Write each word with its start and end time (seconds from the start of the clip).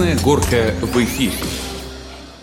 Красная 0.00 0.24
горка 0.24 0.74
в 0.80 0.96
эфире. 1.04 1.34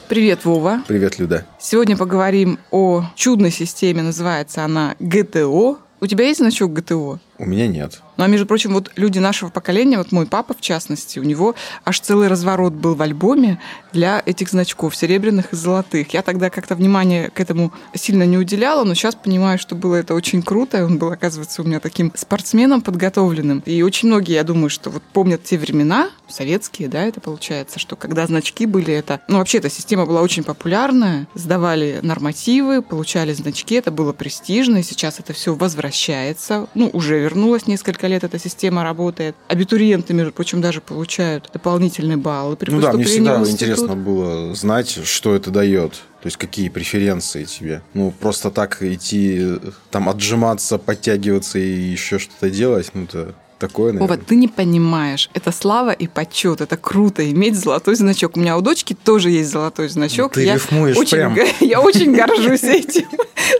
Привет, 0.07 0.45
Вова. 0.45 0.83
Привет, 0.87 1.17
Люда. 1.17 1.43
Сегодня 1.59 1.97
поговорим 1.97 2.59
о 2.69 3.05
чудной 3.15 3.49
системе, 3.49 4.03
называется 4.03 4.63
она 4.63 4.95
ГТО. 4.99 5.79
У 5.99 6.05
тебя 6.05 6.25
есть 6.25 6.39
значок 6.39 6.71
ГТО? 6.73 7.17
У 7.39 7.45
меня 7.45 7.67
нет. 7.67 8.01
Ну, 8.17 8.23
а 8.23 8.27
между 8.27 8.47
прочим, 8.47 8.73
вот 8.73 8.91
люди 8.95 9.19
нашего 9.19 9.49
поколения, 9.49 9.99
вот 9.99 10.11
мой 10.11 10.25
папа 10.25 10.55
в 10.55 10.61
частности, 10.61 11.19
у 11.19 11.23
него 11.23 11.53
аж 11.85 11.99
целый 11.99 12.27
разворот 12.27 12.73
был 12.73 12.95
в 12.95 13.01
альбоме 13.01 13.59
для 13.93 14.23
этих 14.25 14.49
значков, 14.49 14.95
серебряных 14.95 15.53
и 15.53 15.55
золотых. 15.55 16.13
Я 16.13 16.23
тогда 16.23 16.49
как-то 16.49 16.75
внимание 16.75 17.29
к 17.29 17.39
этому 17.39 17.71
сильно 17.93 18.23
не 18.23 18.37
уделяла, 18.37 18.83
но 18.83 18.95
сейчас 18.95 19.13
понимаю, 19.13 19.59
что 19.59 19.75
было 19.75 19.95
это 19.95 20.15
очень 20.15 20.41
круто. 20.41 20.83
Он 20.83 20.97
был, 20.97 21.11
оказывается, 21.11 21.61
у 21.61 21.65
меня 21.65 21.79
таким 21.79 22.11
спортсменом 22.15 22.81
подготовленным. 22.81 23.61
И 23.65 23.83
очень 23.83 24.07
многие, 24.07 24.33
я 24.33 24.43
думаю, 24.43 24.71
что 24.71 24.89
вот 24.89 25.03
помнят 25.13 25.43
те 25.43 25.57
времена, 25.57 26.09
советские, 26.27 26.87
да, 26.87 27.03
это 27.03 27.21
получается, 27.21 27.79
что 27.79 27.95
когда 27.95 28.25
значки 28.25 28.65
были, 28.65 28.93
это... 28.93 29.21
Ну, 29.27 29.37
вообще, 29.37 29.59
эта 29.59 29.69
система 29.69 30.05
была 30.05 30.21
очень 30.21 30.43
популярная. 30.43 31.27
Сдавали 31.35 31.99
нормативы, 32.01 32.81
получали 32.81 33.33
значки, 33.33 33.75
это 33.75 33.91
было 33.91 34.11
престижно, 34.11 34.77
и 34.77 34.83
сейчас 34.83 35.19
это 35.19 35.33
все 35.33 35.53
возвращается. 35.53 36.67
Ну, 36.73 36.89
уже 36.93 37.26
вернулось 37.27 37.67
несколько 37.67 38.07
лет 38.07 38.23
эта 38.23 38.39
система 38.39 38.83
работает. 38.83 39.35
Абитуриенты, 39.49 40.13
между 40.13 40.31
прочим, 40.31 40.61
даже 40.61 40.79
получают 40.79 41.49
дополнительные 41.51 42.17
баллы 42.17 42.55
при 42.55 42.71
Ну 42.71 42.79
да, 42.79 42.93
мне 42.93 43.03
всегда 43.03 43.41
интересно 43.41 43.95
было 43.95 44.55
знать, 44.55 44.99
что 45.03 45.35
это 45.35 45.51
дает. 45.51 45.91
То 46.21 46.27
есть 46.27 46.37
какие 46.37 46.69
преференции 46.69 47.43
тебе. 47.43 47.81
Ну, 47.93 48.11
просто 48.11 48.49
так 48.49 48.81
идти, 48.81 49.59
там, 49.91 50.09
отжиматься, 50.09 50.77
подтягиваться 50.77 51.59
и 51.59 51.69
еще 51.69 52.17
что-то 52.17 52.49
делать, 52.49 52.89
ну, 52.93 53.03
это 53.03 53.35
такое, 53.57 53.93
наверное. 53.93 54.17
Вова, 54.17 54.25
ты 54.25 54.35
не 54.35 54.47
понимаешь. 54.47 55.29
Это 55.33 55.51
слава 55.51 55.91
и 55.91 56.07
почет. 56.07 56.61
Это 56.61 56.77
круто 56.77 57.29
иметь 57.31 57.55
золотой 57.55 57.95
значок. 57.95 58.37
У 58.37 58.39
меня 58.39 58.57
у 58.57 58.61
дочки 58.61 58.93
тоже 58.93 59.29
есть 59.29 59.49
золотой 59.49 59.89
значок. 59.89 60.33
Ты 60.33 60.43
я 60.43 60.55
рифмуешь 60.55 60.97
очень, 60.97 61.17
прям. 61.17 61.37
Я 61.59 61.81
очень 61.81 62.15
горжусь 62.15 62.63
этим. 62.63 63.07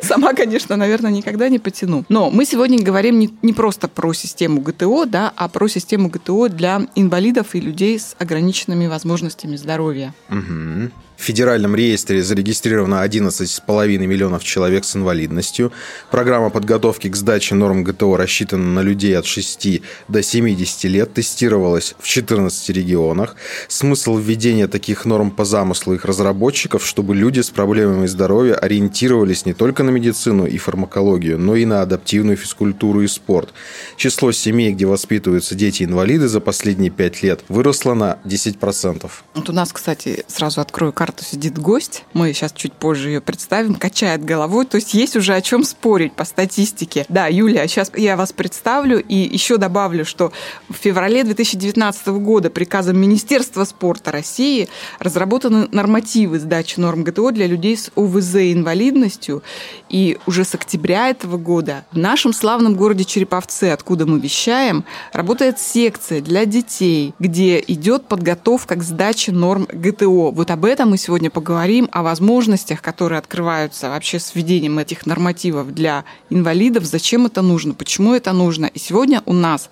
Сама, 0.02 0.34
конечно, 0.34 0.76
наверное, 0.76 1.12
никогда 1.12 1.50
не 1.50 1.60
потяну. 1.60 2.06
Но 2.10 2.30
мы 2.30 2.46
сегодня 2.46 2.82
говорим 2.82 3.20
не, 3.20 3.30
не 3.42 3.54
просто 3.54 3.88
про 3.88 4.14
систему 4.14 4.62
ГТО, 4.62 5.06
да, 5.06 5.34
а 5.36 5.48
про 5.48 5.68
систему 5.68 6.10
ГТО 6.10 6.50
для 6.50 6.88
инвалидов 6.96 7.56
и 7.56 7.60
людей 7.60 8.00
с 8.00 8.16
ограниченными 8.20 8.88
возможностями 8.88 9.56
здоровья. 9.56 10.14
Угу. 10.30 10.92
В 11.18 11.24
федеральном 11.24 11.76
реестре 11.76 12.24
зарегистрировано 12.24 13.04
11,5 13.04 13.98
миллионов 13.98 14.44
человек 14.44 14.86
с 14.86 14.96
инвалидностью. 14.96 15.74
Программа 16.12 16.52
подготовки 16.52 17.10
к 17.10 17.16
сдаче 17.16 17.56
норм 17.56 17.84
ГТО 17.84 18.16
рассчитана 18.18 18.64
на 18.64 18.82
людей 18.82 19.18
от 19.18 19.26
6 19.26 19.82
до 20.08 20.22
70 20.22 20.84
лет, 20.86 21.14
тестировалась 21.16 21.96
в 22.00 22.08
14 22.08 22.70
регионах. 22.70 23.36
Смысл 23.68 24.18
введения 24.18 24.68
таких 24.68 25.06
норм 25.06 25.32
по 25.32 25.44
замыслу 25.44 25.96
их 25.96 26.06
разработчиков, 26.06 26.86
чтобы 26.86 27.16
люди 27.16 27.40
с 27.40 27.50
проблемами 27.50 28.06
здоровья 28.06 28.54
ориентировались 28.54 29.46
не 29.48 29.54
только 29.54 29.82
на 29.84 29.90
медицину 29.90 30.46
и 30.46 30.58
фармакологию, 30.60 31.40
но 31.40 31.56
и 31.56 31.66
на 31.66 31.82
адаптивную 31.82 32.38
физкультуру 32.38 33.02
и 33.02 33.08
спорт. 33.08 33.50
Число 33.98 34.32
семей, 34.32 34.72
где 34.72 34.86
воспитываются 34.86 35.56
дети-инвалиды 35.56 36.28
за 36.28 36.42
последние 36.42 36.92
5 36.92 37.24
лет, 37.24 37.44
выросло 37.50 37.96
на 37.96 38.20
10%. 38.24 39.10
Вот 39.34 39.50
у 39.50 39.54
нас, 39.54 39.74
кстати, 39.74 40.24
сразу 40.28 40.62
открою 40.62 40.94
карту 40.94 41.07
карту 41.08 41.24
сидит 41.24 41.58
гость, 41.58 42.04
мы 42.12 42.34
сейчас 42.34 42.52
чуть 42.52 42.74
позже 42.74 43.08
ее 43.08 43.22
представим, 43.22 43.76
качает 43.76 44.26
головой, 44.26 44.66
то 44.66 44.76
есть 44.76 44.94
есть 44.94 45.16
уже 45.16 45.36
о 45.36 45.42
чем 45.42 45.64
спорить 45.64 46.12
по 46.12 46.26
статистике. 46.26 47.06
Да, 47.08 47.28
Юлия, 47.28 47.66
сейчас 47.70 47.94
я 47.96 48.18
вас 48.18 48.34
представлю 48.34 49.00
и 49.00 49.16
еще 49.16 49.56
добавлю, 49.56 50.04
что 50.04 50.34
в 50.70 50.74
феврале 50.74 51.24
2019 51.24 52.08
года 52.08 52.50
приказом 52.50 53.00
Министерства 53.00 53.64
спорта 53.64 54.12
России 54.12 54.68
разработаны 55.00 55.70
нормативы 55.72 56.40
сдачи 56.40 56.78
норм 56.78 57.06
ГТО 57.06 57.32
для 57.32 57.48
людей 57.48 57.78
с 57.78 57.90
ОВЗ 57.96 58.36
и 58.36 58.52
инвалидностью, 58.52 59.44
и 59.88 60.18
уже 60.26 60.44
с 60.44 60.56
октября 60.56 61.10
этого 61.10 61.38
года 61.38 61.86
в 61.94 61.98
нашем 61.98 62.34
славном 62.34 62.76
городе 62.76 63.06
Череповце, 63.06 63.72
откуда 63.72 64.06
мы 64.06 64.20
вещаем, 64.20 64.84
работает 65.14 65.58
секция 65.58 66.20
для 66.20 66.44
детей, 66.46 67.14
где 67.18 67.64
идет 67.66 68.10
подготовка 68.10 68.76
к 68.76 68.84
сдаче 68.84 69.32
норм 69.32 69.70
ГТО. 69.72 70.32
Вот 70.32 70.52
об 70.52 70.66
этом 70.66 70.97
сегодня 70.98 71.30
поговорим 71.30 71.90
о 71.92 72.04
возможностях, 72.04 72.82
которые 72.82 73.20
открываются 73.20 73.90
вообще 73.90 74.20
с 74.20 74.36
введением 74.36 74.80
этих 74.80 75.06
нормативов 75.06 75.74
для 75.74 76.06
инвалидов, 76.30 76.86
зачем 76.86 77.26
это 77.26 77.42
нужно, 77.42 77.74
почему 77.74 78.14
это 78.14 78.34
нужно. 78.34 78.66
И 78.66 78.80
сегодня 78.80 79.22
у 79.26 79.34
нас 79.34 79.70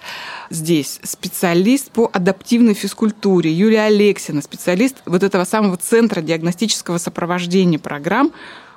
здесь 0.50 1.00
специалист 1.03 1.91
по 1.91 2.09
адаптивной 2.12 2.74
физкультуре 2.74 3.52
Юлия 3.52 3.84
Алексина, 3.84 4.41
специалист 4.41 4.97
вот 5.06 5.24
этого 5.24 5.44
самого 5.44 5.78
центра 5.78 6.22
диагностического 6.22 6.97
сопровождения 6.97 7.80
программ 7.80 8.31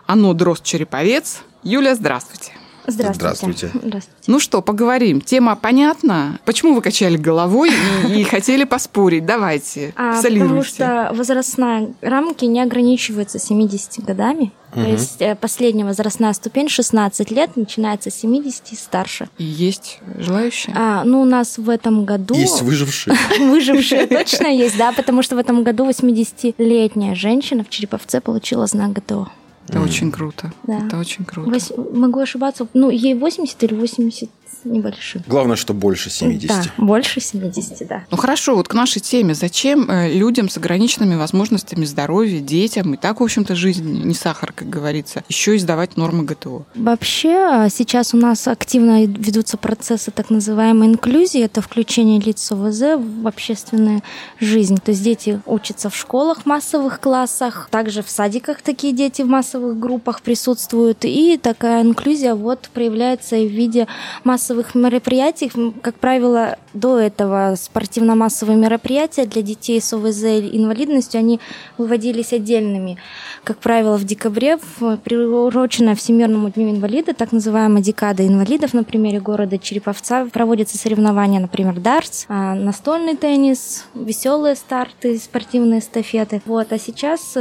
«Оно 0.06 0.34
дрозд 0.34 0.65
Череповец». 0.65 1.42
Юлия, 1.62 1.94
здравствуйте. 1.94 2.53
Здравствуйте. 2.88 3.71
Здравствуйте. 3.75 4.09
Ну 4.26 4.41
что, 4.41 4.62
поговорим. 4.62 5.21
Тема 5.21 5.56
понятна? 5.56 6.41
Почему 6.47 6.75
вы 6.75 6.81
качали 6.81 7.19
головой 7.19 7.71
и, 8.09 8.21
и 8.21 8.25
хотели 8.25 8.65
поспорить? 8.65 9.26
Давайте, 9.26 9.93
а. 9.94 10.21
Потому 10.22 10.62
что 10.62 11.10
возрастная 11.12 11.91
рамки 12.00 12.47
не 12.47 12.62
ограничиваются 12.62 13.38
70 13.38 14.04
годами. 14.04 14.53
Угу. 14.72 14.82
То 14.82 14.91
есть 14.91 15.21
э, 15.21 15.34
последняя 15.34 15.84
возрастная 15.84 16.32
ступень 16.32 16.69
16 16.69 17.31
лет, 17.31 17.56
начинается 17.56 18.10
с 18.10 18.15
70 18.15 18.72
и 18.72 18.77
старше. 18.77 19.28
И 19.37 19.44
есть 19.44 20.00
желающие? 20.16 20.75
А, 20.77 21.04
ну, 21.04 21.21
у 21.21 21.25
нас 21.27 21.59
в 21.59 21.69
этом 21.69 22.06
году... 22.06 22.34
Есть 22.34 22.62
выжившие. 22.62 23.16
Выжившие 23.38 24.06
точно 24.06 24.47
есть, 24.47 24.78
да, 24.78 24.93
потому 24.93 25.22
что 25.22 25.37
в 25.37 25.38
этом 25.38 25.62
году 25.62 25.88
80-летняя 25.88 27.15
женщина 27.15 27.65
в 27.65 27.69
Череповце 27.69 28.21
получила 28.21 28.66
знак 28.66 28.93
ГТО. 28.94 29.28
Это 29.68 29.80
очень 29.80 30.10
круто. 30.12 30.52
Да. 30.64 30.78
Это 30.86 30.98
очень 30.98 31.24
круто. 31.24 31.50
Вось- 31.50 31.72
Могу 31.96 32.20
ошибаться, 32.20 32.66
ну, 32.74 32.90
ей 32.90 33.14
80 33.14 33.62
или 33.64 33.74
80 33.74 34.30
с 34.62 34.64
небольшим. 34.64 35.22
Главное, 35.26 35.56
что 35.56 35.74
больше 35.74 36.10
70. 36.10 36.48
Да, 36.48 36.62
больше 36.78 37.20
70, 37.20 37.86
да. 37.86 38.04
Ну 38.10 38.16
хорошо, 38.16 38.54
вот 38.54 38.69
к 38.69 38.74
нашей 38.74 39.00
теме. 39.00 39.34
Зачем 39.34 39.91
э, 39.91 40.12
людям 40.12 40.48
с 40.48 40.56
ограниченными 40.56 41.14
возможностями 41.14 41.84
здоровья, 41.84 42.41
детям, 42.41 42.94
и 42.94 42.97
так, 42.97 43.20
в 43.20 43.22
общем-то, 43.22 43.54
жизнь 43.54 44.02
не 44.04 44.14
сахар, 44.14 44.52
как 44.52 44.68
говорится, 44.68 45.24
еще 45.28 45.56
и 45.56 45.58
сдавать 45.58 45.97
нормы 45.97 46.24
ГТО? 46.24 46.64
Вообще 46.74 47.34
а, 47.34 47.68
сейчас 47.68 48.14
у 48.14 48.16
нас 48.16 48.48
активно 48.48 49.04
ведутся 49.04 49.56
процессы 49.56 50.10
так 50.10 50.30
называемой 50.30 50.88
инклюзии, 50.88 51.42
это 51.42 51.62
включение 51.62 52.20
лиц 52.20 52.42
с 52.42 52.52
ОВЗ 52.52 52.98
в 52.98 53.26
общественную 53.26 54.02
жизнь. 54.41 54.78
То 54.84 54.91
есть 54.91 55.02
дети 55.02 55.41
учатся 55.47 55.91
в 55.91 55.97
школах, 55.97 56.47
массовых 56.47 57.00
классах, 57.00 57.68
также 57.70 58.02
в 58.02 58.10
садиках 58.10 58.62
такие 58.62 58.92
дети 58.92 59.22
в 59.22 59.26
массовых 59.28 59.78
группах 59.78 60.22
присутствуют, 60.22 61.04
и 61.04 61.38
такая 61.41 61.82
инклюзия 61.82 62.34
вот 62.34 62.70
проявляется 62.72 63.36
и 63.36 63.47
в 63.47 63.52
виде 63.52 63.86
массовых 64.24 64.47
мероприятий. 64.75 65.50
Как 65.82 65.94
правило, 65.97 66.56
до 66.78 66.99
этого 66.99 67.55
спортивно-массовые 67.56 68.56
мероприятия 68.56 69.27
для 69.27 69.43
детей 69.43 69.81
с 69.81 69.93
ОВЗ 69.93 70.25
или 70.25 70.56
инвалидностью, 70.56 71.19
они 71.19 71.41
выводились 71.77 72.33
отдельными. 72.33 72.99
Как 73.44 73.59
правило, 73.59 73.97
в 73.97 74.05
декабре, 74.05 74.59
приурочено 75.05 75.94
Всемирному 75.94 76.50
дню 76.50 76.71
инвалида, 76.71 77.15
так 77.15 77.33
называемая 77.33 77.83
декада 77.83 78.27
инвалидов 78.27 78.75
на 78.75 78.84
примере 78.84 79.21
города 79.21 79.59
Череповца, 79.59 80.27
проводятся 80.27 80.78
соревнования, 80.78 81.41
например, 81.41 81.78
дартс, 81.81 82.27
а, 82.28 82.55
настольный 82.55 83.16
теннис, 83.16 83.87
веселые 83.95 84.54
старты, 84.54 85.19
спортивные 85.19 85.81
эстафеты. 85.81 86.42
Вот. 86.45 86.72
А 86.72 86.78
сейчас 86.78 87.36
э, 87.36 87.41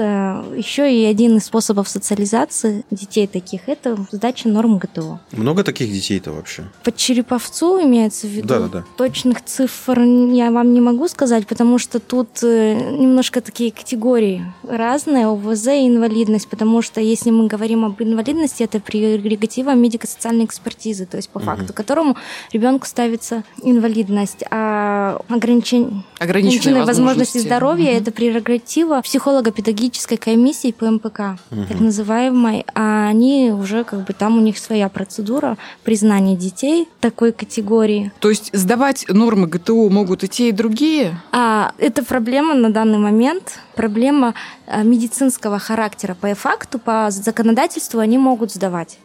еще 0.55 0.93
и 0.93 1.05
один 1.05 1.37
из 1.37 1.45
способов 1.45 1.89
социализации 1.89 2.85
детей 2.91 3.27
таких– 3.27 3.61
это 3.67 3.97
сдача 4.11 4.47
норм 4.49 4.77
ГТО. 4.77 5.19
Много 5.31 5.63
таких 5.63 5.91
детей-то 5.91 6.31
вообще? 6.31 6.63
По 6.83 6.91
Череповцу 6.91 7.81
имеется 7.83 8.27
в 8.27 8.29
виду? 8.29 8.47
Да-да-да. 8.47 8.85
Точных 9.27 9.43
цифр 9.43 9.99
я 9.99 10.51
вам 10.51 10.73
не 10.73 10.79
могу 10.79 11.07
сказать, 11.09 11.47
потому 11.47 11.79
что 11.79 11.99
тут 11.99 12.29
э, 12.43 12.75
немножко 12.75 13.41
такие 13.41 13.73
категории 13.73 14.45
разные, 14.63 15.27
ОВЗ 15.27 15.67
и 15.67 15.87
инвалидность, 15.87 16.47
потому 16.47 16.81
что 16.81 17.01
если 17.01 17.29
мы 17.29 17.47
говорим 17.47 17.83
об 17.83 18.01
инвалидности, 18.01 18.63
это 18.63 18.79
прерогатива 18.79 19.73
медико-социальной 19.73 20.45
экспертизы, 20.45 21.05
то 21.05 21.17
есть 21.17 21.29
по 21.29 21.39
факту 21.39 21.73
которому 21.73 22.15
ребенку 22.53 22.85
ставится 22.87 23.43
инвалидность, 23.61 24.45
а 24.49 25.19
ограничение 25.27 26.03
Ограниченные 26.19 26.85
возможности 26.85 27.37
возможности. 27.37 27.39
здоровья 27.39 27.91
Мгм. 27.91 28.01
это 28.01 28.11
прерогатива 28.11 29.01
психолого-педагогической 29.01 30.17
комиссии 30.17 30.71
по 30.71 30.85
МПК, 30.89 31.37
так 31.49 31.79
называемой, 31.81 32.65
а 32.73 33.07
они 33.09 33.51
уже 33.51 33.83
как 33.83 34.05
бы 34.05 34.13
там 34.13 34.37
у 34.37 34.41
них 34.41 34.57
своя 34.57 34.87
процедура 34.87 35.57
признания 35.83 36.37
детей 36.37 36.87
такой 37.01 37.33
категории. 37.33 38.11
То 38.19 38.29
есть 38.29 38.51
сдавать 38.53 39.06
нормы 39.07 39.47
ГТО 39.47 39.89
могут 39.89 40.23
и 40.23 40.27
те, 40.27 40.49
и 40.49 40.51
другие? 40.51 41.19
А 41.31 41.73
это 41.77 42.03
проблема 42.03 42.53
на 42.53 42.69
данный 42.69 42.97
момент, 42.97 43.59
проблема 43.75 44.33
э, 44.65 44.83
медицинского 44.83 45.59
характера. 45.59 46.15
По 46.19 46.33
факту, 46.35 46.79
по 46.79 47.07
законодательству 47.09 47.99
они 47.99 48.17
могут 48.17 48.51
сдавать. 48.51 48.99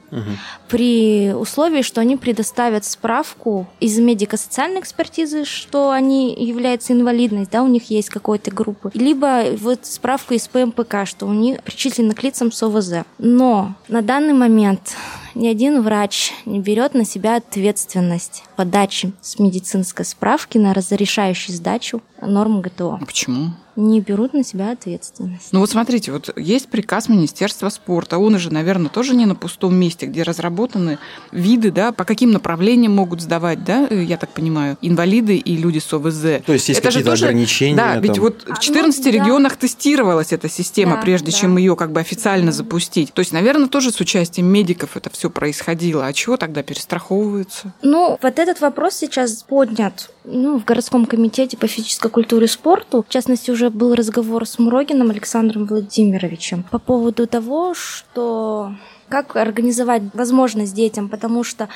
При 0.68 1.32
условии, 1.32 1.82
что 1.82 2.00
они 2.00 2.16
предоставят 2.16 2.84
справку 2.84 3.66
из 3.80 3.98
медико-социальной 3.98 4.80
экспертизы, 4.80 5.44
что 5.44 5.90
они 5.90 6.34
являются 6.34 6.92
инвалидность, 6.92 7.50
да, 7.50 7.62
у 7.62 7.68
них 7.68 7.90
есть 7.90 8.08
какой-то 8.08 8.50
группы, 8.50 8.90
либо 8.94 9.44
вот 9.58 9.86
справку 9.86 10.34
из 10.34 10.48
ПМПК, 10.48 11.06
что 11.06 11.26
у 11.26 11.32
них 11.32 11.62
причислены 11.62 12.14
к 12.14 12.22
лицам 12.22 12.52
с 12.52 12.62
ОВЗ. 12.62 13.04
Но 13.18 13.74
на 13.88 14.02
данный 14.02 14.34
момент 14.34 14.96
ни 15.34 15.48
один 15.48 15.82
врач 15.82 16.32
не 16.44 16.60
берет 16.60 16.94
на 16.94 17.04
себя 17.04 17.36
ответственность 17.36 18.44
подачи 18.56 19.12
с 19.22 19.38
медицинской 19.38 20.04
справки 20.04 20.58
на 20.58 20.74
разрешающую 20.74 21.56
сдачу 21.56 22.02
норм 22.20 22.60
ГТО. 22.60 22.98
А 23.00 23.04
почему? 23.04 23.50
Не 23.76 24.00
берут 24.00 24.34
на 24.34 24.44
себя 24.44 24.70
ответственность. 24.70 25.48
Ну 25.52 25.60
вот 25.60 25.70
смотрите, 25.70 26.12
вот 26.12 26.30
есть 26.36 26.68
приказ 26.68 27.08
Министерства 27.08 27.68
спорта, 27.68 28.18
он 28.18 28.38
же, 28.38 28.52
наверное, 28.52 28.90
тоже 28.90 29.14
не 29.14 29.26
на 29.26 29.34
пустом 29.34 29.74
месте, 29.74 30.06
где 30.06 30.22
разработаны 30.22 30.98
виды, 31.30 31.70
да, 31.70 31.92
по 31.92 32.04
каким 32.04 32.32
направлениям 32.32 32.92
могут 32.92 33.20
сдавать, 33.22 33.64
да, 33.64 33.86
я 33.86 34.16
так 34.16 34.30
понимаю, 34.30 34.76
инвалиды 34.82 35.36
и 35.36 35.56
люди 35.56 35.78
с 35.78 35.92
ОВЗ. 35.92 36.44
То 36.44 36.52
есть 36.52 36.68
есть 36.68 36.80
какие-то 36.80 37.10
тоже, 37.10 37.26
ограничения? 37.26 37.76
Да, 37.76 37.96
ведь 37.96 38.18
вот 38.18 38.44
в 38.46 38.58
14 38.58 39.00
а, 39.00 39.08
ну, 39.08 39.14
регионах 39.14 39.52
да. 39.52 39.58
тестировалась 39.60 40.32
эта 40.32 40.48
система, 40.48 40.96
да, 40.96 41.02
прежде 41.02 41.32
да. 41.32 41.38
чем 41.38 41.56
ее 41.56 41.76
как 41.76 41.92
бы 41.92 42.00
официально 42.00 42.52
запустить. 42.52 43.12
То 43.12 43.20
есть, 43.20 43.32
наверное, 43.32 43.68
тоже 43.68 43.90
с 43.90 44.00
участием 44.00 44.46
медиков 44.46 44.96
это 44.96 45.10
все 45.10 45.30
происходило. 45.30 46.06
А 46.06 46.12
чего 46.12 46.36
тогда 46.36 46.62
перестраховываются? 46.62 47.72
Ну, 47.82 48.18
вот 48.20 48.38
этот 48.38 48.60
вопрос 48.60 48.94
сейчас 48.94 49.42
поднят 49.42 50.10
ну, 50.24 50.58
в 50.58 50.64
городском 50.64 51.06
комитете 51.06 51.56
по 51.56 51.66
физической 51.66 52.10
культуре 52.10 52.46
и 52.46 52.48
спорту. 52.48 53.04
В 53.08 53.12
частности, 53.12 53.50
уже 53.50 53.61
был 53.70 53.94
разговор 53.94 54.46
с 54.46 54.58
Мурогиным 54.58 55.10
Александром 55.10 55.66
Владимировичем 55.66 56.64
по 56.70 56.78
поводу 56.78 57.26
того, 57.26 57.74
что 57.74 58.72
как 59.12 59.36
организовать 59.36 60.02
возможность 60.14 60.74
детям, 60.74 61.10
потому 61.10 61.44
что 61.44 61.68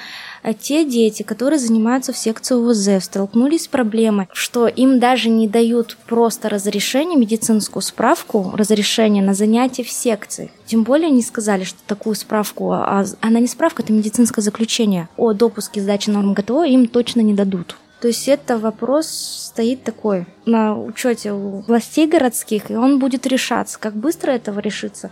э, 0.42 0.54
те 0.54 0.86
дети, 0.86 1.22
которые 1.22 1.58
занимаются 1.58 2.14
в 2.14 2.16
секции 2.16 2.54
УВЗ, 2.54 3.04
столкнулись 3.04 3.64
с 3.64 3.68
проблемой, 3.68 4.26
что 4.32 4.66
им 4.66 4.98
даже 4.98 5.28
не 5.28 5.46
дают 5.46 5.98
просто 6.06 6.48
разрешение, 6.48 7.18
медицинскую 7.18 7.82
справку, 7.82 8.52
разрешение 8.54 9.22
на 9.22 9.34
занятия 9.34 9.84
в 9.84 9.90
секции. 9.90 10.50
Тем 10.64 10.82
более 10.82 11.08
они 11.08 11.20
сказали, 11.20 11.64
что 11.64 11.78
такую 11.86 12.14
справку, 12.14 12.72
а 12.72 13.04
она 13.20 13.38
не 13.38 13.48
справка, 13.48 13.82
это 13.82 13.92
медицинское 13.92 14.40
заключение 14.40 15.10
о 15.18 15.34
допуске 15.34 15.82
сдачи 15.82 16.08
норм 16.08 16.32
ГТО 16.32 16.64
им 16.64 16.88
точно 16.88 17.20
не 17.20 17.34
дадут. 17.34 17.76
То 18.06 18.10
есть 18.10 18.28
это 18.28 18.56
вопрос 18.56 19.08
стоит 19.08 19.82
такой 19.82 20.26
на 20.44 20.78
учете 20.78 21.32
у 21.32 21.62
властей 21.62 22.06
городских, 22.06 22.70
и 22.70 22.76
он 22.76 23.00
будет 23.00 23.26
решаться. 23.26 23.80
Как 23.80 23.96
быстро 23.96 24.30
этого 24.30 24.60
решится, 24.60 25.10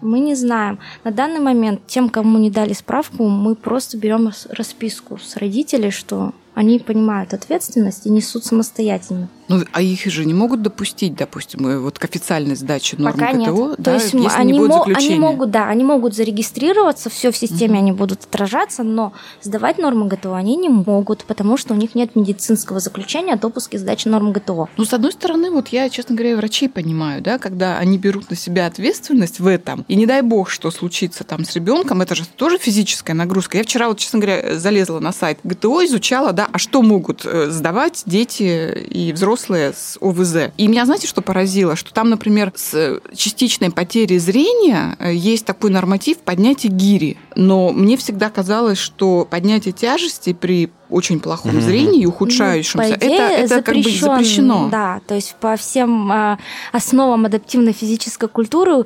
мы 0.00 0.18
не 0.18 0.34
знаем. 0.34 0.80
На 1.04 1.12
данный 1.12 1.38
момент 1.38 1.86
тем, 1.86 2.08
кому 2.08 2.40
не 2.40 2.50
дали 2.50 2.72
справку, 2.72 3.28
мы 3.28 3.54
просто 3.54 3.96
берем 3.96 4.32
расписку 4.48 5.18
с 5.18 5.36
родителей, 5.36 5.92
что 5.92 6.32
они 6.54 6.80
понимают 6.80 7.32
ответственность 7.32 8.06
и 8.06 8.10
несут 8.10 8.44
самостоятельно. 8.44 9.28
Ну, 9.48 9.64
а 9.72 9.82
их 9.82 10.06
же 10.06 10.24
не 10.24 10.34
могут 10.34 10.62
допустить, 10.62 11.14
допустим, 11.14 11.66
э, 11.66 11.78
вот 11.78 11.98
к 11.98 12.04
официальной 12.04 12.54
сдаче 12.54 12.96
норм 12.96 13.14
Пока 13.14 13.32
КТО, 13.32 13.36
нет. 13.36 13.74
да, 13.78 13.84
То 13.84 13.92
есть 13.94 14.14
если 14.14 14.38
они, 14.38 14.52
не 14.52 14.58
будет 14.58 14.70
мо- 14.70 14.78
заключения. 14.78 15.14
они 15.14 15.18
могут, 15.20 15.50
да, 15.50 15.68
они 15.68 15.84
могут 15.84 16.14
зарегистрироваться, 16.14 17.10
все 17.10 17.30
в 17.30 17.36
системе, 17.36 17.74
mm-hmm. 17.74 17.78
они 17.78 17.92
будут 17.92 18.24
отражаться, 18.24 18.82
но 18.82 19.12
сдавать 19.42 19.78
нормы 19.78 20.06
ГТО 20.06 20.34
они 20.34 20.56
не 20.56 20.68
могут, 20.68 21.24
потому 21.24 21.56
что 21.56 21.74
у 21.74 21.76
них 21.76 21.94
нет 21.94 22.14
медицинского 22.16 22.80
заключения 22.80 23.34
о 23.34 23.36
допуске 23.36 23.78
сдачи 23.78 24.08
норм 24.08 24.32
ГТО. 24.32 24.68
Ну, 24.76 24.84
с 24.84 24.92
одной 24.92 25.12
стороны, 25.12 25.50
вот 25.50 25.68
я, 25.68 25.88
честно 25.90 26.14
говоря, 26.14 26.36
врачей 26.36 26.68
понимаю, 26.68 27.20
да, 27.20 27.38
когда 27.38 27.78
они 27.78 27.98
берут 27.98 28.30
на 28.30 28.36
себя 28.36 28.66
ответственность 28.66 29.40
в 29.40 29.46
этом, 29.46 29.84
и 29.88 29.96
не 29.96 30.06
дай 30.06 30.22
бог, 30.22 30.50
что 30.50 30.70
случится 30.70 31.24
там 31.24 31.44
с 31.44 31.54
ребенком, 31.54 32.00
это 32.00 32.14
же 32.14 32.26
тоже 32.26 32.58
физическая 32.58 33.14
нагрузка. 33.14 33.58
Я 33.58 33.64
вчера, 33.64 33.88
вот, 33.88 33.98
честно 33.98 34.20
говоря, 34.20 34.58
залезла 34.58 35.00
на 35.00 35.12
сайт 35.12 35.40
ГТО, 35.44 35.84
изучала, 35.84 36.32
да, 36.32 36.48
а 36.50 36.58
что 36.58 36.82
могут 36.82 37.26
э, 37.26 37.50
сдавать 37.50 38.02
дети 38.06 38.86
и 38.88 39.12
взрослые 39.12 39.31
с 39.36 39.98
ОВЗ. 40.00 40.52
И 40.56 40.68
меня, 40.68 40.84
знаете, 40.84 41.06
что 41.06 41.22
поразило? 41.22 41.76
Что 41.76 41.92
там, 41.92 42.10
например, 42.10 42.52
с 42.54 43.00
частичной 43.14 43.70
потерей 43.70 44.18
зрения 44.18 44.96
э, 44.98 45.14
есть 45.14 45.44
такой 45.44 45.70
норматив 45.70 46.18
поднятия 46.18 46.68
гири. 46.68 47.16
Но 47.34 47.70
мне 47.70 47.96
всегда 47.96 48.30
казалось, 48.30 48.78
что 48.78 49.26
поднятие 49.28 49.72
тяжести 49.72 50.32
при 50.32 50.70
очень 50.90 51.20
плохом 51.20 51.52
mm-hmm. 51.52 51.60
зрении, 51.60 52.06
ухудшающемся, 52.06 52.90
ну, 52.90 52.96
идее, 52.96 53.16
это, 53.16 53.54
это 53.54 53.62
как 53.62 53.74
бы 53.76 53.90
запрещено. 53.90 54.68
Да, 54.70 55.00
то 55.06 55.14
есть 55.14 55.34
по 55.40 55.56
всем 55.56 56.12
э, 56.12 56.38
основам 56.70 57.24
адаптивной 57.24 57.72
физической 57.72 58.28
культуры 58.28 58.84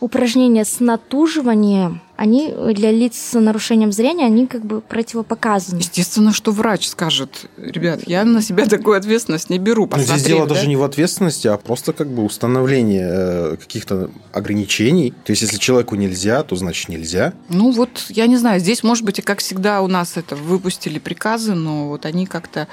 упражнения 0.00 0.64
с 0.64 0.80
натуживанием 0.80 2.00
они 2.18 2.52
для 2.74 2.90
лиц 2.90 3.16
с 3.16 3.38
нарушением 3.38 3.92
зрения, 3.92 4.26
они 4.26 4.48
как 4.48 4.64
бы 4.64 4.80
противопоказаны. 4.80 5.78
Естественно, 5.78 6.32
что 6.32 6.50
врач 6.50 6.88
скажет, 6.88 7.46
ребят, 7.56 8.00
я 8.06 8.24
на 8.24 8.42
себя 8.42 8.66
такую 8.66 8.96
ответственность 8.96 9.50
не 9.50 9.60
беру. 9.60 9.88
Но 9.88 10.02
здесь 10.02 10.24
дело 10.24 10.44
да? 10.44 10.54
даже 10.56 10.66
не 10.66 10.74
в 10.74 10.82
ответственности, 10.82 11.46
а 11.46 11.56
просто 11.56 11.92
как 11.92 12.08
бы 12.08 12.24
установление 12.24 13.08
э, 13.08 13.56
каких-то 13.56 14.10
ограничений. 14.32 15.12
То 15.24 15.30
есть, 15.30 15.42
если 15.42 15.58
человеку 15.58 15.94
нельзя, 15.94 16.42
то 16.42 16.56
значит 16.56 16.88
нельзя. 16.88 17.34
Ну 17.50 17.70
вот, 17.70 18.06
я 18.08 18.26
не 18.26 18.36
знаю, 18.36 18.58
здесь, 18.58 18.82
может 18.82 19.04
быть, 19.04 19.20
и 19.20 19.22
как 19.22 19.38
всегда 19.38 19.80
у 19.80 19.86
нас 19.86 20.16
это 20.16 20.34
выпустили 20.34 20.98
приказы, 20.98 21.54
но 21.54 21.86
вот 21.86 22.04
они 22.04 22.26
как-то 22.26 22.66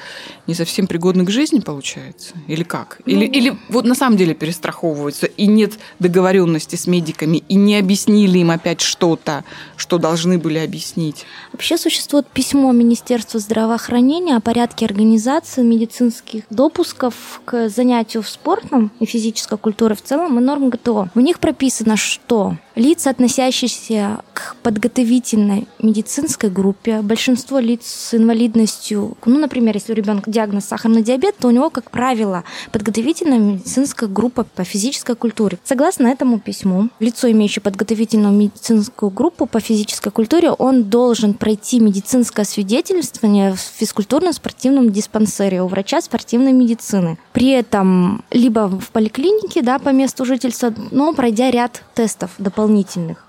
не 0.47 0.56
совсем 0.56 0.88
пригодны 0.88 1.24
к 1.24 1.30
жизни, 1.30 1.59
получается. 1.59 2.33
Или 2.47 2.63
как? 2.63 3.00
Или, 3.06 3.27
ну... 3.27 3.31
или 3.31 3.57
вот 3.69 3.86
на 3.86 3.94
самом 3.94 4.18
деле 4.18 4.33
перестраховываются, 4.33 5.27
и 5.27 5.45
нет 5.45 5.74
договоренности 6.00 6.77
с 6.77 6.88
медиками, 6.88 7.44
и 7.47 7.53
не 7.53 7.77
объяснили 7.77 8.39
им 8.39 8.50
опять 8.50 8.81
что-то, 8.81 9.35
что 9.76 9.98
должны 9.98 10.38
были 10.38 10.60
объяснить? 10.60 11.26
Вообще 11.52 11.78
существует 11.78 12.28
письмо 12.28 12.72
Министерства 12.72 13.40
здравоохранения 13.40 14.36
о 14.36 14.42
порядке 14.42 14.86
организации 14.86 15.64
медицинских 15.64 16.44
допусков 16.50 17.42
к 17.46 17.70
занятию 17.70 18.24
в 18.24 18.30
спортом 18.30 18.92
и 19.00 19.06
физической 19.06 19.58
культуре 19.58 19.96
в 19.96 20.02
целом 20.02 20.40
и 20.40 20.42
норм 20.42 20.70
ГТО. 20.70 21.10
В 21.14 21.20
них 21.20 21.40
прописано, 21.40 21.98
что 21.98 22.56
лица, 22.75 23.10
относящиеся 23.10 24.19
к 24.33 24.56
подготовительной 24.63 25.68
медицинской 25.80 26.50
группе, 26.50 27.01
большинство 27.01 27.60
лиц 27.60 27.86
с 27.86 28.13
инвалидностью, 28.13 29.18
ну, 29.25 29.39
например, 29.39 29.75
если 29.75 29.94
у 29.94 29.95
ребенка 29.95 30.30
диагноз 30.30 30.66
сахарный 30.66 31.01
диабет, 31.01 31.36
то 31.38 31.48
у 31.48 31.51
него, 31.51 31.69
как 31.69 31.89
правило, 31.89 32.44
подготовительная 32.72 33.39
медицинская 33.39 34.09
группа 34.09 34.44
по 34.44 34.64
физической 34.64 35.16
культуре. 35.16 35.57
Согласно 35.64 36.07
этому 36.07 36.40
письму, 36.40 36.90
лицо, 37.00 37.31
имеющее 37.31 37.61
подготовительную 37.61 38.33
медицинскую 38.33 39.09
группу 39.09 39.45
по 39.45 39.59
физической 39.59 40.11
культуре, 40.11 40.52
он 40.52 40.83
должен 40.83 41.33
пройти 41.33 41.80
медицинское 41.80 42.44
свидетельствование 42.44 43.54
в 43.54 43.59
физкультурно-спортивном 43.59 44.92
диспансере 44.92 45.61
у 45.61 45.68
врача 45.68 46.02
спортивной 46.02 46.52
медицины. 46.52 47.18
При 47.31 47.50
этом 47.50 48.23
либо 48.31 48.68
в 48.68 48.90
поликлинике, 48.90 49.61
да, 49.61 49.80
по 49.80 49.90
месту 49.90 50.26
жительства, 50.26 50.73
но 50.92 51.14
пройдя 51.14 51.52
ряд 51.52 51.83
тестов 51.94 52.31
дополнительных. 52.38 52.65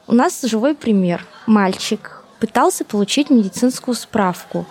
У 0.07 0.15
нас 0.15 0.43
живой 0.43 0.75
пример. 0.75 1.25
Мальчик 1.47 2.23
пытался 2.41 2.85
получить 2.85 3.31
медицинскую 3.31 3.95
справку. 3.95 4.67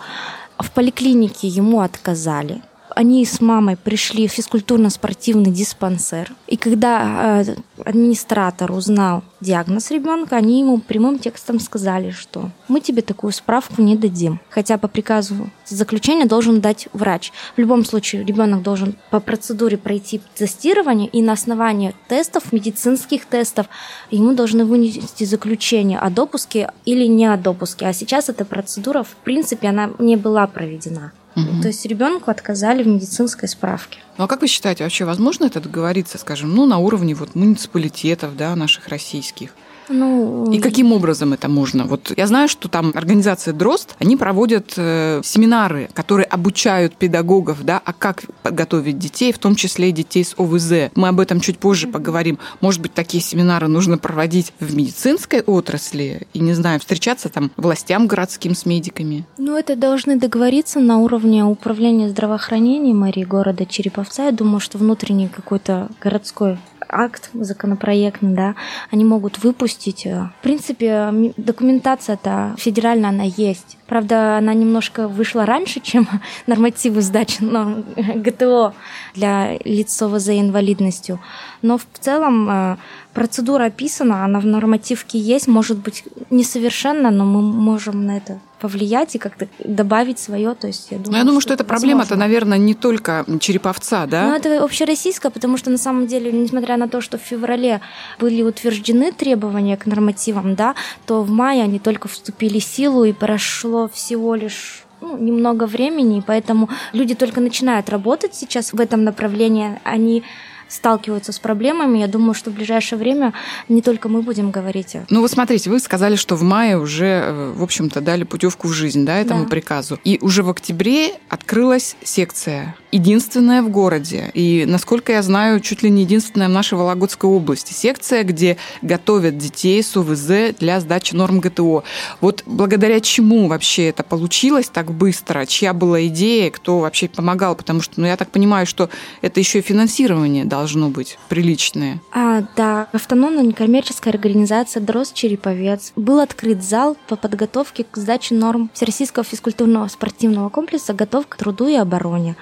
В 0.58 0.70
поликлинике 0.70 1.48
ему 1.48 1.80
отказали 1.80 2.62
они 2.96 3.26
с 3.26 3.42
мамой 3.42 3.76
пришли 3.76 4.26
в 4.26 4.32
физкультурно-спортивный 4.32 5.50
диспансер. 5.50 6.32
И 6.46 6.56
когда 6.56 7.42
э, 7.42 7.54
администратор 7.84 8.72
узнал 8.72 9.22
диагноз 9.42 9.90
ребенка, 9.90 10.36
они 10.36 10.60
ему 10.60 10.78
прямым 10.78 11.18
текстом 11.18 11.60
сказали, 11.60 12.10
что 12.10 12.48
мы 12.68 12.80
тебе 12.80 13.02
такую 13.02 13.34
справку 13.34 13.82
не 13.82 13.96
дадим. 13.96 14.40
Хотя 14.48 14.78
по 14.78 14.88
приказу 14.88 15.50
заключения 15.66 16.24
должен 16.24 16.62
дать 16.62 16.88
врач. 16.94 17.32
В 17.54 17.60
любом 17.60 17.84
случае 17.84 18.24
ребенок 18.24 18.62
должен 18.62 18.96
по 19.10 19.20
процедуре 19.20 19.76
пройти 19.76 20.22
тестирование, 20.34 21.08
и 21.08 21.20
на 21.20 21.32
основании 21.32 21.94
тестов, 22.08 22.50
медицинских 22.50 23.26
тестов, 23.26 23.66
ему 24.10 24.32
должны 24.32 24.64
вынести 24.64 25.24
заключение 25.24 25.98
о 25.98 26.08
допуске 26.08 26.72
или 26.86 27.04
не 27.04 27.26
о 27.26 27.36
допуске. 27.36 27.88
А 27.88 27.92
сейчас 27.92 28.30
эта 28.30 28.46
процедура, 28.46 29.02
в 29.02 29.16
принципе, 29.16 29.68
она 29.68 29.90
не 29.98 30.16
была 30.16 30.46
проведена. 30.46 31.12
Угу. 31.36 31.60
То 31.62 31.68
есть 31.68 31.84
ребенку 31.84 32.30
отказали 32.30 32.82
в 32.82 32.88
медицинской 32.88 33.48
справке. 33.48 33.98
Ну 34.16 34.24
а 34.24 34.26
как 34.26 34.40
вы 34.40 34.48
считаете, 34.48 34.84
вообще 34.84 35.04
возможно 35.04 35.44
это 35.44 35.60
договориться, 35.60 36.16
скажем, 36.18 36.54
ну 36.54 36.64
на 36.64 36.78
уровне 36.78 37.14
вот 37.14 37.34
муниципалитетов, 37.34 38.36
да, 38.36 38.56
наших 38.56 38.88
российских? 38.88 39.50
Ну, 39.88 40.50
и 40.50 40.58
каким 40.58 40.92
образом 40.92 41.32
это 41.32 41.48
можно? 41.48 41.84
Вот 41.84 42.12
я 42.16 42.26
знаю, 42.26 42.48
что 42.48 42.68
там 42.68 42.92
организация 42.94 43.54
Дрозд, 43.54 43.96
они 43.98 44.16
проводят 44.16 44.74
э, 44.76 45.20
семинары, 45.24 45.88
которые 45.92 46.26
обучают 46.26 46.96
педагогов, 46.96 47.64
да, 47.64 47.80
а 47.84 47.92
как 47.92 48.22
подготовить 48.42 48.98
детей, 48.98 49.32
в 49.32 49.38
том 49.38 49.54
числе 49.54 49.92
детей 49.92 50.24
с 50.24 50.34
ОВЗ. 50.36 50.90
Мы 50.94 51.08
об 51.08 51.20
этом 51.20 51.40
чуть 51.40 51.58
позже 51.58 51.88
поговорим. 51.88 52.38
Может 52.60 52.80
быть, 52.80 52.94
такие 52.94 53.22
семинары 53.22 53.68
нужно 53.68 53.98
проводить 53.98 54.52
в 54.60 54.74
медицинской 54.74 55.40
отрасли 55.40 56.26
и, 56.32 56.40
не 56.40 56.54
знаю, 56.54 56.80
встречаться 56.80 57.28
там 57.28 57.50
властям 57.56 58.06
городским 58.06 58.54
с 58.54 58.66
медиками? 58.66 59.24
Ну, 59.38 59.56
это 59.56 59.76
должны 59.76 60.16
договориться 60.18 60.80
на 60.80 60.98
уровне 60.98 61.44
управления 61.44 62.08
здравоохранения 62.08 62.94
мэрии 62.94 63.24
города 63.24 63.66
Череповца. 63.66 64.26
Я 64.26 64.32
думаю, 64.32 64.60
что 64.60 64.78
внутренний 64.78 65.28
какой-то 65.28 65.88
городской 66.00 66.58
акт 66.96 67.30
законопроектный, 67.34 68.34
да, 68.34 68.54
они 68.90 69.04
могут 69.04 69.42
выпустить. 69.42 70.04
В 70.04 70.32
принципе, 70.42 71.32
документация-то 71.36 72.54
федеральная, 72.58 73.10
она 73.10 73.24
есть. 73.24 73.78
Правда, 73.86 74.38
она 74.38 74.54
немножко 74.54 75.08
вышла 75.08 75.46
раньше, 75.46 75.80
чем 75.80 76.08
нормативы 76.46 77.02
сдачи 77.02 77.42
норм 77.42 77.84
ГТО 77.96 78.74
для 79.14 79.58
лиц 79.64 79.92
с 79.92 80.02
ОВЗ 80.02 80.30
инвалидностью. 80.30 81.20
Но 81.62 81.78
в 81.78 81.86
целом 82.00 82.48
э, 82.50 82.76
процедура 83.12 83.64
описана, 83.66 84.24
она 84.24 84.40
в 84.40 84.46
нормативке 84.46 85.18
есть, 85.18 85.48
может 85.48 85.78
быть 85.78 86.04
несовершенно, 86.30 87.10
но 87.10 87.24
мы 87.24 87.42
можем 87.42 88.06
на 88.06 88.16
это 88.16 88.40
повлиять 88.60 89.14
и 89.14 89.18
как-то 89.18 89.48
добавить 89.62 90.18
свое. 90.18 90.54
То 90.54 90.66
есть 90.66 90.88
я 90.90 90.98
думаю, 90.98 91.12
Но 91.12 91.18
я 91.18 91.24
думаю, 91.24 91.40
что, 91.40 91.48
что 91.48 91.54
эта 91.54 91.64
проблема-то, 91.64 92.16
наверное, 92.16 92.58
не 92.58 92.74
только 92.74 93.24
Череповца, 93.40 94.06
да? 94.06 94.28
Ну, 94.28 94.34
это 94.34 94.64
общероссийская, 94.64 95.30
потому 95.30 95.56
что 95.56 95.70
на 95.70 95.78
самом 95.78 96.06
деле, 96.06 96.32
несмотря 96.32 96.76
на 96.76 96.88
то, 96.88 97.00
что 97.00 97.18
в 97.18 97.22
феврале 97.22 97.80
были 98.18 98.42
утверждены 98.42 99.12
требования 99.12 99.76
к 99.76 99.86
нормативам, 99.86 100.54
да, 100.54 100.74
то 101.06 101.22
в 101.22 101.30
мае 101.30 101.62
они 101.62 101.78
только 101.78 102.08
вступили 102.08 102.58
в 102.58 102.64
силу 102.64 103.04
и 103.04 103.12
прошло 103.12 103.88
всего 103.88 104.34
лишь 104.34 104.86
ну, 105.00 105.18
немного 105.18 105.66
времени, 105.66 106.22
поэтому 106.26 106.68
люди 106.92 107.14
только 107.14 107.40
начинают 107.40 107.90
работать 107.90 108.34
сейчас 108.34 108.72
в 108.72 108.80
этом 108.80 109.04
направлении. 109.04 109.78
Они 109.84 110.24
сталкиваются 110.68 111.32
с 111.32 111.38
проблемами. 111.38 111.98
Я 111.98 112.08
думаю, 112.08 112.34
что 112.34 112.50
в 112.50 112.54
ближайшее 112.54 112.98
время 112.98 113.32
не 113.68 113.82
только 113.82 114.08
мы 114.08 114.22
будем 114.22 114.50
говорить. 114.50 114.96
Ну, 115.10 115.20
вот 115.20 115.30
смотрите, 115.30 115.70
вы 115.70 115.80
сказали, 115.80 116.16
что 116.16 116.36
в 116.36 116.42
мае 116.42 116.78
уже, 116.78 117.06
э, 117.06 117.52
в 117.56 117.62
общем-то, 117.62 118.00
дали 118.00 118.24
путевку 118.24 118.68
в 118.68 118.72
жизнь, 118.72 119.04
да, 119.04 119.18
этому 119.18 119.44
да. 119.44 119.48
приказу. 119.48 119.98
И 120.04 120.18
уже 120.20 120.42
в 120.42 120.50
октябре 120.50 121.14
открылась 121.28 121.96
секция 122.02 122.74
единственная 122.96 123.62
в 123.62 123.68
городе. 123.68 124.30
И, 124.34 124.64
насколько 124.66 125.12
я 125.12 125.22
знаю, 125.22 125.60
чуть 125.60 125.82
ли 125.82 125.90
не 125.90 126.02
единственная 126.02 126.48
в 126.48 126.52
нашей 126.52 126.78
Вологодской 126.78 127.28
области. 127.30 127.72
Секция, 127.72 128.24
где 128.24 128.56
готовят 128.82 129.38
детей 129.38 129.82
с 129.82 129.96
УВЗ 129.96 130.56
для 130.58 130.80
сдачи 130.80 131.14
норм 131.14 131.40
ГТО. 131.40 131.84
Вот 132.20 132.42
благодаря 132.46 133.00
чему 133.00 133.48
вообще 133.48 133.88
это 133.88 134.02
получилось 134.02 134.68
так 134.68 134.90
быстро? 134.90 135.46
Чья 135.46 135.72
была 135.72 136.06
идея? 136.06 136.50
Кто 136.50 136.80
вообще 136.80 137.08
помогал? 137.08 137.54
Потому 137.54 137.80
что, 137.80 138.00
ну, 138.00 138.06
я 138.06 138.16
так 138.16 138.30
понимаю, 138.30 138.66
что 138.66 138.88
это 139.20 139.40
еще 139.40 139.58
и 139.58 139.62
финансирование 139.62 140.44
должно 140.44 140.88
быть 140.88 141.18
приличное. 141.28 142.00
А, 142.12 142.44
да. 142.56 142.88
Автономная 142.92 143.44
некоммерческая 143.44 144.14
организация 144.14 144.80
«Дрозд 144.80 145.14
Череповец». 145.14 145.92
Был 145.96 146.20
открыт 146.20 146.62
зал 146.62 146.96
по 147.08 147.16
подготовке 147.16 147.84
к 147.84 147.96
сдаче 147.96 148.34
норм 148.34 148.70
Всероссийского 148.72 149.24
физкультурного 149.24 149.88
спортивного 149.88 150.48
комплекса 150.48 150.94
«Готовка 150.94 151.36
к 151.36 151.36
труду 151.36 151.68
и 151.68 151.74
обороне» 151.74 152.36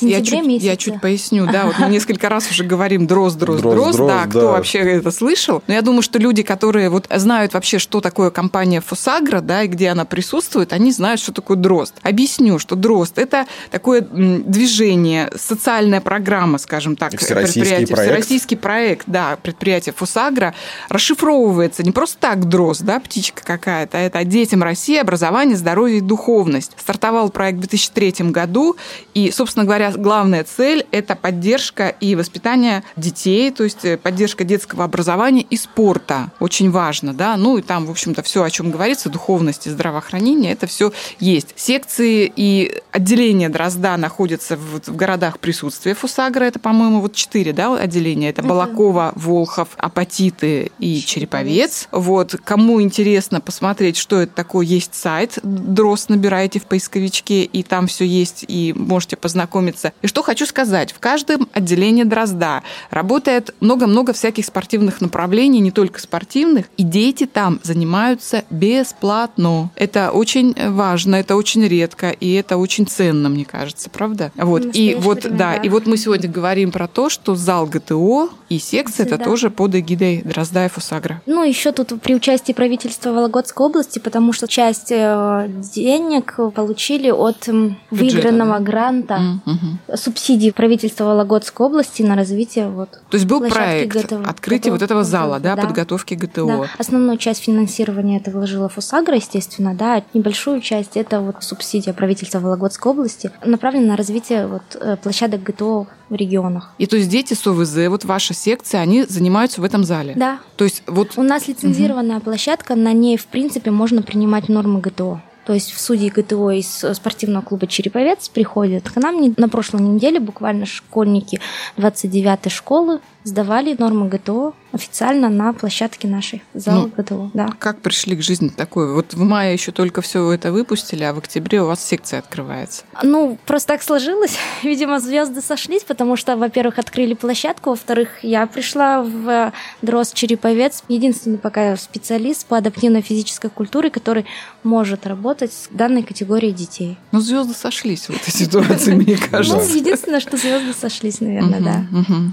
я 0.00 0.22
чуть, 0.22 0.46
месяце. 0.46 0.66
Я 0.66 0.76
чуть 0.76 1.00
поясню, 1.00 1.46
да, 1.46 1.66
вот 1.66 1.78
мы 1.78 1.88
несколько 1.88 2.28
раз 2.28 2.50
уже 2.50 2.64
говорим 2.64 3.06
дрозд, 3.06 3.38
дрозд, 3.38 3.62
дрозд, 3.62 3.98
да, 3.98 4.26
кто 4.26 4.52
вообще 4.52 4.78
это 4.78 5.10
слышал. 5.10 5.62
Но 5.66 5.74
я 5.74 5.82
думаю, 5.82 6.02
что 6.02 6.18
люди, 6.18 6.42
которые 6.42 6.88
вот 6.88 7.06
знают 7.14 7.54
вообще, 7.54 7.78
что 7.78 8.00
такое 8.00 8.30
компания 8.30 8.80
Фосагра, 8.80 9.40
да, 9.40 9.62
и 9.64 9.68
где 9.68 9.88
она 9.88 10.04
присутствует, 10.04 10.72
они 10.72 10.92
знают, 10.92 11.20
что 11.20 11.32
такое 11.32 11.56
дрозд. 11.56 11.94
Объясню, 12.02 12.58
что 12.58 12.76
дрозд– 12.76 13.14
это 13.18 13.46
такое 13.70 14.00
движение, 14.00 15.30
социальная 15.36 16.00
программа, 16.00 16.58
скажем 16.58 16.96
так, 16.96 17.10
предприятие, 17.10 17.86
проект. 17.88 18.12
всероссийский 18.12 18.56
проект, 18.56 19.04
да, 19.06 19.36
предприятие 19.42 19.92
Фосагра 19.92 20.54
расшифровывается 20.88 21.82
не 21.82 21.90
просто 21.90 22.18
так 22.18 22.48
дрозд, 22.48 22.82
да, 22.82 23.00
птичка 23.00 23.42
какая-то, 23.44 23.98
а 23.98 24.00
это 24.00 24.24
детям 24.24 24.62
России 24.62 24.96
образование, 24.96 25.56
здоровье 25.56 25.98
и 25.98 26.00
духовность. 26.00 26.72
Стартовал 26.78 27.30
проект 27.30 27.58
в 27.58 27.60
2003 27.62 28.30
году, 28.30 28.76
и, 29.14 29.30
собственно 29.30 29.64
говоря, 29.64 29.81
говоря, 29.82 30.02
главная 30.02 30.44
цель– 30.44 30.86
это 30.90 31.16
поддержка 31.16 31.88
и 31.88 32.14
воспитание 32.14 32.84
детей, 32.96 33.50
то 33.50 33.64
есть 33.64 33.84
э, 33.84 33.96
поддержка 33.96 34.44
детского 34.44 34.84
образования 34.84 35.42
и 35.42 35.56
спорта. 35.56 36.30
Очень 36.40 36.70
важно, 36.70 37.12
да. 37.12 37.36
Ну 37.36 37.58
и 37.58 37.62
там, 37.62 37.86
в 37.86 37.90
общем-то, 37.90 38.22
все, 38.22 38.42
о 38.42 38.50
чем 38.50 38.70
говорится, 38.70 39.08
духовность 39.08 39.66
и 39.66 39.70
здравоохранение, 39.70 40.52
это 40.52 40.66
все 40.66 40.92
есть. 41.18 41.54
Секции 41.56 42.32
и 42.34 42.80
отделения 42.92 43.48
Дрозда 43.48 43.96
находятся 43.96 44.56
в, 44.56 44.80
в 44.86 44.96
городах 44.96 45.38
присутствия 45.38 45.94
Фусагра. 45.94 46.44
Это, 46.44 46.58
по-моему, 46.58 47.00
вот 47.00 47.14
четыре 47.14 47.52
да, 47.52 47.74
отделения. 47.74 48.30
Это 48.30 48.42
Балакова, 48.42 49.12
Волхов, 49.16 49.68
Апатиты 49.76 50.70
и 50.78 51.00
Череповец. 51.00 51.88
Вот. 51.90 52.36
Кому 52.44 52.80
интересно 52.80 53.40
посмотреть, 53.40 53.96
что 53.96 54.20
это 54.20 54.34
такое, 54.34 54.66
есть 54.66 54.94
сайт 54.94 55.38
Дрозд, 55.42 56.08
набираете 56.08 56.60
в 56.60 56.64
поисковичке, 56.64 57.44
и 57.44 57.62
там 57.62 57.86
все 57.86 58.04
есть, 58.04 58.44
и 58.46 58.74
можете 58.76 59.16
познакомиться 59.16 59.71
знакомиться. 59.72 59.92
И 60.02 60.06
что 60.06 60.22
хочу 60.22 60.46
сказать, 60.46 60.92
в 60.92 60.98
каждом 60.98 61.48
отделении 61.52 62.04
Дрозда 62.04 62.62
работает 62.90 63.54
много-много 63.60 64.12
всяких 64.12 64.44
спортивных 64.44 65.00
направлений, 65.00 65.60
не 65.60 65.70
только 65.70 66.00
спортивных, 66.00 66.66
и 66.76 66.82
дети 66.82 67.26
там 67.26 67.60
занимаются 67.62 68.44
бесплатно. 68.50 69.70
Это 69.76 70.10
очень 70.10 70.54
важно, 70.70 71.16
это 71.16 71.36
очень 71.36 71.66
редко, 71.66 72.10
и 72.10 72.32
это 72.34 72.56
очень 72.56 72.86
ценно, 72.86 73.28
мне 73.28 73.44
кажется, 73.44 73.90
правда? 73.90 74.30
Вот. 74.36 74.74
И 74.74 74.96
вот, 74.98 75.24
время, 75.24 75.38
да, 75.38 75.52
да, 75.52 75.56
и 75.56 75.68
вот 75.68 75.86
мы 75.86 75.96
сегодня 75.96 76.28
говорим 76.28 76.72
про 76.72 76.86
то, 76.86 77.10
что 77.10 77.34
зал 77.34 77.66
ГТО 77.66 78.30
и 78.48 78.58
секция 78.58 79.06
это 79.06 79.18
тоже 79.18 79.50
под 79.50 79.74
эгидой 79.74 80.22
Дрозда 80.22 80.66
и 80.66 80.68
Фусагра. 80.68 81.20
Ну, 81.26 81.42
еще 81.42 81.72
тут 81.72 82.00
при 82.00 82.14
участии 82.14 82.52
правительства 82.52 83.10
Вологодской 83.10 83.66
области, 83.66 83.98
потому 83.98 84.32
что 84.32 84.46
часть 84.46 84.92
э, 84.92 85.48
денег 85.74 86.38
получили 86.54 87.10
от 87.10 87.48
выигранного 87.90 88.58
да? 88.58 88.64
гранта. 88.64 89.14
Mm-hmm 89.14 89.51
угу. 89.52 89.96
субсидии 89.96 90.50
правительства 90.50 91.04
Вологодской 91.04 91.66
области 91.66 92.02
на 92.02 92.14
развитие 92.14 92.68
вот. 92.68 92.90
То 92.90 93.16
есть 93.16 93.26
был 93.26 93.40
проект 93.40 93.92
ГТО, 93.92 94.22
открытия 94.26 94.70
ГТО, 94.70 94.72
вот 94.72 94.82
этого 94.82 95.04
зала, 95.04 95.40
да, 95.40 95.56
да, 95.56 95.62
подготовки 95.62 96.14
ГТО. 96.14 96.46
Да. 96.46 96.66
Основную 96.78 97.18
часть 97.18 97.42
финансирования 97.44 98.18
это 98.18 98.30
вложила 98.30 98.68
Фусагра, 98.68 99.16
естественно, 99.16 99.74
да, 99.74 100.02
небольшую 100.14 100.60
часть 100.60 100.96
это 100.96 101.20
вот 101.20 101.36
субсидия 101.40 101.92
правительства 101.92 102.40
Вологодской 102.40 102.92
области, 102.92 103.30
направлена 103.44 103.88
на 103.88 103.96
развитие 103.96 104.46
вот 104.46 104.62
э, 104.74 104.96
площадок 104.96 105.42
ГТО 105.42 105.86
в 106.08 106.14
регионах. 106.14 106.72
И 106.78 106.86
то 106.86 106.96
есть 106.96 107.08
дети 107.08 107.34
с 107.34 107.46
ОВЗ, 107.46 107.88
вот 107.88 108.04
ваша 108.04 108.34
секция, 108.34 108.80
они 108.80 109.04
занимаются 109.04 109.60
в 109.60 109.64
этом 109.64 109.84
зале? 109.84 110.14
Да. 110.16 110.38
То 110.56 110.64
есть 110.64 110.82
вот... 110.86 111.12
У 111.16 111.22
нас 111.22 111.48
лицензированная 111.48 112.16
угу. 112.16 112.24
площадка, 112.24 112.74
на 112.74 112.92
ней, 112.92 113.16
в 113.16 113.26
принципе, 113.26 113.70
можно 113.70 114.02
принимать 114.02 114.48
нормы 114.48 114.80
ГТО. 114.80 115.20
То 115.44 115.54
есть 115.54 115.72
в 115.72 115.80
судьи 115.80 116.08
ГТО 116.08 116.50
из 116.52 116.84
э, 116.84 116.94
спортивного 116.94 117.42
клуба 117.42 117.66
«Череповец» 117.66 118.28
приходят 118.28 118.88
к 118.88 118.96
нам. 118.96 119.34
На 119.36 119.48
прошлой 119.48 119.82
неделе 119.82 120.20
буквально 120.20 120.66
школьники 120.66 121.40
29-й 121.76 122.50
школы 122.50 123.00
сдавали 123.24 123.76
нормы 123.78 124.08
ГТО 124.08 124.54
официально 124.72 125.28
на 125.28 125.52
площадке 125.52 126.08
нашей, 126.08 126.42
зал 126.54 126.82
ну, 126.82 126.92
ГТО. 126.96 127.30
Да. 127.34 127.48
Как 127.58 127.80
пришли 127.80 128.16
к 128.16 128.22
жизни 128.22 128.48
такой? 128.48 128.94
Вот 128.94 129.12
в 129.12 129.22
мае 129.22 129.52
еще 129.52 129.70
только 129.70 130.00
все 130.00 130.32
это 130.32 130.50
выпустили, 130.50 131.04
а 131.04 131.12
в 131.12 131.18
октябре 131.18 131.62
у 131.62 131.66
вас 131.66 131.84
секция 131.84 132.18
открывается. 132.18 132.84
Ну, 133.02 133.38
просто 133.46 133.74
так 133.74 133.82
сложилось. 133.82 134.38
Видимо, 134.62 134.98
звезды 134.98 135.42
сошлись, 135.42 135.84
потому 135.84 136.16
что, 136.16 136.36
во-первых, 136.36 136.78
открыли 136.78 137.14
площадку, 137.14 137.70
во-вторых, 137.70 138.08
я 138.22 138.46
пришла 138.46 139.02
в 139.02 139.52
дрос 139.82 140.12
Череповец, 140.12 140.82
единственный 140.88 141.38
пока 141.38 141.76
специалист 141.76 142.46
по 142.46 142.56
адаптивной 142.56 143.02
физической 143.02 143.50
культуре, 143.50 143.90
который 143.90 144.24
может 144.62 145.06
работать 145.06 145.52
с 145.52 145.68
данной 145.70 146.02
категорией 146.02 146.52
детей. 146.52 146.96
Ну, 147.12 147.20
звезды 147.20 147.54
сошлись 147.54 148.06
в 148.06 148.10
этой 148.10 148.30
ситуации, 148.32 148.94
мне 148.94 149.18
ну, 149.20 149.28
кажется. 149.30 149.68
Ну, 149.68 149.76
единственное, 149.76 150.20
что 150.20 150.38
звезды 150.38 150.72
сошлись, 150.72 151.20
наверное, 151.20 151.60
да. 151.60 151.84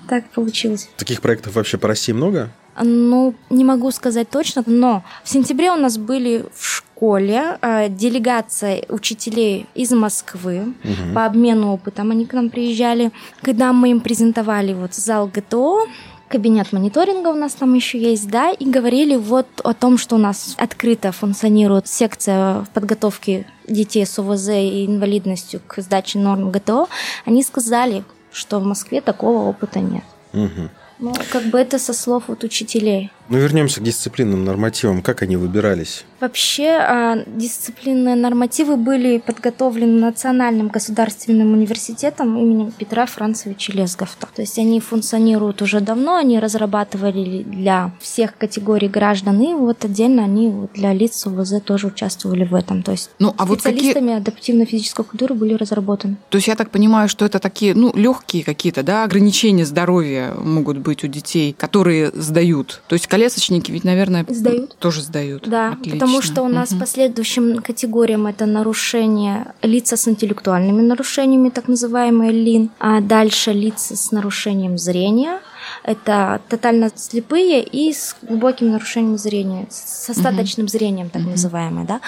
Так 0.07 0.29
получилось 0.29 0.78
получилось. 0.79 0.89
Таких 0.97 1.21
проектов 1.21 1.55
вообще 1.55 1.77
по 1.77 1.87
России 1.87 2.13
много? 2.13 2.49
Ну, 2.81 3.35
не 3.49 3.65
могу 3.65 3.91
сказать 3.91 4.29
точно, 4.29 4.63
но 4.65 5.03
в 5.23 5.29
сентябре 5.29 5.71
у 5.71 5.75
нас 5.75 5.97
были 5.97 6.45
в 6.53 6.65
школе 6.65 7.57
э, 7.61 7.89
делегация 7.89 8.83
учителей 8.87 9.65
из 9.75 9.91
Москвы 9.91 10.73
угу. 10.83 11.13
по 11.13 11.25
обмену 11.25 11.73
опытом. 11.73 12.11
Они 12.11 12.25
к 12.25 12.33
нам 12.33 12.49
приезжали. 12.49 13.11
Когда 13.41 13.73
мы 13.73 13.91
им 13.91 13.99
презентовали 13.99 14.73
вот 14.73 14.95
зал 14.95 15.27
ГТО, 15.27 15.87
кабинет 16.29 16.71
мониторинга 16.71 17.29
у 17.29 17.33
нас 17.33 17.53
там 17.53 17.73
еще 17.73 17.99
есть, 17.99 18.29
да, 18.29 18.51
и 18.51 18.65
говорили 18.65 19.17
вот 19.17 19.47
о 19.63 19.73
том, 19.73 19.97
что 19.97 20.15
у 20.15 20.19
нас 20.19 20.55
открыто 20.57 21.11
функционирует 21.11 21.87
секция 21.87 22.65
подготовки 22.73 23.45
детей 23.67 24.05
с 24.05 24.17
ОВЗ 24.19 24.49
и 24.49 24.85
инвалидностью 24.85 25.59
к 25.67 25.81
сдаче 25.81 26.19
норм 26.19 26.51
ГТО, 26.51 26.87
они 27.25 27.43
сказали, 27.43 28.03
что 28.31 28.59
в 28.59 28.63
Москве 28.63 29.01
такого 29.01 29.49
опыта 29.49 29.79
нет. 29.79 30.03
Угу. 30.33 30.69
Ну, 30.99 31.13
как 31.31 31.43
бы 31.43 31.59
это 31.59 31.79
со 31.79 31.93
слов 31.93 32.25
вот 32.27 32.43
учителей. 32.43 33.11
Ну, 33.29 33.37
вернемся 33.37 33.79
к 33.79 33.83
дисциплинным 33.83 34.43
нормативам. 34.43 35.01
Как 35.01 35.21
они 35.21 35.37
выбирались? 35.37 36.05
Вообще 36.19 36.69
а, 36.69 37.23
дисциплинные 37.27 38.15
нормативы 38.15 38.75
были 38.75 39.19
подготовлены 39.19 39.99
Национальным 39.99 40.67
государственным 40.67 41.53
университетом 41.53 42.37
имени 42.37 42.71
Петра 42.77 43.05
Францевича 43.05 43.71
Лесговта. 43.71 44.27
То 44.35 44.41
есть 44.41 44.57
они 44.59 44.79
функционируют 44.79 45.61
уже 45.61 45.79
давно, 45.79 46.17
они 46.17 46.39
разрабатывали 46.39 47.43
для 47.43 47.91
всех 48.01 48.37
категорий 48.37 48.89
граждан, 48.89 49.41
и 49.41 49.53
вот 49.53 49.85
отдельно 49.85 50.23
они 50.23 50.49
вот 50.49 50.73
для 50.73 50.93
лиц 50.93 51.25
УВЗ 51.25 51.61
тоже 51.63 51.87
участвовали 51.87 52.43
в 52.43 52.53
этом. 52.53 52.83
То 52.83 52.91
есть 52.91 53.11
ну, 53.19 53.33
а 53.37 53.45
специалистами 53.45 53.85
вот 53.85 53.93
какие... 53.93 54.17
адаптивной 54.17 54.65
физической 54.65 55.05
культуры 55.05 55.35
были 55.35 55.53
разработаны. 55.53 56.17
То 56.29 56.37
есть 56.37 56.47
я 56.47 56.55
так 56.55 56.69
понимаю, 56.69 57.07
что 57.07 57.25
это 57.25 57.39
такие 57.39 57.73
ну, 57.73 57.91
легкие 57.95 58.43
какие-то 58.43 58.83
да, 58.83 59.03
ограничения 59.03 59.65
здоровья 59.65 60.33
могут 60.33 60.79
быть 60.79 61.03
у 61.03 61.07
детей, 61.07 61.55
которые 61.57 62.11
сдают. 62.13 62.81
То 62.87 62.93
есть 62.93 63.07
колясочники 63.07 63.71
ведь, 63.71 63.83
наверное, 63.85 64.25
сдают. 64.27 64.77
тоже 64.79 65.01
сдают. 65.01 65.47
Да, 65.47 65.69
Отлично 65.69 66.08
потому 66.09 66.33
что 66.33 66.41
у 66.43 66.47
нас 66.47 66.71
угу. 66.71 66.79
последующим 66.79 67.61
категориям 67.61 68.27
это 68.27 68.45
нарушение 68.45 69.53
лица 69.61 69.97
с 69.97 70.07
интеллектуальными 70.07 70.81
нарушениями, 70.81 71.49
так 71.49 71.67
называемые 71.67 72.31
ЛИН, 72.31 72.71
а 72.79 73.01
дальше 73.01 73.51
лица 73.51 73.95
с 73.95 74.11
нарушением 74.11 74.77
зрения, 74.77 75.39
это 75.83 76.41
тотально 76.49 76.91
слепые 76.95 77.63
и 77.63 77.91
с 77.93 78.15
глубоким 78.21 78.71
нарушением 78.71 79.17
зрения, 79.17 79.67
с 79.69 80.09
остаточным 80.09 80.65
угу. 80.65 80.71
зрением, 80.71 81.09
так 81.09 81.21
угу. 81.21 81.31
называемое, 81.31 81.85
да, 81.85 82.01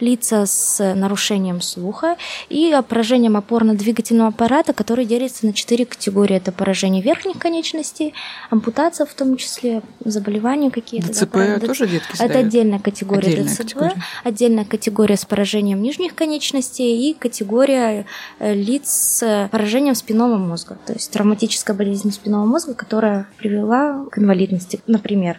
лица 0.00 0.46
с 0.46 0.94
нарушением 0.94 1.60
слуха 1.60 2.16
и 2.48 2.74
поражением 2.88 3.36
опорно-двигательного 3.36 4.28
аппарата, 4.28 4.72
который 4.72 5.04
делится 5.04 5.46
на 5.46 5.52
четыре 5.52 5.86
категории. 5.86 6.36
Это 6.36 6.52
поражение 6.52 7.02
верхних 7.02 7.38
конечностей, 7.38 8.14
ампутация 8.50 9.06
в 9.06 9.14
том 9.14 9.36
числе, 9.36 9.82
заболевания 10.04 10.70
какие-то. 10.70 11.12
ДЦП 11.12 11.34
да, 11.34 11.60
тоже 11.60 11.86
сдают? 11.86 12.30
Это 12.30 12.38
отдельная 12.38 12.78
категория 12.78 13.28
отдельная 13.28 13.52
ДЦП, 13.52 13.58
категория. 13.58 14.02
отдельная 14.24 14.64
категория 14.64 15.16
с 15.16 15.24
поражением 15.24 15.82
нижних 15.82 16.14
конечностей 16.14 17.10
и 17.10 17.14
категория 17.14 18.06
э, 18.38 18.54
лиц 18.54 18.88
с 18.88 19.48
поражением 19.50 19.94
спинного 19.94 20.36
мозга, 20.36 20.78
то 20.86 20.92
есть 20.92 21.10
травматическая 21.10 21.76
болезнь 21.76 22.12
спинного 22.12 22.44
мозга, 22.44 22.74
которая 22.74 23.07
привела 23.38 24.06
к 24.10 24.18
инвалидности, 24.18 24.80
например, 24.86 25.38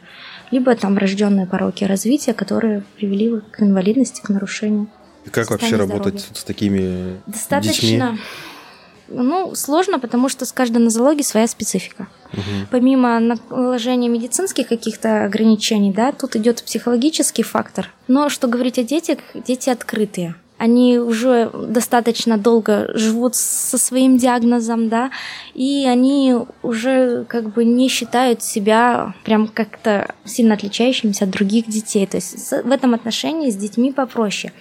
либо 0.51 0.75
там 0.75 0.97
рожденные 0.97 1.45
пороки 1.45 1.83
развития, 1.83 2.33
которые 2.33 2.83
привели 2.97 3.41
к 3.51 3.61
инвалидности, 3.61 4.21
к 4.21 4.29
нарушению. 4.29 4.87
И 5.25 5.29
как 5.29 5.49
вообще 5.49 5.75
здоровья. 5.75 5.93
работать 5.93 6.27
с 6.33 6.43
такими 6.43 7.17
Достаточно 7.27 7.71
детьми? 7.81 8.19
Ну, 9.11 9.55
сложно, 9.55 9.99
потому 9.99 10.29
что 10.29 10.45
с 10.45 10.51
каждой 10.51 10.77
нозологией 10.77 11.25
своя 11.25 11.47
специфика. 11.47 12.07
Угу. 12.31 12.67
Помимо 12.71 13.19
наложения 13.49 14.07
медицинских 14.07 14.67
каких-то 14.67 15.25
ограничений, 15.25 15.91
да, 15.91 16.11
тут 16.11 16.35
идет 16.35 16.63
психологический 16.63 17.43
фактор. 17.43 17.89
Но 18.07 18.29
что 18.29 18.47
говорить 18.47 18.77
о 18.77 18.83
детях, 18.83 19.19
дети 19.33 19.69
открытые 19.69 20.35
они 20.59 20.99
уже 20.99 21.49
достаточно 21.53 22.37
долго 22.37 22.91
живут 22.93 23.35
со 23.35 23.77
своим 23.77 24.17
диагнозом, 24.17 24.89
да, 24.89 25.09
и 25.55 25.85
они 25.87 26.35
уже 26.61 27.25
как 27.29 27.53
бы 27.53 27.63
не 27.63 27.87
считают 27.87 28.43
себя 28.43 29.13
прям 29.23 29.47
как-то 29.47 30.13
сильно 30.25 30.55
отличающимися 30.55 31.25
от 31.25 31.31
других 31.31 31.67
детей. 31.67 32.05
То 32.05 32.17
есть 32.17 32.51
в 32.51 32.71
этом 32.71 32.93
отношении 32.93 33.49
с 33.49 33.55
детьми 33.55 33.91
попроще. 33.93 34.51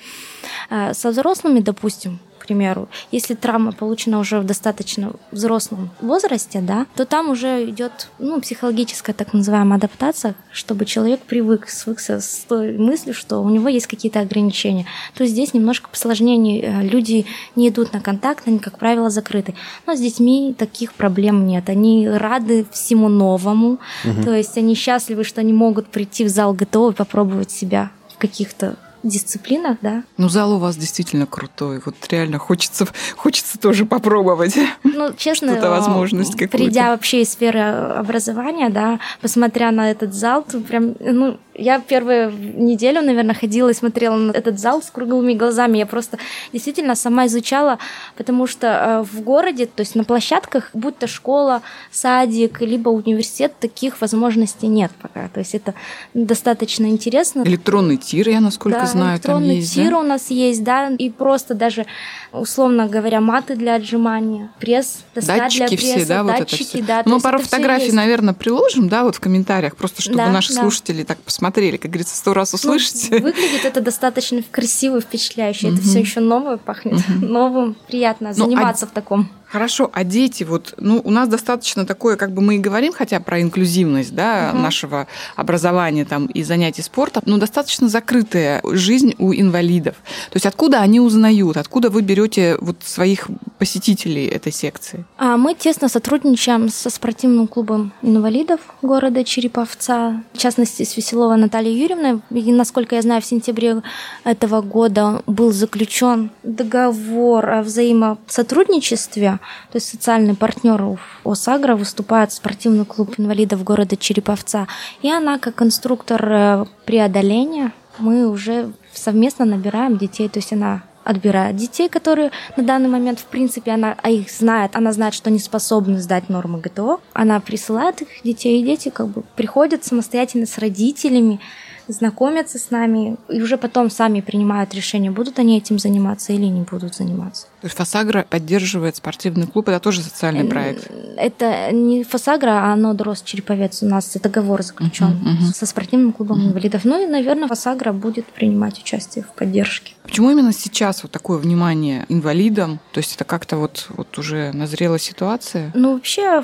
А 0.70 0.94
со 0.94 1.10
взрослыми, 1.10 1.60
допустим, 1.60 2.20
примеру, 2.48 2.88
если 3.12 3.34
травма 3.34 3.72
получена 3.72 4.18
уже 4.18 4.40
в 4.40 4.44
достаточно 4.44 5.12
взрослом 5.30 5.90
возрасте, 6.00 6.60
да, 6.60 6.86
то 6.96 7.04
там 7.04 7.30
уже 7.30 7.68
идет 7.68 8.08
ну, 8.18 8.40
психологическая 8.40 9.14
так 9.14 9.34
называемая 9.34 9.78
адаптация, 9.78 10.34
чтобы 10.50 10.86
человек 10.86 11.20
привык, 11.20 11.68
свыкся 11.68 12.20
с 12.20 12.44
той 12.48 12.76
мыслью, 12.78 13.14
что 13.14 13.40
у 13.42 13.50
него 13.50 13.68
есть 13.68 13.86
какие-то 13.86 14.20
ограничения. 14.20 14.86
То 15.14 15.24
есть 15.24 15.34
здесь 15.34 15.54
немножко 15.54 15.90
посложнее, 15.90 16.62
э, 16.62 16.82
люди 16.82 17.26
не 17.54 17.68
идут 17.68 17.92
на 17.92 18.00
контакт, 18.00 18.48
они, 18.48 18.58
как 18.58 18.78
правило, 18.78 19.10
закрыты. 19.10 19.54
Но 19.86 19.94
с 19.94 20.00
детьми 20.00 20.54
таких 20.56 20.94
проблем 20.94 21.46
нет. 21.46 21.68
Они 21.68 22.08
рады 22.08 22.66
всему 22.72 23.08
новому, 23.08 23.78
угу. 24.04 24.22
то 24.24 24.34
есть 24.34 24.56
они 24.56 24.74
счастливы, 24.74 25.24
что 25.24 25.42
они 25.42 25.52
могут 25.52 25.88
прийти 25.88 26.24
в 26.24 26.28
зал 26.28 26.54
ГТО 26.54 26.90
и 26.90 26.94
попробовать 26.94 27.50
себя 27.50 27.90
в 28.14 28.18
каких-то 28.18 28.76
дисциплинах, 29.02 29.78
да. 29.82 30.02
Ну, 30.16 30.28
зал 30.28 30.54
у 30.54 30.58
вас 30.58 30.76
действительно 30.76 31.26
крутой. 31.26 31.80
Вот 31.84 31.94
реально 32.10 32.38
хочется, 32.38 32.86
хочется 33.16 33.58
тоже 33.58 33.86
попробовать. 33.86 34.56
Ну, 34.84 35.12
честно, 35.16 35.50
это 35.50 35.70
возможность 35.70 36.36
придя 36.50 36.90
вообще 36.90 37.22
из 37.22 37.32
сферы 37.32 37.60
образования, 37.60 38.68
да, 38.68 38.98
посмотря 39.20 39.70
на 39.70 39.90
этот 39.90 40.14
зал, 40.14 40.42
то 40.42 40.60
прям, 40.60 40.94
ну, 41.00 41.38
я 41.58 41.80
первую 41.80 42.32
неделю, 42.32 43.02
наверное, 43.02 43.34
ходила 43.34 43.68
и 43.68 43.74
смотрела 43.74 44.16
на 44.16 44.30
этот 44.30 44.58
зал 44.58 44.80
с 44.80 44.90
круглыми 44.90 45.34
глазами. 45.34 45.78
Я 45.78 45.86
просто 45.86 46.18
действительно 46.52 46.94
сама 46.94 47.26
изучала, 47.26 47.78
потому 48.16 48.46
что 48.46 48.66
э, 48.66 49.02
в 49.02 49.20
городе, 49.22 49.66
то 49.66 49.80
есть 49.80 49.96
на 49.96 50.04
площадках, 50.04 50.70
будь 50.72 50.96
то 50.96 51.08
школа, 51.08 51.62
садик, 51.90 52.60
либо 52.60 52.90
университет, 52.90 53.52
таких 53.58 54.00
возможностей 54.00 54.68
нет 54.68 54.92
пока. 55.02 55.28
То 55.28 55.40
есть 55.40 55.54
это 55.54 55.74
достаточно 56.14 56.86
интересно. 56.86 57.42
Электронный 57.42 57.96
тир, 57.96 58.28
я 58.28 58.40
насколько 58.40 58.80
да, 58.80 58.86
знаю, 58.86 59.16
электронный 59.16 59.48
там 59.48 59.56
есть, 59.56 59.74
тир 59.74 59.90
да? 59.90 59.98
у 59.98 60.02
нас 60.02 60.30
есть, 60.30 60.62
да, 60.62 60.88
и 60.90 61.10
просто 61.10 61.54
даже, 61.54 61.86
условно 62.32 62.86
говоря, 62.86 63.20
маты 63.20 63.56
для 63.56 63.74
отжимания, 63.74 64.50
пресс, 64.60 65.00
доска 65.14 65.36
датчики 65.36 65.58
для 65.58 65.76
пресса, 65.76 65.96
все, 65.96 66.06
да, 66.06 66.22
датчики, 66.22 66.38
вот 66.38 66.60
это 66.60 66.64
все. 66.64 66.82
да. 66.82 67.02
Мы 67.04 67.20
пару 67.20 67.40
фотографий, 67.40 67.92
наверное, 67.92 68.34
приложим, 68.34 68.88
да, 68.88 69.02
вот 69.02 69.16
в 69.16 69.20
комментариях, 69.20 69.74
просто 69.74 70.02
чтобы 70.02 70.18
да, 70.18 70.28
наши 70.28 70.54
да. 70.54 70.60
слушатели 70.60 71.02
так 71.02 71.18
посмотрели 71.18 71.47
посмотрели, 71.48 71.78
как 71.78 71.90
говорится, 71.90 72.14
сто 72.14 72.34
раз 72.34 72.52
ну, 72.52 72.56
услышите. 72.56 73.08
Ну, 73.10 73.18
выглядит 73.22 73.64
это 73.64 73.80
достаточно 73.80 74.42
красиво, 74.50 75.00
впечатляюще. 75.00 75.68
Это 75.68 75.80
все 75.80 76.00
еще 76.00 76.20
новое 76.20 76.58
пахнет, 76.58 77.00
новым, 77.08 77.74
приятно 77.86 78.28
ну, 78.28 78.30
а 78.32 78.34
заниматься 78.34 78.86
в 78.86 78.90
таком. 78.90 79.30
Хорошо, 79.50 79.90
а 79.94 80.04
дети, 80.04 80.44
вот, 80.44 80.74
ну, 80.76 81.00
у 81.02 81.10
нас 81.10 81.28
достаточно 81.28 81.86
такое, 81.86 82.16
как 82.16 82.32
бы 82.32 82.42
мы 82.42 82.56
и 82.56 82.58
говорим, 82.58 82.92
хотя 82.92 83.18
про 83.18 83.40
инклюзивность, 83.40 84.14
да, 84.14 84.50
угу. 84.52 84.62
нашего 84.62 85.06
образования 85.36 86.04
там 86.04 86.26
и 86.26 86.42
занятий 86.42 86.82
спортом, 86.82 87.22
но 87.24 87.38
достаточно 87.38 87.88
закрытая 87.88 88.60
жизнь 88.64 89.14
у 89.18 89.32
инвалидов. 89.32 89.94
То 90.30 90.36
есть 90.36 90.44
откуда 90.44 90.80
они 90.80 91.00
узнают, 91.00 91.56
откуда 91.56 91.88
вы 91.88 92.02
берете 92.02 92.58
вот 92.60 92.76
своих 92.84 93.28
посетителей 93.58 94.26
этой 94.26 94.52
секции? 94.52 95.04
А 95.16 95.36
мы 95.36 95.54
тесно 95.54 95.88
сотрудничаем 95.88 96.68
со 96.68 96.90
спортивным 96.90 97.48
клубом 97.48 97.92
инвалидов 98.02 98.60
города 98.82 99.24
Череповца, 99.24 100.22
в 100.34 100.38
частности, 100.38 100.82
с 100.82 100.96
Веселова 100.96 101.36
Натальей 101.36 101.80
Юрьевной. 101.80 102.20
И, 102.30 102.52
насколько 102.52 102.96
я 102.96 103.02
знаю, 103.02 103.22
в 103.22 103.26
сентябре 103.26 103.82
этого 104.24 104.60
года 104.60 105.22
был 105.26 105.52
заключен 105.52 106.30
договор 106.42 107.48
о 107.50 107.62
взаимосотрудничестве 107.62 109.37
то 109.70 109.76
есть 109.76 109.88
социальный 109.88 110.34
партнер 110.34 110.98
ОСАГРА 111.24 111.76
выступает 111.76 112.32
спортивный 112.32 112.84
клуб 112.84 113.14
инвалидов 113.18 113.64
города 113.64 113.96
Череповца. 113.96 114.66
И 115.02 115.10
она, 115.10 115.38
как 115.38 115.62
инструктор 115.62 116.32
э, 116.32 116.64
преодоления, 116.84 117.72
мы 117.98 118.28
уже 118.28 118.72
совместно 118.92 119.44
набираем 119.44 119.98
детей. 119.98 120.28
То 120.28 120.38
есть 120.38 120.52
она 120.52 120.82
отбирает 121.04 121.56
детей, 121.56 121.88
которые 121.88 122.30
на 122.56 122.62
данный 122.62 122.90
момент, 122.90 123.18
в 123.18 123.24
принципе, 123.24 123.70
она 123.70 123.96
а 124.02 124.10
их 124.10 124.30
знает, 124.30 124.76
она 124.76 124.92
знает, 124.92 125.14
что 125.14 125.30
они 125.30 125.38
способны 125.38 126.00
сдать 126.00 126.28
нормы 126.28 126.60
ГТО. 126.60 127.00
Она 127.14 127.40
присылает 127.40 128.02
их 128.02 128.08
детей, 128.24 128.60
и 128.60 128.64
дети 128.64 128.90
как 128.90 129.08
бы 129.08 129.22
приходят 129.34 129.84
самостоятельно 129.84 130.44
с 130.44 130.58
родителями, 130.58 131.40
знакомятся 131.88 132.58
с 132.58 132.70
нами 132.70 133.16
и 133.28 133.42
уже 133.42 133.56
потом 133.56 133.90
сами 133.90 134.20
принимают 134.20 134.74
решение, 134.74 135.10
будут 135.10 135.38
они 135.38 135.58
этим 135.58 135.78
заниматься 135.78 136.32
или 136.32 136.46
не 136.46 136.62
будут 136.62 136.94
заниматься. 136.94 137.46
То 137.60 137.66
есть 137.66 137.76
Фасагра 137.76 138.26
поддерживает 138.28 138.96
спортивный 138.96 139.46
клуб, 139.46 139.68
это 139.68 139.80
тоже 139.80 140.02
социальный 140.02 140.44
проект? 140.44 140.90
Это 141.16 141.72
не 141.72 142.04
Фасагра, 142.04 142.50
а 142.50 142.72
оно 142.72 142.94
Дрос 142.94 143.22
Череповец. 143.22 143.82
У 143.82 143.86
нас 143.86 144.16
договор 144.22 144.62
заключен 144.62 145.06
uh-huh, 145.06 145.48
uh-huh. 145.48 145.54
со 145.54 145.66
спортивным 145.66 146.12
клубом 146.12 146.40
uh-huh. 146.40 146.48
инвалидов. 146.48 146.84
Ну 146.84 147.02
и, 147.02 147.06
наверное, 147.06 147.48
Фасагра 147.48 147.92
будет 147.92 148.26
принимать 148.26 148.78
участие 148.78 149.24
в 149.24 149.28
поддержке. 149.36 149.94
Почему 150.04 150.30
именно 150.30 150.52
сейчас 150.52 151.02
вот 151.02 151.12
такое 151.12 151.38
внимание 151.38 152.06
инвалидам? 152.08 152.80
То 152.92 152.98
есть 152.98 153.14
это 153.16 153.24
как-то 153.24 153.56
вот, 153.56 153.86
вот 153.90 154.16
уже 154.18 154.52
назрела 154.52 154.98
ситуация? 154.98 155.72
Ну, 155.74 155.94
вообще, 155.94 156.42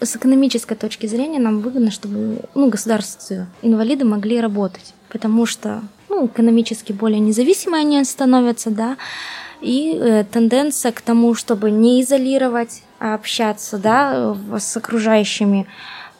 с 0.00 0.16
экономической 0.16 0.74
точки 0.74 1.06
зрения 1.06 1.38
нам 1.38 1.60
выгодно, 1.60 1.90
чтобы 1.90 2.40
ну, 2.54 2.68
государство, 2.68 3.46
инвалиды 3.62 4.04
могли 4.04 4.40
работать, 4.40 4.94
потому 5.08 5.46
что 5.46 5.82
ну, 6.08 6.26
экономически 6.26 6.92
более 6.92 7.20
независимые 7.20 7.80
они 7.80 8.02
становятся, 8.04 8.70
да, 8.70 8.96
и 9.60 9.98
э, 9.98 10.24
тенденция 10.24 10.92
к 10.92 11.00
тому, 11.00 11.34
чтобы 11.34 11.70
не 11.70 12.02
изолировать, 12.02 12.82
а 12.98 13.14
общаться, 13.14 13.78
да, 13.78 14.36
с 14.58 14.76
окружающими, 14.76 15.66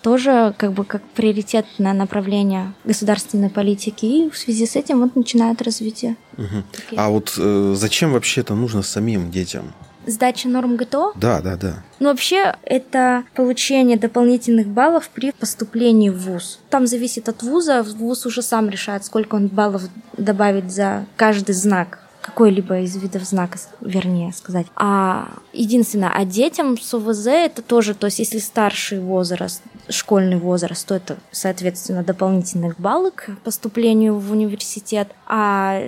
тоже 0.02 0.54
как 0.56 0.72
бы 0.72 0.84
как 0.84 1.02
приоритетное 1.02 1.92
направление 1.92 2.72
государственной 2.84 3.50
политики, 3.50 4.06
и 4.06 4.30
в 4.30 4.38
связи 4.38 4.66
с 4.66 4.76
этим 4.76 5.00
вот 5.00 5.16
начинает 5.16 5.62
развитие. 5.62 6.16
Угу. 6.38 6.96
А 6.96 7.08
вот 7.08 7.34
э, 7.38 7.74
зачем 7.76 8.12
вообще 8.12 8.42
это 8.42 8.54
нужно 8.54 8.82
самим 8.82 9.30
детям? 9.30 9.72
Сдача 10.06 10.48
норм 10.48 10.76
ГТО? 10.76 11.12
Да, 11.16 11.40
да, 11.40 11.56
да. 11.56 11.82
Ну, 11.98 12.08
вообще, 12.08 12.54
это 12.62 13.24
получение 13.34 13.98
дополнительных 13.98 14.68
баллов 14.68 15.08
при 15.08 15.32
поступлении 15.32 16.10
в 16.10 16.18
ВУЗ. 16.18 16.60
Там 16.70 16.86
зависит 16.86 17.28
от 17.28 17.42
ВУЗа. 17.42 17.82
ВУЗ 17.82 18.26
уже 18.26 18.42
сам 18.42 18.68
решает, 18.68 19.04
сколько 19.04 19.34
он 19.34 19.48
баллов 19.48 19.82
добавит 20.16 20.70
за 20.70 21.06
каждый 21.16 21.54
знак 21.54 22.00
какой-либо 22.26 22.80
из 22.80 22.96
видов 22.96 23.22
знака, 23.22 23.58
вернее 23.80 24.32
сказать. 24.32 24.66
А 24.74 25.28
единственное, 25.52 26.10
а 26.12 26.24
детям 26.24 26.76
с 26.76 26.92
ОВЗ 26.92 27.26
это 27.28 27.62
тоже, 27.62 27.94
то 27.94 28.06
есть 28.06 28.18
если 28.18 28.38
старший 28.38 28.98
возраст, 28.98 29.62
школьный 29.88 30.36
возраст, 30.36 30.86
то 30.86 30.94
это, 30.94 31.16
соответственно, 31.30 32.02
дополнительных 32.02 32.78
баллы 32.78 33.10
к 33.10 33.30
поступлению 33.44 34.18
в 34.18 34.32
университет. 34.32 35.08
А 35.26 35.82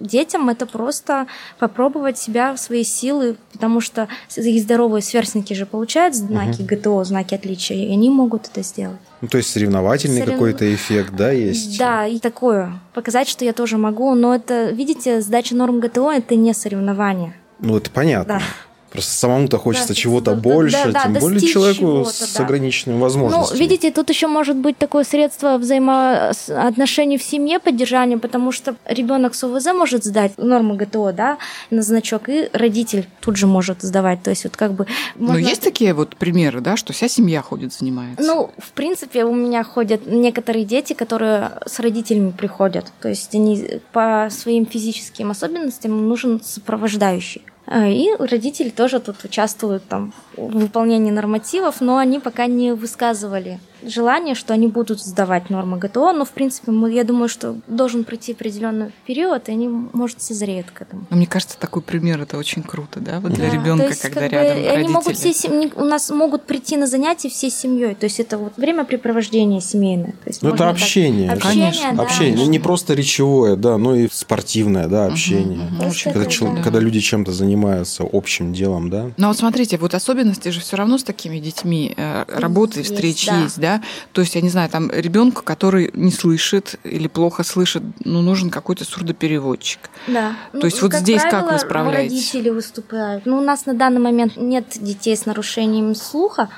детям 0.00 0.48
это 0.48 0.66
просто 0.66 1.26
попробовать 1.58 2.18
себя, 2.18 2.56
свои 2.56 2.84
силы, 2.84 3.36
потому 3.52 3.80
что 3.80 4.08
их 4.36 4.62
здоровые 4.62 5.02
сверстники 5.02 5.52
же 5.54 5.66
получают 5.66 6.14
знаки 6.14 6.62
угу. 6.62 6.74
ГТО, 6.74 7.04
знаки 7.04 7.34
отличия, 7.34 7.76
и 7.76 7.92
они 7.92 8.10
могут 8.10 8.46
это 8.46 8.62
сделать. 8.62 8.98
Ну, 9.20 9.28
то 9.28 9.38
есть 9.38 9.50
соревновательный 9.50 10.20
Сорев... 10.20 10.34
какой-то 10.34 10.74
эффект, 10.74 11.14
да, 11.16 11.30
есть? 11.30 11.78
Да, 11.78 12.06
и 12.06 12.18
такое. 12.18 12.78
Показать, 12.92 13.28
что 13.28 13.44
я 13.44 13.52
тоже 13.52 13.78
могу, 13.78 14.14
но 14.14 14.34
это, 14.34 14.70
видите, 14.70 15.20
сдача 15.20 15.54
норм 15.54 15.80
ГТО– 15.80 16.10
это 16.12 16.34
не 16.34 16.52
соревнование. 16.52 17.34
Ну, 17.60 17.76
это 17.76 17.90
понятно. 17.90 18.34
Да. 18.34 18.44
Просто 18.94 19.10
самому-то 19.10 19.58
хочется 19.58 19.88
да, 19.88 19.94
чего-то 19.94 20.36
да, 20.36 20.40
больше, 20.40 20.76
да, 20.84 20.92
да, 20.92 21.02
тем 21.02 21.14
более 21.14 21.40
человеку 21.40 22.04
с 22.04 22.34
да. 22.36 22.44
ограниченными 22.44 23.00
возможностями. 23.00 23.58
Ну, 23.58 23.60
видите, 23.60 23.90
тут 23.90 24.08
еще 24.08 24.28
может 24.28 24.56
быть 24.56 24.78
такое 24.78 25.02
средство 25.02 25.58
взаимоотношений 25.58 27.18
в 27.18 27.22
семье, 27.24 27.58
поддержания, 27.58 28.18
потому 28.18 28.52
что 28.52 28.76
ребенок 28.86 29.34
с 29.34 29.42
ОВЗ 29.42 29.66
может 29.74 30.04
сдать 30.04 30.38
нормы 30.38 30.76
ГТО, 30.76 31.12
да, 31.12 31.38
на 31.70 31.82
значок, 31.82 32.28
и 32.28 32.48
родитель 32.52 33.08
тут 33.20 33.36
же 33.36 33.48
может 33.48 33.82
сдавать. 33.82 34.22
То 34.22 34.30
есть 34.30 34.44
вот 34.44 34.56
как 34.56 34.74
бы... 34.74 34.86
Можно... 35.16 35.40
Но 35.40 35.40
есть 35.40 35.62
такие 35.62 35.92
вот 35.92 36.14
примеры, 36.14 36.60
да, 36.60 36.76
что 36.76 36.92
вся 36.92 37.08
семья 37.08 37.42
ходит, 37.42 37.72
занимается? 37.72 38.24
Ну, 38.24 38.52
в 38.58 38.70
принципе, 38.74 39.24
у 39.24 39.34
меня 39.34 39.64
ходят 39.64 40.06
некоторые 40.06 40.64
дети, 40.64 40.92
которые 40.92 41.50
с 41.66 41.80
родителями 41.80 42.30
приходят. 42.30 42.92
То 43.00 43.08
есть 43.08 43.34
они 43.34 43.80
по 43.90 44.28
своим 44.30 44.66
физическим 44.66 45.32
особенностям 45.32 46.08
нужен 46.08 46.40
сопровождающий. 46.40 47.42
А, 47.66 47.86
и 47.88 48.14
родители 48.18 48.70
тоже 48.70 49.00
тут 49.00 49.24
участвуют 49.24 49.84
там, 49.88 50.12
в 50.36 50.58
выполнении 50.58 51.10
нормативов, 51.10 51.80
но 51.80 51.96
они 51.96 52.18
пока 52.18 52.46
не 52.46 52.72
высказывали 52.72 53.58
желание, 53.86 54.34
что 54.34 54.54
они 54.54 54.68
будут 54.68 55.00
сдавать 55.00 55.50
нормы 55.50 55.78
ГТО, 55.78 56.12
но, 56.12 56.24
в 56.24 56.30
принципе, 56.30 56.72
мы, 56.72 56.92
я 56.92 57.04
думаю, 57.04 57.28
что 57.28 57.56
должен 57.66 58.04
пройти 58.04 58.32
определенный 58.32 58.92
период, 59.06 59.48
и 59.48 59.52
они, 59.52 59.68
может, 59.68 60.20
созреют 60.22 60.70
к 60.70 60.82
этому. 60.82 61.06
Но 61.10 61.16
мне 61.16 61.26
кажется, 61.26 61.58
такой 61.58 61.82
пример 61.82 62.20
это 62.20 62.38
очень 62.38 62.62
круто, 62.62 63.00
да, 63.00 63.20
вот 63.20 63.32
для 63.32 63.50
да, 63.50 63.54
ребенка, 63.54 63.88
есть, 63.88 64.00
когда 64.00 64.28
рядом 64.28 64.62
бы, 64.62 64.68
Они 64.68 64.88
могут 64.88 65.16
все 65.16 65.32
сем... 65.32 65.70
у 65.76 65.84
нас 65.84 66.10
могут 66.10 66.44
прийти 66.44 66.76
на 66.76 66.86
занятия 66.86 67.28
всей 67.28 67.50
семьей, 67.50 67.94
то 67.94 68.04
есть 68.04 68.20
это 68.20 68.38
вот 68.38 68.56
времяпрепровождение 68.56 69.60
семейное. 69.60 70.12
То 70.12 70.28
есть 70.28 70.42
ну, 70.42 70.54
это 70.54 70.68
общение. 70.68 71.28
Так... 71.28 71.38
Общение, 71.38 71.72
конечно. 71.72 71.96
Да, 71.96 72.02
общение. 72.02 72.32
Конечно. 72.32 72.50
Не 72.50 72.58
просто 72.58 72.94
речевое, 72.94 73.56
да, 73.56 73.78
но 73.78 73.94
и 73.94 74.08
спортивное, 74.10 74.88
да, 74.88 75.06
общение. 75.06 75.68
Угу, 75.78 75.86
угу. 75.86 75.94
Когда, 76.04 76.22
это, 76.22 76.44
да. 76.44 76.62
когда 76.62 76.78
люди 76.80 77.00
чем-то 77.00 77.32
занимаются 77.32 78.04
общим 78.10 78.52
делом, 78.52 78.90
да. 78.90 79.10
Ну 79.16 79.28
вот 79.28 79.36
смотрите, 79.36 79.78
вот 79.78 79.94
особенности 79.94 80.48
же 80.48 80.60
все 80.60 80.76
равно 80.76 80.98
с 80.98 81.04
такими 81.04 81.38
детьми 81.38 81.94
э, 81.96 82.24
работы, 82.28 82.80
есть, 82.80 82.92
встреч 82.92 83.26
да. 83.56 83.73
Да, 83.74 83.86
то 84.12 84.20
есть, 84.20 84.34
я 84.34 84.40
не 84.40 84.48
знаю, 84.48 84.68
там 84.68 84.90
ребенку, 84.90 85.42
который 85.42 85.90
не 85.94 86.12
слышит 86.12 86.76
или 86.84 87.08
плохо 87.08 87.42
слышит, 87.42 87.82
ну, 88.04 88.22
нужен 88.22 88.50
какой-то 88.50 88.84
сурдопереводчик. 88.84 89.90
Да. 90.06 90.36
То 90.52 90.58
ну, 90.58 90.64
есть, 90.64 90.82
вот 90.82 90.94
здесь 90.94 91.22
правило, 91.22 91.40
как 91.40 91.52
вы 91.52 91.58
справляетесь? 91.58 92.12
Родители 92.12 92.50
выступают. 92.50 93.26
Ну, 93.26 93.38
у 93.38 93.40
нас 93.40 93.66
на 93.66 93.74
данный 93.74 94.00
момент 94.00 94.36
нет 94.36 94.66
детей 94.74 95.16
с 95.16 95.26
нарушением 95.26 95.94
слуха, 95.94 96.48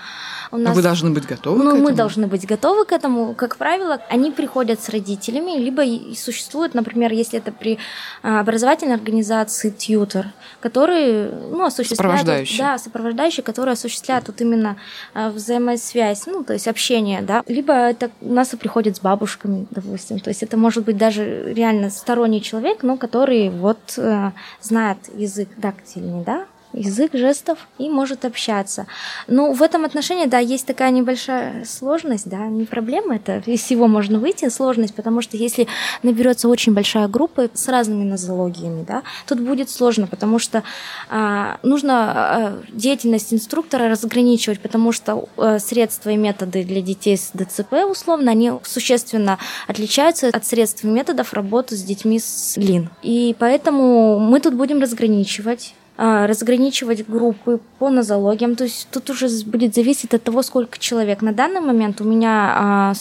у 0.53 0.57
нас... 0.57 0.69
Но 0.69 0.75
вы 0.75 0.83
должны 0.83 1.11
быть 1.11 1.27
готовы 1.27 1.59
ну, 1.59 1.65
к 1.65 1.75
этому? 1.75 1.85
мы 1.85 1.93
должны 1.93 2.27
быть 2.27 2.47
готовы 2.47 2.85
к 2.85 2.93
этому. 2.93 3.35
Как 3.35 3.57
правило, 3.57 4.01
они 4.09 4.31
приходят 4.31 4.81
с 4.81 4.89
родителями, 4.89 5.59
либо 5.59 5.83
существует, 6.15 6.75
например, 6.75 7.13
если 7.13 7.39
это 7.39 7.53
при 7.53 7.79
а, 8.23 8.41
образовательной 8.41 8.95
организации 8.95 9.71
тьютер, 9.71 10.29
который 10.61 11.31
ну, 11.31 11.65
осуществляет... 11.65 11.99
Сопровождающий. 11.99 12.59
Да, 12.59 12.79
сопровождающий, 12.79 13.43
который 13.43 13.73
осуществляет 13.73 14.27
вот 14.27 14.41
именно 14.41 14.77
а, 15.15 15.31
взаимосвязь, 15.31 16.27
ну, 16.27 16.45
то 16.45 16.53
есть 16.53 16.69
общение, 16.69 17.23
да. 17.23 17.43
Либо 17.47 17.73
это 17.73 18.11
у 18.21 18.33
нас 18.33 18.53
и 18.55 18.57
приходят 18.57 18.97
с 18.97 19.01
бабушками, 19.01 19.67
допустим. 19.71 20.21
То 20.21 20.31
есть 20.31 20.43
это 20.43 20.57
может 20.57 20.85
быть 20.85 20.97
даже 20.97 21.53
реально 21.53 21.91
сторонний 21.91 22.41
человек, 22.41 22.83
но 22.83 22.97
который 22.97 23.51
вот 23.51 23.79
э, 23.97 24.31
знает 24.61 24.99
язык 25.15 25.49
дактильный, 25.57 26.25
да, 26.25 26.47
язык 26.77 27.13
жестов 27.15 27.67
и 27.79 27.89
может 27.89 28.25
общаться. 28.25 28.87
Но 29.27 29.53
в 29.53 29.63
этом 29.63 29.85
отношении, 29.85 30.27
да, 30.27 30.39
есть 30.39 30.67
такая 30.67 30.91
небольшая 30.91 31.65
сложность, 31.65 32.29
да, 32.29 32.47
не 32.47 32.65
проблема 32.65 33.17
это, 33.17 33.43
из 33.47 33.63
всего 33.63 33.89
можно 33.89 34.19
выйти, 34.19 34.49
сложность, 34.49 34.95
потому 34.95 35.23
что 35.23 35.37
если 35.37 35.67
наберется 36.03 36.49
очень 36.49 36.75
большая 36.75 37.09
группа 37.09 37.49
с 37.53 37.69
разными 37.69 38.05
нозологиями, 38.05 38.85
да, 38.87 39.03
тут 39.27 39.41
будет 39.41 39.71
сложно, 39.71 40.07
потому 40.07 40.39
что 40.39 40.63
а, 41.09 41.59
нужно 41.63 41.93
а, 41.95 42.63
деятельность 42.71 43.33
инструктора 43.33 43.89
разграничивать, 43.89 44.61
потому 44.61 44.93
что 44.93 45.29
а, 45.37 45.59
средства 45.59 46.11
и 46.11 46.17
методы 46.17 46.63
для 46.65 46.83
детей 46.83 47.17
с 47.17 47.31
ДЦП, 47.33 47.85
условно, 47.91 48.31
они 48.31 48.53
существенно 48.65 49.39
отличаются 49.67 50.29
от 50.29 50.45
средств 50.45 50.85
и 50.85 50.87
методов 50.87 51.33
работы 51.33 51.77
с 51.77 51.83
детьми 51.83 52.19
с 52.19 52.57
ЛИН. 52.57 52.91
И 53.03 53.35
поэтому 53.39 54.19
мы 54.19 54.41
тут 54.41 54.55
будем 54.55 54.81
разграничивать 54.81 55.75
разграничивать 55.97 57.09
группы 57.09 57.61
по 57.79 57.91
нозологиям. 57.91 58.57
То 58.57 58.65
есть 58.65 58.89
тут 58.91 59.11
уже 59.11 59.29
будет 59.45 59.75
зависеть 59.75 60.15
от 60.15 60.23
того, 60.23 60.43
сколько 60.43 60.79
человек. 60.79 61.23
На 61.23 61.33
данный 61.33 61.61
момент 61.61 62.01
у 62.01 62.05
меня 62.05 62.55
а, 62.55 62.93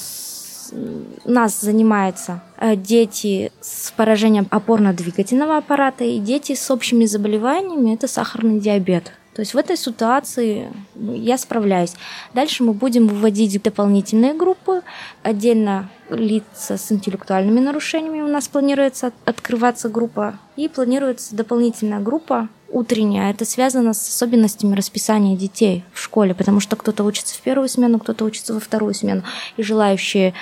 нас 1.25 1.61
занимаются 1.61 2.41
а, 2.57 2.75
дети 2.75 3.51
с 3.61 3.91
поражением 3.91 4.47
опорно-двигательного 4.49 5.57
аппарата 5.57 6.03
и 6.03 6.19
дети 6.19 6.55
с 6.55 6.71
общими 6.71 7.05
заболеваниями, 7.05 7.93
это 7.93 8.07
сахарный 8.07 8.59
диабет. 8.59 9.11
То 9.35 9.41
есть 9.41 9.53
в 9.53 9.57
этой 9.57 9.75
ситуации 9.75 10.71
я 10.95 11.37
справляюсь. 11.37 11.93
Дальше 12.33 12.63
мы 12.63 12.71
будем 12.71 13.07
выводить 13.07 13.61
дополнительные 13.61 14.33
группы, 14.33 14.81
отдельно 15.23 15.89
лица 16.09 16.77
с 16.77 16.89
интеллектуальными 16.89 17.59
нарушениями 17.59 18.21
у 18.21 18.27
нас 18.27 18.47
планируется 18.47 19.11
открываться 19.25 19.89
группа, 19.89 20.39
и 20.55 20.69
планируется 20.69 21.35
дополнительная 21.35 21.99
группа 21.99 22.47
утренняя. 22.75 23.31
Это 23.31 23.45
связано 23.45 23.93
с 23.93 24.09
особенностями 24.09 24.75
расписания 24.75 25.37
детей 25.37 25.85
в 25.93 25.99
школе, 26.01 26.35
потому 26.35 26.59
что 26.59 26.75
кто-то 26.75 27.05
учится 27.05 27.33
в 27.33 27.39
первую 27.39 27.69
смену, 27.69 27.99
кто-то 27.99 28.25
учится 28.25 28.53
во 28.53 28.59
вторую 28.59 28.93
смену. 28.93 29.23
И 29.55 29.63
желающие 29.63 30.33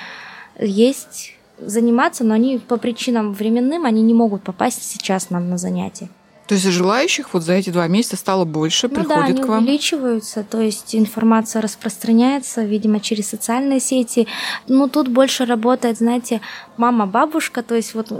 есть 0.58 1.36
заниматься, 1.58 2.24
но 2.24 2.34
они 2.34 2.58
по 2.58 2.76
причинам 2.76 3.32
временным, 3.32 3.86
они 3.86 4.02
не 4.02 4.14
могут 4.14 4.42
попасть 4.42 4.82
сейчас 4.82 5.30
нам 5.30 5.48
на 5.48 5.58
занятия. 5.58 6.08
То 6.46 6.54
есть 6.54 6.66
желающих 6.66 7.32
вот 7.32 7.42
за 7.42 7.54
эти 7.54 7.70
два 7.70 7.88
месяца 7.88 8.16
стало 8.16 8.44
больше, 8.44 8.88
ну 8.88 8.94
приходит 8.96 9.18
да, 9.18 9.24
они 9.24 9.42
к 9.42 9.46
вам? 9.46 9.64
увеличиваются, 9.64 10.44
то 10.44 10.60
есть 10.60 10.94
информация 10.94 11.62
распространяется, 11.62 12.62
видимо, 12.64 13.00
через 13.00 13.28
социальные 13.28 13.80
сети. 13.80 14.26
Ну, 14.68 14.88
тут 14.88 15.08
больше 15.08 15.46
работает, 15.46 15.98
знаете, 15.98 16.42
мама, 16.76 17.06
бабушка, 17.06 17.62
то 17.62 17.74
есть 17.74 17.94
вот 17.94 18.12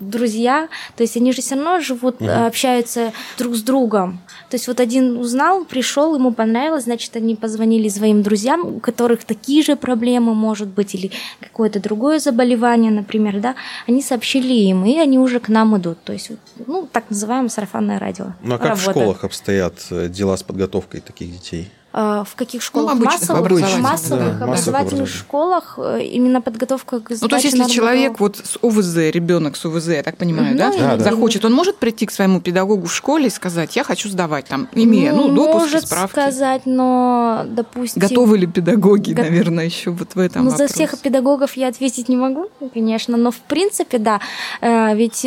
друзья, 0.00 0.68
то 0.96 1.04
есть 1.04 1.16
они 1.16 1.32
же 1.32 1.42
все 1.42 1.54
равно 1.54 1.80
живут, 1.80 2.20
угу. 2.20 2.28
общаются 2.28 3.12
друг 3.38 3.54
с 3.54 3.62
другом. 3.62 4.20
То 4.50 4.56
есть 4.56 4.66
вот 4.66 4.80
один 4.80 5.16
узнал, 5.16 5.64
пришел, 5.64 6.14
ему 6.16 6.32
понравилось, 6.32 6.84
значит, 6.84 7.14
они 7.14 7.36
позвонили 7.36 7.88
своим 7.88 8.22
друзьям, 8.22 8.66
у 8.66 8.80
которых 8.80 9.24
такие 9.24 9.62
же 9.62 9.76
проблемы, 9.76 10.34
может 10.34 10.68
быть, 10.68 10.94
или 10.96 11.12
какое-то 11.40 11.80
другое 11.80 12.18
заболевание, 12.18 12.90
например, 12.90 13.40
да, 13.40 13.54
они 13.86 14.02
сообщили 14.02 14.52
им, 14.52 14.84
и 14.84 14.98
они 14.98 15.20
уже 15.20 15.38
к 15.38 15.48
нам 15.48 15.76
идут. 15.78 16.02
То 16.02 16.12
есть, 16.12 16.32
ну, 16.66 16.88
так 16.90 17.04
называемое 17.10 17.48
сарафанное 17.48 18.00
радио. 18.00 18.32
Ну 18.42 18.56
а 18.56 18.58
как 18.58 18.70
работает. 18.70 18.88
в 18.88 18.90
школах 18.90 19.24
обстоят 19.24 19.74
э, 19.90 20.08
дела 20.08 20.36
с 20.36 20.42
подготовкой 20.42 21.00
таких 21.00 21.30
детей? 21.30 21.70
А, 21.92 22.22
в 22.24 22.36
каких 22.36 22.62
школах? 22.62 22.94
Ну, 22.94 23.00
обычных, 23.00 23.20
массовых, 23.20 23.46
обычных, 23.46 23.80
массовых 23.80 24.38
да, 24.38 24.44
образовательных 24.44 25.08
школах 25.08 25.74
э, 25.76 26.02
именно 26.04 26.40
подготовка 26.40 27.00
к 27.00 27.10
Ну, 27.20 27.28
то 27.28 27.36
есть, 27.36 27.46
если 27.46 27.64
человек 27.64 28.20
вот 28.20 28.36
с 28.36 28.58
ОВЗ, 28.62 28.96
ребенок 29.10 29.56
с 29.56 29.64
ОВЗ, 29.64 29.88
я 29.88 30.02
так 30.04 30.16
понимаю, 30.16 30.52
ну, 30.52 30.58
да, 30.58 30.70
да, 30.70 30.96
да, 30.96 31.02
захочет, 31.02 31.44
он 31.44 31.52
может 31.52 31.78
прийти 31.78 32.06
к 32.06 32.12
своему 32.12 32.40
педагогу 32.40 32.86
в 32.86 32.94
школе 32.94 33.26
и 33.26 33.30
сказать, 33.30 33.74
я 33.74 33.82
хочу 33.82 34.08
сдавать 34.08 34.46
там, 34.46 34.68
имея, 34.72 35.12
ну, 35.12 35.28
ну 35.28 35.46
допуск, 35.46 35.64
может 35.64 35.86
справки. 35.86 36.12
сказать, 36.12 36.62
но, 36.64 37.44
допустим... 37.48 38.00
Готовы 38.00 38.38
ли 38.38 38.46
педагоги, 38.46 39.12
Го... 39.12 39.22
наверное, 39.22 39.64
еще 39.64 39.90
вот 39.90 40.14
в 40.14 40.18
этом 40.18 40.44
Ну, 40.44 40.50
вопрос. 40.50 40.68
за 40.68 40.72
всех 40.72 40.96
педагогов 40.96 41.56
я 41.56 41.68
ответить 41.68 42.08
не 42.08 42.16
могу, 42.16 42.50
конечно, 42.72 43.16
но 43.16 43.32
в 43.32 43.38
принципе, 43.38 43.98
да, 43.98 44.20
э, 44.60 44.94
ведь 44.94 45.26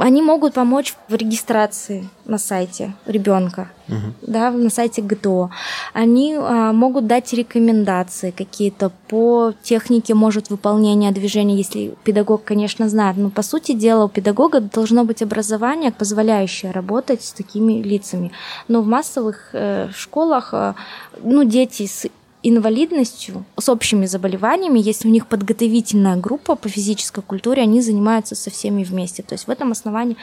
Они 0.00 0.22
могут 0.22 0.54
помочь 0.54 0.94
в 1.08 1.14
регистрации 1.14 2.08
на 2.24 2.38
сайте 2.38 2.94
ребенка, 3.06 3.68
угу. 3.86 4.14
да, 4.22 4.50
на 4.50 4.70
сайте 4.70 5.02
ГТО. 5.02 5.50
Они 5.92 6.34
а, 6.34 6.72
могут 6.72 7.06
дать 7.06 7.30
рекомендации 7.34 8.30
какие-то 8.30 8.90
по 9.08 9.52
технике, 9.62 10.14
может, 10.14 10.48
выполнения 10.48 11.12
движения, 11.12 11.54
если 11.54 11.94
педагог, 12.02 12.44
конечно, 12.44 12.88
знает. 12.88 13.18
Но, 13.18 13.28
по 13.28 13.42
сути 13.42 13.72
дела, 13.72 14.06
у 14.06 14.08
педагога 14.08 14.60
должно 14.60 15.04
быть 15.04 15.22
образование, 15.22 15.92
позволяющее 15.92 16.72
работать 16.72 17.22
с 17.22 17.32
такими 17.32 17.82
лицами. 17.82 18.32
Но 18.68 18.80
в 18.80 18.86
массовых 18.86 19.50
э, 19.52 19.90
школах, 19.94 20.50
э, 20.54 20.72
ну, 21.22 21.44
дети 21.44 21.86
с 21.86 22.06
инвалидностью, 22.42 23.44
с 23.58 23.68
общими 23.68 24.06
заболеваниями, 24.06 24.78
если 24.78 25.08
у 25.08 25.10
них 25.10 25.26
подготовительная 25.26 26.16
группа 26.16 26.56
по 26.56 26.68
физической 26.68 27.22
культуре, 27.22 27.62
они 27.62 27.80
занимаются 27.82 28.34
со 28.34 28.50
всеми 28.50 28.82
вместе. 28.82 29.22
То 29.22 29.34
есть 29.34 29.46
в 29.46 29.50
этом 29.50 29.72
основании 29.72 30.16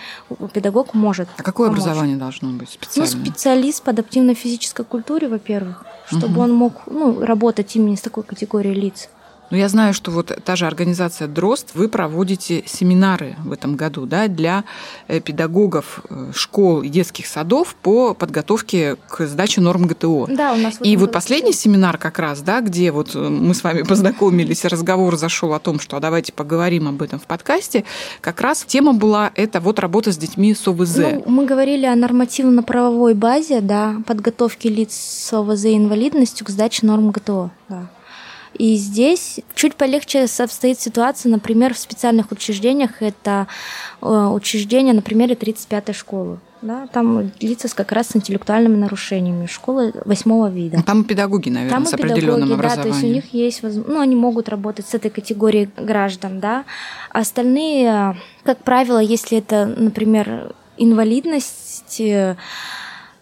педагог 0.53 0.93
может. 0.93 1.27
А 1.37 1.43
какое 1.43 1.69
помочь. 1.69 1.83
образование 1.83 2.17
должно 2.17 2.49
быть 2.51 2.69
специально? 2.69 3.09
Ну, 3.11 3.25
специалист 3.25 3.83
по 3.83 3.91
адаптивной 3.91 4.33
физической 4.33 4.85
культуре, 4.85 5.27
во-первых, 5.27 5.85
чтобы 6.07 6.33
угу. 6.33 6.41
он 6.41 6.53
мог 6.53 6.87
ну, 6.87 7.23
работать 7.23 7.75
именно 7.75 7.95
с 7.95 8.01
такой 8.01 8.23
категорией 8.23 8.75
лиц. 8.75 9.09
Но 9.49 9.57
я 9.57 9.69
знаю, 9.69 9.93
что 9.93 10.11
вот 10.11 10.31
та 10.43 10.55
же 10.55 10.65
организация 10.65 11.27
«Дрозд», 11.27 11.71
вы 11.73 11.87
проводите 11.87 12.63
семинары 12.65 13.35
в 13.43 13.51
этом 13.51 13.75
году 13.75 14.05
да, 14.05 14.27
для 14.27 14.65
э, 15.07 15.19
педагогов 15.21 16.01
э, 16.09 16.31
школ 16.35 16.81
и 16.81 16.89
детских 16.89 17.27
садов 17.27 17.75
по 17.75 18.13
подготовке 18.13 18.97
к 19.07 19.25
сдаче 19.25 19.61
норм 19.61 19.87
ГТО. 19.87 20.27
Да, 20.29 20.53
у 20.53 20.57
нас 20.57 20.79
И 20.81 20.97
вот 20.97 21.11
последний 21.11 21.53
семинар 21.53 21.97
как 21.97 22.19
раз, 22.19 22.41
да, 22.41 22.61
где 22.61 22.91
вот 22.91 23.15
э, 23.15 23.19
мы 23.19 23.53
с 23.53 23.63
вами 23.63 23.81
познакомились, 23.87 24.65
разговор 24.65 25.17
зашел 25.17 25.53
о 25.53 25.59
том, 25.59 25.79
что 25.79 25.97
а 25.97 25.99
давайте 25.99 26.33
поговорим 26.33 26.87
об 26.87 27.01
этом 27.01 27.19
в 27.19 27.23
подкасте, 27.23 27.85
как 28.21 28.41
раз 28.41 28.65
тема 28.65 28.93
была 28.93 29.31
это 29.35 29.59
вот 29.61 29.79
работа 29.79 30.11
с 30.11 30.17
детьми 30.17 30.53
с 30.53 30.67
ОВЗ. 30.67 30.97
Ну, 30.97 31.23
мы 31.27 31.45
говорили 31.45 31.85
о 31.85 31.95
нормативно-правовой 31.95 33.13
базе, 33.13 33.61
да, 33.61 33.95
подготовки 34.05 34.67
лиц 34.67 34.93
с 34.93 35.33
ОВЗ 35.33 35.65
инвалидностью 35.65 36.45
к 36.45 36.49
сдаче 36.49 36.85
норм 36.85 37.11
ГТО. 37.11 37.51
Да. 37.69 37.89
И 38.53 38.75
здесь 38.75 39.39
чуть 39.55 39.75
полегче 39.75 40.25
обстоит 40.39 40.79
ситуация, 40.79 41.29
например, 41.29 41.73
в 41.73 41.77
специальных 41.77 42.31
учреждениях. 42.31 43.01
Это 43.01 43.47
э, 44.01 44.05
учреждение, 44.07 44.93
например, 44.93 45.29
35-й 45.31 45.93
школы. 45.93 46.39
Да, 46.61 46.87
там 46.87 47.31
лица 47.39 47.69
как 47.75 47.91
раз 47.91 48.07
с 48.07 48.15
интеллектуальными 48.15 48.75
нарушениями, 48.75 49.45
школы 49.45 49.93
восьмого 50.05 50.49
вида. 50.49 50.81
Там 50.83 51.03
педагоги, 51.03 51.49
наверное, 51.49 51.71
там 51.71 51.85
с 51.85 51.93
определенным 51.93 52.49
педагоги, 52.49 52.53
образованием. 52.53 52.83
Да, 52.83 52.83
то 52.83 52.87
есть 52.89 53.03
у 53.03 53.07
них 53.07 53.33
есть, 53.33 53.87
ну, 53.87 53.99
они 53.99 54.15
могут 54.15 54.49
работать 54.49 54.87
с 54.87 54.93
этой 54.95 55.11
категорией 55.11 55.69
граждан, 55.77 56.39
да. 56.39 56.65
А 57.11 57.19
остальные, 57.19 58.17
как 58.43 58.63
правило, 58.63 58.97
если 58.97 59.37
это, 59.37 59.67
например, 59.67 60.55
инвалидность, 60.77 62.01
э, 62.01 62.35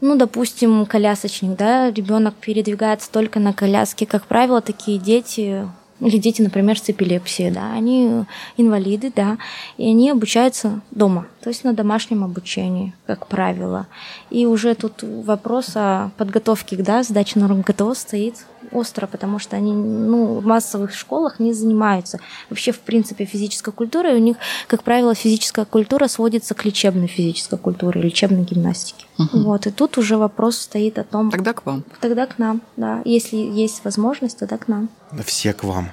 ну, 0.01 0.15
допустим, 0.15 0.85
колясочник, 0.85 1.57
да, 1.57 1.91
ребенок 1.91 2.35
передвигается 2.35 3.11
только 3.11 3.39
на 3.39 3.53
коляске. 3.53 4.05
Как 4.05 4.25
правило, 4.25 4.61
такие 4.61 4.99
дети 4.99 5.67
или 5.99 6.17
дети, 6.17 6.41
например, 6.41 6.77
с 6.77 6.89
эпилепсией, 6.89 7.51
да, 7.51 7.71
они 7.71 8.25
инвалиды, 8.57 9.11
да, 9.15 9.37
и 9.77 9.87
они 9.89 10.11
обучаются 10.11 10.81
дома, 10.91 11.27
то 11.41 11.49
есть 11.49 11.63
на 11.63 11.73
домашнем 11.73 12.23
обучении, 12.23 12.93
как 13.05 13.27
правило. 13.27 13.87
И 14.29 14.45
уже 14.45 14.75
тут 14.75 15.03
вопрос 15.03 15.71
о 15.75 16.11
подготовке, 16.17 16.75
да, 16.77 17.03
сдачи 17.03 17.37
норм 17.37 17.61
ГТО 17.61 17.93
стоит 17.93 18.45
остро, 18.71 19.07
потому 19.07 19.39
что 19.39 19.55
они 19.55 19.73
ну, 19.73 20.39
в 20.39 20.45
массовых 20.45 20.93
школах 20.93 21.39
не 21.39 21.53
занимаются 21.53 22.19
вообще, 22.49 22.71
в 22.71 22.79
принципе, 22.79 23.25
физической 23.25 23.71
культурой. 23.71 24.15
У 24.15 24.19
них, 24.19 24.37
как 24.67 24.83
правило, 24.83 25.15
физическая 25.15 25.65
культура 25.65 26.07
сводится 26.07 26.53
к 26.53 26.65
лечебной 26.65 27.07
физической 27.07 27.57
культуре, 27.57 28.01
лечебной 28.01 28.43
гимнастике. 28.43 29.05
Угу. 29.17 29.39
Вот, 29.39 29.67
и 29.67 29.71
тут 29.71 29.97
уже 29.97 30.17
вопрос 30.17 30.57
стоит 30.57 30.99
о 30.99 31.03
том... 31.03 31.31
Тогда 31.31 31.53
к 31.53 31.65
вам. 31.65 31.83
Тогда 32.01 32.25
к 32.25 32.37
нам, 32.37 32.61
да. 32.77 33.01
Если 33.05 33.37
есть 33.37 33.83
возможность, 33.83 34.39
тогда 34.39 34.57
к 34.57 34.67
нам. 34.67 34.89
Все 35.25 35.53
к 35.53 35.63
вам. 35.63 35.91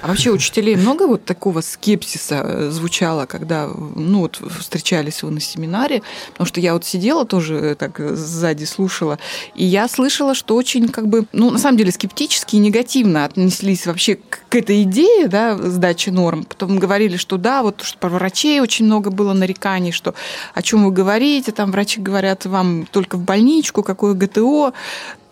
А 0.00 0.08
вообще 0.08 0.30
учителей 0.30 0.76
много 0.76 1.06
вот 1.06 1.24
такого 1.24 1.60
скепсиса 1.60 2.42
э, 2.44 2.70
звучало, 2.70 3.26
когда 3.26 3.68
ну, 3.68 4.20
вот, 4.20 4.40
встречались 4.58 5.22
вы 5.22 5.30
на 5.30 5.40
семинаре? 5.40 6.02
Потому 6.32 6.46
что 6.46 6.60
я 6.60 6.74
вот 6.74 6.84
сидела 6.84 7.24
тоже 7.24 7.56
э, 7.56 7.74
так 7.74 8.00
э, 8.00 8.14
сзади 8.14 8.64
слушала, 8.64 9.18
и 9.54 9.64
я 9.64 9.88
слышала, 9.88 10.34
что 10.34 10.54
очень 10.54 10.88
как 10.88 11.08
бы, 11.08 11.26
ну, 11.32 11.50
на 11.50 11.58
самом 11.58 11.78
деле 11.78 11.92
скептически 11.92 12.56
и 12.56 12.58
негативно 12.58 13.24
отнеслись 13.24 13.86
вообще 13.86 14.16
к, 14.16 14.40
к 14.48 14.54
этой 14.54 14.82
идее, 14.82 15.28
да, 15.28 15.56
сдачи 15.56 16.10
норм. 16.10 16.44
Потом 16.44 16.78
говорили, 16.78 17.16
что 17.16 17.36
да, 17.36 17.62
вот 17.62 17.82
что 17.82 17.98
про 17.98 18.08
врачей 18.08 18.60
очень 18.60 18.86
много 18.86 19.10
было 19.10 19.32
нареканий, 19.32 19.92
что 19.92 20.14
о 20.54 20.62
чем 20.62 20.84
вы 20.84 20.90
говорите, 20.90 21.52
там 21.52 21.70
врачи 21.70 22.00
говорят 22.00 22.46
вам 22.46 22.86
только 22.90 23.16
в 23.16 23.22
больничку, 23.22 23.82
какое 23.82 24.14
ГТО. 24.14 24.72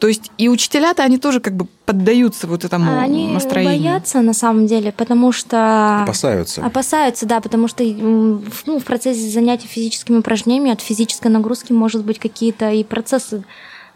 То 0.01 0.09
есть 0.09 0.33
и 0.39 0.49
учителя-то 0.49 1.03
они 1.05 1.19
тоже 1.19 1.41
как 1.41 1.55
бы 1.55 1.67
поддаются 1.85 2.47
вот 2.47 2.65
этому 2.65 2.91
а 2.91 3.03
они 3.03 3.29
настроению. 3.29 3.75
Они 3.75 3.85
боятся 3.85 4.23
на 4.23 4.33
самом 4.33 4.67
деле, 4.67 4.93
потому 4.93 5.31
что... 5.31 6.03
Опасаются. 6.03 6.65
Опасаются, 6.65 7.27
да, 7.27 7.41
потому 7.41 7.69
что 7.69 7.85
ну, 7.85 8.79
в 8.79 8.85
процессе 8.85 9.29
занятий 9.29 9.69
физическими 9.69 10.17
упражнениями 10.17 10.73
от 10.73 10.81
физической 10.81 11.29
нагрузки 11.29 11.73
может 11.73 12.03
быть 12.03 12.19
какие-то 12.19 12.71
и 12.71 12.83
процессы 12.83 13.45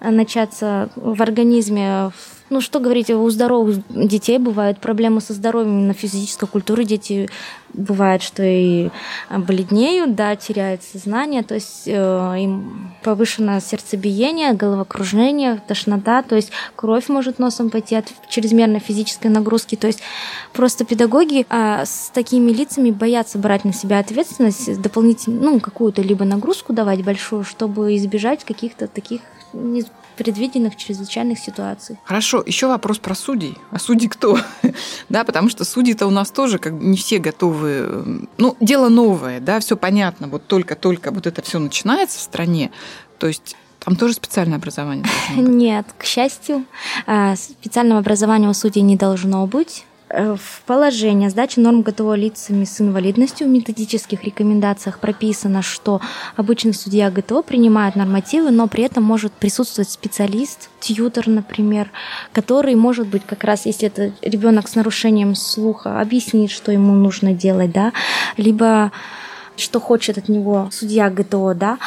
начаться 0.00 0.90
в 0.94 1.22
организме, 1.22 2.10
ну, 2.50 2.60
что 2.60 2.78
говорить, 2.78 3.10
у 3.10 3.28
здоровых 3.30 3.78
детей 3.88 4.38
бывают 4.38 4.78
проблемы 4.78 5.20
со 5.20 5.32
здоровьем 5.32 5.88
на 5.88 5.94
физической 5.94 6.46
культуре. 6.46 6.84
Дети 6.84 7.30
бывает, 7.72 8.22
что 8.22 8.42
и 8.42 8.90
бледнеют, 9.30 10.14
да, 10.14 10.36
теряют 10.36 10.82
сознание, 10.82 11.42
то 11.42 11.54
есть 11.54 11.84
э, 11.86 12.34
им 12.38 12.92
повышенное 13.02 13.60
сердцебиение, 13.60 14.52
головокружение, 14.52 15.60
тошнота, 15.66 16.22
то 16.22 16.36
есть 16.36 16.52
кровь 16.76 17.08
может 17.08 17.38
носом 17.38 17.70
пойти 17.70 17.96
от 17.96 18.12
чрезмерной 18.28 18.78
физической 18.78 19.28
нагрузки. 19.28 19.74
То 19.74 19.86
есть 19.86 20.00
просто 20.52 20.84
педагоги 20.84 21.46
а, 21.48 21.84
с 21.84 22.10
такими 22.12 22.52
лицами 22.52 22.90
боятся 22.90 23.38
брать 23.38 23.64
на 23.64 23.72
себя 23.72 23.98
ответственность, 23.98 24.80
дополнительно, 24.80 25.40
ну, 25.40 25.60
какую-то 25.60 26.02
либо 26.02 26.24
нагрузку 26.24 26.72
давать 26.72 27.02
большую, 27.02 27.42
чтобы 27.42 27.96
избежать 27.96 28.44
каких-то 28.44 28.86
таких 28.86 29.22
предвиденных 30.14 30.76
чрезвычайных 30.76 31.38
ситуаций. 31.38 31.98
Хорошо, 32.04 32.42
еще 32.44 32.66
вопрос 32.66 32.98
про 32.98 33.14
судей. 33.14 33.56
А 33.70 33.78
судьи 33.78 34.08
кто? 34.08 34.38
да, 35.08 35.24
потому 35.24 35.48
что 35.48 35.64
судьи-то 35.64 36.06
у 36.06 36.10
нас 36.10 36.30
тоже 36.30 36.58
как 36.58 36.76
бы 36.76 36.84
не 36.84 36.96
все 36.96 37.18
готовы. 37.18 38.26
Ну, 38.38 38.56
дело 38.60 38.88
новое, 38.88 39.40
да, 39.40 39.60
все 39.60 39.76
понятно. 39.76 40.28
Вот 40.28 40.46
только-только 40.46 41.10
вот 41.10 41.26
это 41.26 41.42
все 41.42 41.58
начинается 41.58 42.18
в 42.18 42.22
стране. 42.22 42.70
То 43.18 43.26
есть 43.26 43.56
там 43.84 43.96
тоже 43.96 44.14
специальное 44.14 44.56
образование? 44.56 45.04
Нет, 45.36 45.86
к 45.98 46.04
счастью, 46.04 46.64
а, 47.06 47.36
специального 47.36 48.00
образования 48.00 48.48
у 48.48 48.54
судей 48.54 48.82
не 48.82 48.96
должно 48.96 49.46
быть. 49.46 49.84
Э, 50.16 50.36
в 50.36 50.62
положении 50.64 51.28
сдачи 51.28 51.58
норм 51.58 51.82
ГТО 51.82 52.14
лицами 52.14 52.64
с 52.64 52.80
инвалидностью. 52.80 53.48
В 53.48 53.50
методических 53.50 54.22
рекомендациях 54.22 55.00
прописано, 55.00 55.60
что 55.60 56.00
обычно 56.36 56.72
судья 56.72 57.10
ГТО 57.10 57.42
принимает 57.42 57.96
нормативы, 57.96 58.52
но 58.52 58.68
при 58.68 58.84
этом 58.84 59.02
может 59.02 59.32
присутствовать 59.32 59.90
специалист, 59.90 60.70
тьютер, 60.78 61.26
например, 61.26 61.90
который 62.32 62.76
может 62.76 63.08
быть 63.08 63.22
как 63.26 63.42
раз, 63.42 63.66
если 63.66 63.88
это 63.88 64.12
ребенок 64.22 64.68
с 64.68 64.76
нарушением 64.76 65.34
слуха, 65.34 66.00
объяснит, 66.00 66.52
что 66.52 66.70
ему 66.70 66.94
нужно 66.94 67.32
делать, 67.32 67.72
да, 67.72 67.92
либо 68.36 68.92
что 69.56 69.80
хочет 69.80 70.18
от 70.18 70.28
него 70.28 70.68
судья 70.70 71.10
ГТО, 71.10 71.54
да, 71.54 71.78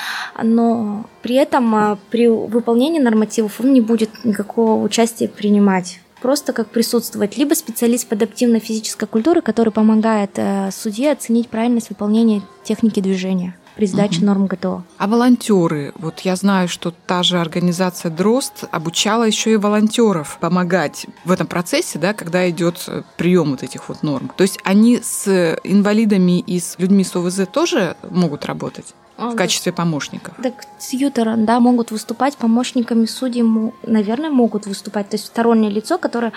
но 0.42 1.06
при 1.22 1.36
этом 1.36 1.76
а, 1.76 1.98
при 2.10 2.28
выполнении 2.28 3.00
нормативов 3.00 3.62
он 3.62 3.74
не 3.74 3.82
будет 3.82 4.26
никакого 4.26 4.82
участия 4.84 5.28
принимать 5.30 6.00
просто 6.22 6.54
как 6.54 6.70
присутствовать, 6.70 7.38
либо 7.38 7.54
специалист 7.54 8.08
по 8.08 8.16
адаптивной 8.16 8.60
физической 8.60 9.08
культуре, 9.08 9.42
который 9.42 9.72
помогает 9.72 10.32
э, 10.36 10.70
судье 10.72 11.12
оценить 11.12 11.50
правильность 11.50 11.90
выполнения 11.90 12.42
техники 12.64 13.00
движения 13.00 13.56
при 13.78 13.86
сдаче 13.86 14.18
угу. 14.18 14.26
норм 14.26 14.48
ГТО. 14.48 14.84
А 14.98 15.08
волонтеры? 15.08 15.94
Вот 16.00 16.22
я 16.22 16.36
знаю, 16.36 16.68
что 16.68 16.92
та 17.06 17.22
же 17.24 17.40
организация 17.40 18.12
Дрозд 18.12 18.66
обучала 18.72 19.24
еще 19.24 19.54
и 19.54 19.56
волонтеров 19.56 20.40
помогать 20.42 21.06
в 21.24 21.32
этом 21.32 21.48
процессе, 21.48 22.00
да, 22.00 22.14
когда 22.14 22.50
идет 22.50 22.84
э, 22.88 23.04
прием 23.18 23.52
вот 23.52 23.64
этих 23.64 23.88
вот 23.88 24.04
норм. 24.04 24.32
То 24.36 24.42
есть 24.42 24.60
они 24.64 25.00
с 25.02 25.56
инвалидами 25.64 26.40
и 26.40 26.60
с 26.60 26.76
людьми 26.80 27.04
с 27.04 27.16
ОВЗ 27.16 27.42
тоже 27.52 27.96
могут 28.10 28.46
работать? 28.46 28.96
В 29.18 29.36
качестве 29.36 29.72
помощников. 29.72 30.36
Так 30.42 30.66
тьютеры, 30.78 31.36
да, 31.38 31.60
могут 31.60 31.92
выступать 31.92 32.38
помощниками 32.38 33.06
судей, 33.06 33.44
наверное, 33.84 34.30
могут 34.30 34.68
выступать. 34.68 35.10
То 35.10 35.16
есть 35.16 35.26
стороннее 35.26 35.72
лицо, 35.72 35.98
которое 35.98 36.34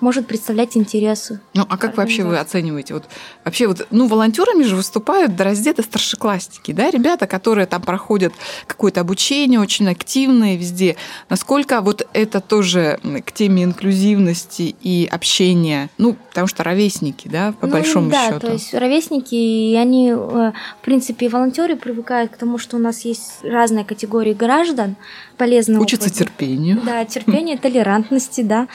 может 0.00 0.26
представлять 0.26 0.76
интересы. 0.76 1.40
Ну, 1.54 1.66
а 1.68 1.76
как 1.76 1.96
вообще 1.96 2.24
вы 2.24 2.38
оцениваете? 2.38 2.94
Вот 2.94 3.04
вообще 3.44 3.66
вот, 3.66 3.86
ну, 3.90 4.06
волонтерами 4.06 4.62
же 4.62 4.76
выступают 4.76 5.36
до 5.36 5.44
раздета 5.44 5.82
старшеклассники, 5.82 6.72
да, 6.72 6.90
ребята, 6.90 7.26
которые 7.26 7.66
там 7.66 7.82
проходят 7.82 8.32
какое-то 8.66 9.00
обучение, 9.00 9.60
очень 9.60 9.88
активные 9.88 10.56
везде. 10.56 10.96
Насколько 11.28 11.80
вот 11.80 12.06
это 12.12 12.40
тоже 12.40 12.98
к 13.24 13.32
теме 13.32 13.64
инклюзивности 13.64 14.74
и 14.80 15.08
общения, 15.10 15.90
ну, 15.98 16.14
потому 16.28 16.46
что 16.46 16.64
ровесники, 16.64 17.28
да, 17.28 17.52
по 17.60 17.66
ну, 17.66 17.72
большому 17.72 18.10
да, 18.10 18.28
счету. 18.28 18.40
то 18.40 18.52
есть 18.52 18.74
ровесники, 18.74 19.34
и 19.34 19.76
они, 19.76 20.10
э, 20.10 20.14
в 20.14 20.54
принципе, 20.82 21.28
волонтеры 21.28 21.76
привыкают 21.76 22.32
к 22.32 22.36
тому, 22.36 22.58
что 22.58 22.76
у 22.76 22.80
нас 22.80 23.04
есть 23.04 23.42
разные 23.42 23.84
категории 23.84 24.32
граждан, 24.32 24.96
полезные 25.36 25.78
Учатся 25.78 26.08
опыт. 26.08 26.18
терпению. 26.18 26.80
Да, 26.84 27.04
терпение, 27.04 27.56
толерантности, 27.56 28.42
да. 28.42 28.68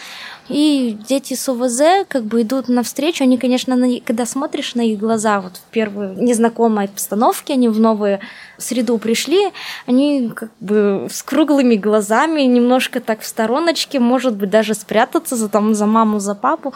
И 0.49 0.97
дети 1.07 1.33
с 1.33 1.49
ОВЗ 1.49 2.05
как 2.07 2.23
бы 2.23 2.43
идут 2.43 2.67
навстречу. 2.67 3.23
Они, 3.23 3.37
конечно, 3.37 3.75
на, 3.75 3.99
когда 3.99 4.25
смотришь 4.25 4.75
на 4.75 4.81
их 4.81 4.99
глаза 4.99 5.41
вот 5.41 5.57
в 5.57 5.71
первую 5.71 6.21
незнакомой 6.21 6.85
обстановке, 6.85 7.53
они 7.53 7.67
в 7.67 7.79
новую 7.79 8.19
среду 8.57 8.97
пришли, 8.97 9.51
они 9.85 10.31
как 10.33 10.51
бы 10.59 11.07
с 11.11 11.23
круглыми 11.23 11.75
глазами, 11.75 12.41
немножко 12.41 13.01
так 13.01 13.21
в 13.21 13.25
стороночке, 13.25 13.99
может 13.99 14.35
быть, 14.35 14.49
даже 14.49 14.73
спрятаться 14.75 15.35
за, 15.35 15.49
там, 15.49 15.73
за 15.73 15.85
маму, 15.85 16.19
за 16.19 16.35
папу. 16.35 16.73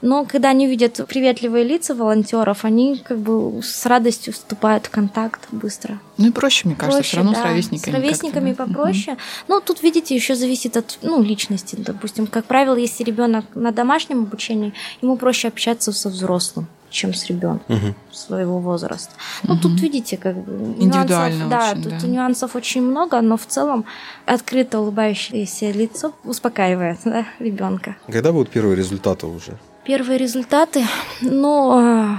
Но 0.00 0.24
когда 0.24 0.50
они 0.50 0.66
видят 0.66 1.00
приветливые 1.06 1.64
лица 1.64 1.94
волонтеров, 1.94 2.64
они 2.64 3.02
как 3.06 3.18
бы 3.18 3.62
с 3.62 3.86
радостью 3.86 4.32
вступают 4.32 4.86
в 4.86 4.90
контакт 4.90 5.40
быстро. 5.52 5.98
Ну 6.20 6.28
и 6.28 6.30
проще, 6.30 6.68
мне 6.68 6.76
кажется, 6.76 6.98
Проще, 6.98 7.08
все 7.08 7.16
равно 7.16 7.32
да. 7.32 7.40
с 7.40 7.44
ровесниками. 7.44 7.92
С 7.92 7.96
ровесниками 7.96 8.52
как-то, 8.52 8.72
да. 8.72 8.78
попроще. 8.78 9.16
Ну, 9.48 9.60
тут, 9.62 9.82
видите, 9.82 10.14
еще 10.14 10.34
зависит 10.34 10.76
от 10.76 10.98
ну, 11.00 11.22
личности. 11.22 11.76
Допустим, 11.78 12.26
как 12.26 12.44
правило, 12.44 12.76
если 12.76 13.04
ребенок 13.04 13.46
на 13.54 13.72
домашнем 13.72 14.20
обучении, 14.24 14.74
ему 15.00 15.16
проще 15.16 15.48
общаться 15.48 15.92
со 15.92 16.10
взрослым 16.10 16.68
чем 16.90 17.14
с 17.14 17.26
ребенком 17.26 17.94
своего 18.10 18.58
возраста. 18.58 19.14
Ну, 19.44 19.56
тут, 19.56 19.80
видите, 19.80 20.16
как 20.16 20.36
бы 20.36 20.52
нюансов, 20.52 20.82
Индивидуально 20.82 21.48
да, 21.48 21.70
очень, 21.70 21.82
тут 21.84 21.98
да. 21.98 22.06
нюансов 22.08 22.56
очень 22.56 22.82
много, 22.82 23.20
но 23.20 23.36
в 23.36 23.46
целом 23.46 23.84
открыто 24.26 24.80
улыбающееся 24.80 25.70
лицо 25.70 26.12
успокаивает 26.24 26.98
да, 27.04 27.26
ребенка. 27.38 27.96
Когда 28.08 28.32
будут 28.32 28.50
первые 28.50 28.74
результаты 28.74 29.26
уже? 29.26 29.56
Первые 29.84 30.18
результаты, 30.18 30.84
ну, 31.20 32.18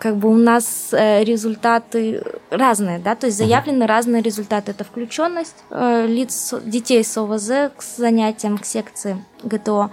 как 0.00 0.16
бы 0.16 0.30
у 0.30 0.36
нас 0.36 0.88
э, 0.92 1.22
результаты 1.24 2.24
разные, 2.50 2.98
да, 2.98 3.14
то 3.14 3.26
есть 3.26 3.38
заявлены 3.38 3.86
разные 3.86 4.22
результаты. 4.22 4.70
Это 4.70 4.82
включенность 4.82 5.56
э, 5.70 6.06
лиц 6.08 6.54
детей 6.64 7.04
с 7.04 7.16
ОВЗ 7.18 7.70
к 7.76 7.82
занятиям, 7.82 8.56
к 8.56 8.64
секции 8.64 9.22
ГТО. 9.42 9.90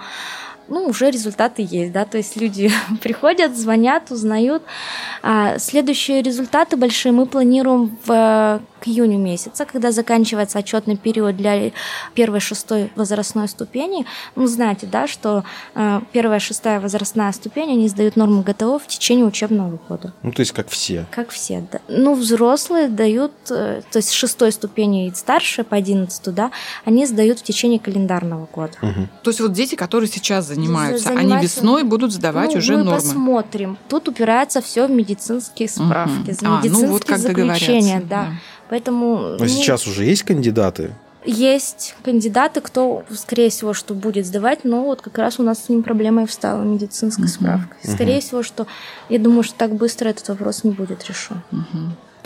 Ну, 0.69 0.85
уже 0.85 1.11
результаты 1.11 1.65
есть, 1.69 1.91
да, 1.91 2.05
то 2.05 2.17
есть 2.17 2.37
люди 2.37 2.71
приходят, 3.01 3.57
звонят, 3.57 4.09
узнают. 4.09 4.63
А 5.21 5.59
следующие 5.59 6.21
результаты 6.21 6.77
большие 6.77 7.11
мы 7.11 7.25
планируем 7.25 7.97
в, 8.05 8.61
к 8.79 8.87
июню 8.87 9.17
месяца, 9.17 9.65
когда 9.65 9.91
заканчивается 9.91 10.59
отчетный 10.59 10.97
период 10.97 11.35
для 11.37 11.71
первой 12.13 12.39
шестой 12.39 12.91
возрастной 12.95 13.47
ступени. 13.47 14.05
Ну, 14.35 14.47
знаете, 14.47 14.87
да, 14.87 15.07
что 15.07 15.43
э, 15.75 16.01
первая 16.11 16.39
шестая 16.39 16.79
возрастная 16.79 17.31
ступень, 17.31 17.71
они 17.71 17.87
сдают 17.89 18.15
нормы 18.15 18.43
ГТО 18.43 18.79
в 18.79 18.87
течение 18.87 19.25
учебного 19.25 19.79
года. 19.89 20.13
Ну, 20.23 20.31
то 20.31 20.41
есть 20.41 20.51
как 20.51 20.69
все. 20.69 21.05
Как 21.11 21.29
все, 21.29 21.63
да. 21.71 21.79
Ну, 21.87 22.13
взрослые 22.15 22.87
дают, 22.87 23.31
э, 23.49 23.81
то 23.91 23.97
есть 23.97 24.11
шестой 24.11 24.51
ступени 24.51 25.07
и 25.07 25.13
старше, 25.13 25.63
по 25.63 25.75
одиннадцатую, 25.75 26.35
да, 26.35 26.51
они 26.85 27.05
сдают 27.05 27.39
в 27.39 27.43
течение 27.43 27.79
календарного 27.79 28.47
года. 28.53 28.73
То 29.23 29.29
есть 29.29 29.39
вот 29.39 29.53
дети, 29.53 29.75
которые 29.75 30.09
сейчас 30.09 30.45
занимаются, 30.47 31.09
они 31.09 31.19
занимаются- 31.29 31.59
весной 31.59 31.83
будут 31.83 32.11
сдавать 32.13 32.51
Ну, 32.53 32.57
уже 32.59 32.77
мы 32.77 32.83
нормы. 32.83 32.99
посмотрим. 33.01 33.77
Тут 33.89 34.07
упирается 34.07 34.61
все 34.61 34.87
в 34.87 34.91
медицинские 34.91 35.69
справки, 35.69 36.33
в 36.33 36.43
А, 36.43 36.45
ну 36.45 36.57
медицинские 36.57 36.87
вот 36.89 37.05
как 37.05 37.17
заключения, 37.19 37.99
да. 37.99 38.07
да. 38.07 38.31
Поэтому 38.69 39.37
ну, 39.39 39.47
сейчас 39.47 39.87
уже 39.87 40.05
есть 40.05 40.23
кандидаты? 40.23 40.91
есть 41.27 41.95
кандидаты, 42.03 42.61
кто, 42.61 43.03
скорее 43.11 43.49
всего, 43.49 43.73
что 43.73 43.93
будет 43.93 44.25
сдавать, 44.25 44.63
но 44.63 44.83
вот 44.83 45.01
как 45.01 45.17
раз 45.17 45.39
у 45.39 45.43
нас 45.43 45.65
с 45.65 45.69
ним 45.69 45.83
проблема 45.83 46.23
и 46.23 46.25
встала 46.25 46.63
медицинская 46.63 47.27
справка. 47.27 47.75
Скорее 47.83 48.21
всего, 48.21 48.43
что 48.43 48.65
я 49.09 49.19
думаю, 49.19 49.43
что 49.43 49.55
так 49.57 49.75
быстро 49.75 50.09
этот 50.09 50.27
вопрос 50.29 50.63
не 50.63 50.71
будет 50.71 51.05
решен. 51.05 51.41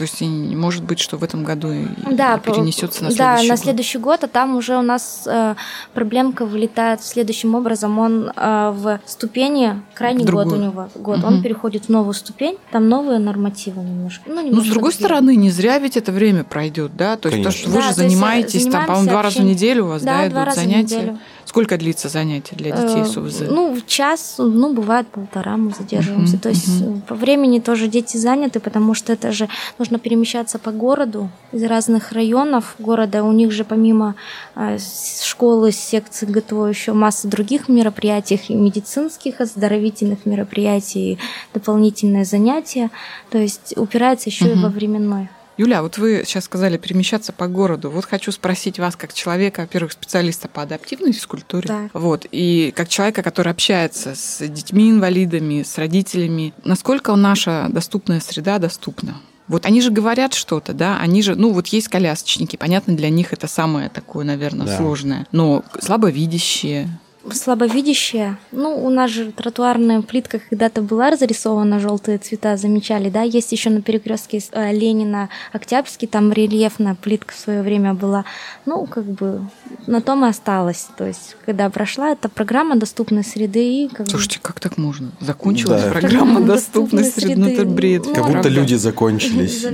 То 0.01 0.05
есть 0.05 0.21
может 0.55 0.83
быть, 0.83 0.97
что 0.99 1.17
в 1.17 1.23
этом 1.23 1.43
году 1.43 1.67
Да, 2.11 2.39
перенесется 2.39 3.03
на 3.03 3.09
да, 3.09 3.37
следующий 3.37 3.47
на 3.49 3.55
год. 3.55 3.63
следующий 3.63 3.97
год, 3.99 4.23
а 4.23 4.27
там 4.27 4.55
уже 4.55 4.75
у 4.75 4.81
нас 4.81 5.23
э, 5.27 5.53
проблемка 5.93 6.47
вылетает 6.47 7.03
следующим 7.03 7.53
образом. 7.53 7.99
Он 7.99 8.31
э, 8.35 8.71
в 8.75 8.99
ступени, 9.05 9.79
крайний 9.93 10.25
В 10.25 10.31
год 10.31 10.47
у 10.47 10.55
него, 10.55 10.89
год, 10.95 11.19
Мгм. 11.19 11.27
он 11.27 11.43
переходит 11.43 11.85
в 11.85 11.89
новую 11.89 12.15
ступень, 12.15 12.57
там 12.71 12.89
новые 12.89 13.19
нормативы 13.19 13.83
немножко. 13.83 14.23
Ну, 14.25 14.33
Ну, 14.37 14.41
с 14.41 14.45
немножко 14.45 14.71
другой 14.71 14.91
другие. 14.91 15.05
стороны, 15.05 15.35
не 15.35 15.51
зря 15.51 15.77
ведь 15.77 15.97
это 15.97 16.11
время 16.11 16.43
пройдет, 16.43 16.97
да? 16.97 17.15
То 17.15 17.29
есть 17.29 17.43
то, 17.43 17.49
Конечно. 17.49 17.61
что 17.61 17.69
вы 17.69 17.75
Да, 17.75 17.81
же 17.81 17.87
есть, 17.89 17.99
э, 17.99 18.01
занимаетесь, 18.01 18.65
там, 18.65 18.85
по-моему, 18.87 19.09
два 19.09 19.21
раза 19.21 19.39
в 19.41 19.45
неделю 19.45 19.85
у 19.85 19.87
вас, 19.89 20.01
Да, 20.01 20.17
да, 20.21 20.27
идут 20.29 20.37
раза 20.45 20.51
в 20.51 20.63
занятия? 20.63 20.95
неделю. 20.95 21.19
Сколько 21.45 21.77
длится 21.77 22.07
занятие 22.07 22.55
для 22.55 22.71
детей 22.71 23.03
с 23.03 23.17
Э, 23.17 23.19
ОВЗ? 23.19 23.41
Ну, 23.49 23.75
в 23.75 23.85
час, 23.85 24.35
ну, 24.37 24.73
бывает 24.73 25.07
полтора 25.09 25.57
мы 25.57 25.71
задерживаемся. 25.77 26.33
Мгм, 26.33 26.39
То 26.41 26.49
есть 26.49 26.81
э, 26.81 26.93
по 27.07 27.13
времени 27.15 27.59
тоже 27.59 27.87
дети 27.87 28.15
заняты, 28.17 28.59
потому 28.61 28.93
что 28.93 29.11
это 29.11 29.31
же 29.33 29.49
нужно 29.77 29.90
перемещаться 29.99 30.59
по 30.59 30.71
городу 30.71 31.29
из 31.51 31.63
разных 31.63 32.11
районов 32.11 32.75
города. 32.79 33.23
У 33.23 33.31
них 33.31 33.51
же 33.51 33.63
помимо 33.63 34.15
с- 34.55 35.23
школы, 35.23 35.71
секции 35.71 36.25
ГТО 36.25 36.67
еще 36.67 36.93
масса 36.93 37.27
других 37.27 37.67
мероприятий, 37.69 38.39
и 38.47 38.53
медицинских, 38.55 39.41
оздоровительных 39.41 40.25
мероприятий, 40.25 41.13
и 41.13 41.17
дополнительные 41.53 42.25
занятия. 42.25 42.89
То 43.29 43.37
есть 43.37 43.73
упирается 43.77 44.29
еще 44.29 44.45
и 44.49 44.53
Мгм. 44.53 44.63
во 44.63 44.69
временной. 44.69 45.29
Юля, 45.57 45.83
вот 45.83 45.97
вы 45.99 46.23
сейчас 46.25 46.45
сказали 46.45 46.77
перемещаться 46.77 47.33
по 47.33 47.47
городу. 47.47 47.91
Вот 47.91 48.05
хочу 48.05 48.31
спросить 48.31 48.79
вас, 48.79 48.95
как 48.95 49.13
человека, 49.13 49.61
во-первых, 49.61 49.91
специалиста 49.91 50.47
по 50.47 50.63
адаптивной 50.63 51.11
физкультуре, 51.11 51.67
Так. 51.67 51.91
вот, 51.93 52.25
и 52.31 52.73
как 52.75 52.87
человека, 52.89 53.21
который 53.21 53.51
общается 53.51 54.15
с 54.15 54.39
детьми-инвалидами, 54.47 55.61
с 55.61 55.77
родителями, 55.77 56.53
насколько 56.63 57.15
наша 57.15 57.67
доступная 57.69 58.21
среда 58.21 58.57
доступна? 58.57 59.17
Вот 59.51 59.65
они 59.65 59.81
же 59.81 59.91
говорят 59.91 60.33
что-то, 60.33 60.73
да, 60.73 60.97
они 61.01 61.21
же, 61.21 61.35
ну 61.35 61.51
вот 61.51 61.67
есть 61.67 61.89
колясочники, 61.89 62.55
понятно, 62.55 62.95
для 62.95 63.09
них 63.09 63.33
это 63.33 63.47
самое 63.47 63.89
такое, 63.89 64.23
наверное, 64.23 64.65
Да. 64.65 64.77
сложное, 64.77 65.27
но 65.33 65.63
слабовидящие, 65.81 66.87
Слабовидящие. 67.29 68.37
Ну, 68.51 68.83
у 68.83 68.89
нас 68.89 69.11
же 69.11 69.31
тротуарная 69.31 70.01
плитка 70.01 70.39
когда-то 70.49 70.81
была 70.81 71.11
разрисована, 71.11 71.79
желтые 71.79 72.17
цвета 72.17 72.57
замечали, 72.57 73.09
да. 73.09 73.21
Есть 73.21 73.51
еще 73.51 73.69
на 73.69 73.81
перекрестке 73.81 74.41
э, 74.51 74.73
Ленина 74.73 75.29
Октябрьский, 75.53 76.07
там 76.07 76.31
рельефная 76.31 76.95
плитка 76.95 77.33
в 77.33 77.37
свое 77.37 77.61
время 77.61 77.93
была. 77.93 78.25
Ну, 78.65 78.85
как 78.85 79.05
бы 79.05 79.41
на 79.87 80.01
том 80.01 80.25
и 80.25 80.29
осталось. 80.29 80.87
То 80.97 81.05
есть, 81.05 81.35
когда 81.45 81.69
прошла 81.69 82.09
эта 82.11 82.27
программа 82.29 82.75
доступной 82.75 83.23
среды 83.23 83.83
и 83.83 83.87
как 83.87 84.05
бы- 84.07 84.11
Слушайте, 84.11 84.39
как 84.41 84.59
так 84.59 84.77
можно? 84.77 85.11
Закончилась 85.19 85.83
Да. 85.83 85.91
программа 85.91 86.41
доступной 86.41 87.03
Доступной 87.03 87.03
среды. 87.05 87.35
Ну, 87.39 87.47
это 87.49 87.65
бред. 87.65 88.03
Ну, 88.05 88.13
Как 88.15 88.27
будто 88.27 88.49
люди 88.49 88.75
закончились. 88.75 89.65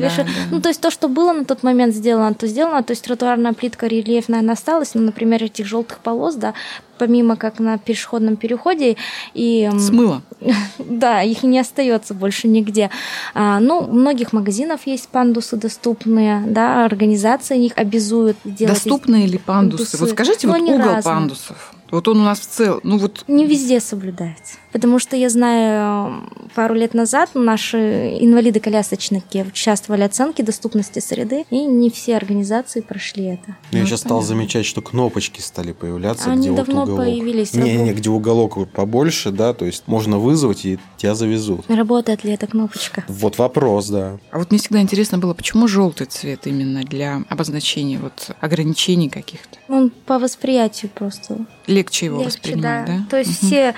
Ну, 0.51 0.61
то 0.61 0.69
есть 0.69 0.81
то, 0.81 0.91
что 0.91 1.07
было 1.07 1.33
на 1.33 1.45
тот 1.45 1.63
момент 1.63 1.95
сделано, 1.95 2.33
то 2.33 2.47
сделано. 2.47 2.83
То 2.83 2.91
есть 2.91 3.03
тротуарная 3.03 3.53
плитка 3.53 3.87
рельефная, 3.87 4.39
она 4.39 4.53
осталась. 4.53 4.95
Ну, 4.95 5.01
например, 5.01 5.43
этих 5.43 5.65
желтых 5.65 5.99
полос, 5.99 6.35
да, 6.35 6.53
помимо 6.97 7.35
как 7.35 7.59
на 7.59 7.77
пешеходном 7.77 8.35
переходе 8.35 8.97
и 9.33 9.69
Смыло. 9.79 10.21
да, 10.79 11.21
их 11.21 11.43
не 11.43 11.59
остается 11.59 12.13
больше 12.13 12.47
нигде. 12.47 12.89
А, 13.33 13.59
ну, 13.59 13.79
у 13.79 13.93
многих 13.93 14.33
магазинов 14.33 14.81
есть 14.85 15.07
пандусы 15.09 15.57
доступные, 15.57 16.43
да, 16.47 16.85
организации 16.85 17.63
их 17.65 17.73
обязуют 17.77 18.37
делать. 18.43 18.75
Доступны 18.75 19.25
ли 19.25 19.37
пандусы? 19.37 19.83
пандусы. 19.83 19.97
Вот 19.97 20.09
скажите, 20.11 20.47
Ну, 20.47 20.53
вот 20.53 20.61
угол 20.61 20.77
разные. 20.77 21.03
пандусов. 21.03 21.73
Вот 21.91 22.07
он 22.07 22.19
у 22.19 22.23
нас 22.23 22.39
в 22.39 22.45
целом, 22.47 22.79
ну 22.83 22.97
вот 22.97 23.23
Не 23.27 23.45
везде 23.45 23.79
соблюдается. 23.79 24.57
Потому 24.71 24.99
что 24.99 25.15
я 25.15 25.29
знаю, 25.29 26.29
пару 26.53 26.75
лет 26.75 26.93
назад 26.93 27.31
наши 27.33 28.17
инвалиды-колясочники 28.19 29.45
участвовали 29.47 30.01
в 30.01 30.05
оценке 30.05 30.43
доступности 30.43 30.99
среды, 30.99 31.45
и 31.49 31.65
не 31.65 31.89
все 31.89 32.15
организации 32.17 32.81
прошли 32.81 33.25
это. 33.25 33.57
Ну, 33.71 33.77
Я 33.77 33.81
Ну, 33.81 33.85
сейчас 33.87 34.01
стал 34.01 34.21
замечать, 34.21 34.65
что 34.65 34.81
кнопочки 34.81 35.39
стали 35.41 35.71
появляться, 35.71 36.29
Они 36.31 36.41
где 36.41 36.51
вот 36.51 36.57
давно 36.57 36.83
уголок. 36.83 36.99
появились. 37.05 37.53
Не, 37.53 37.77
не, 37.77 37.93
где 37.93 38.09
уголок 38.09 38.57
вот 38.57 38.69
побольше, 38.69 39.31
да, 39.31 39.53
то 39.53 39.65
есть 39.65 39.83
можно 39.87 40.19
вызвать 40.19 40.65
и 40.65 40.79
тебя 40.97 41.15
завезут. 41.15 41.65
Работает 41.69 42.23
ли 42.23 42.31
эта 42.33 42.47
кнопочка? 42.47 43.03
Вот 43.07 43.37
вопрос, 43.37 43.87
да. 43.89 44.17
А 44.31 44.37
вот 44.39 44.51
мне 44.51 44.59
всегда 44.59 44.81
интересно 44.81 45.17
было, 45.17 45.33
почему 45.33 45.67
желтый 45.67 46.07
цвет 46.07 46.45
именно 46.45 46.83
для 46.83 47.23
обозначения 47.29 47.97
вот 47.99 48.31
ограничений 48.41 49.09
каких-то? 49.09 49.57
Он 49.69 49.89
по 49.89 50.19
восприятию 50.19 50.91
просто 50.93 51.45
Легче 51.77 52.07
его 52.07 52.17
легче, 52.17 52.37
воспринимать, 52.37 52.85
да? 52.85 53.05
То 53.09 53.17
есть 53.17 53.41
Мгм. 53.41 53.47
все 53.47 53.75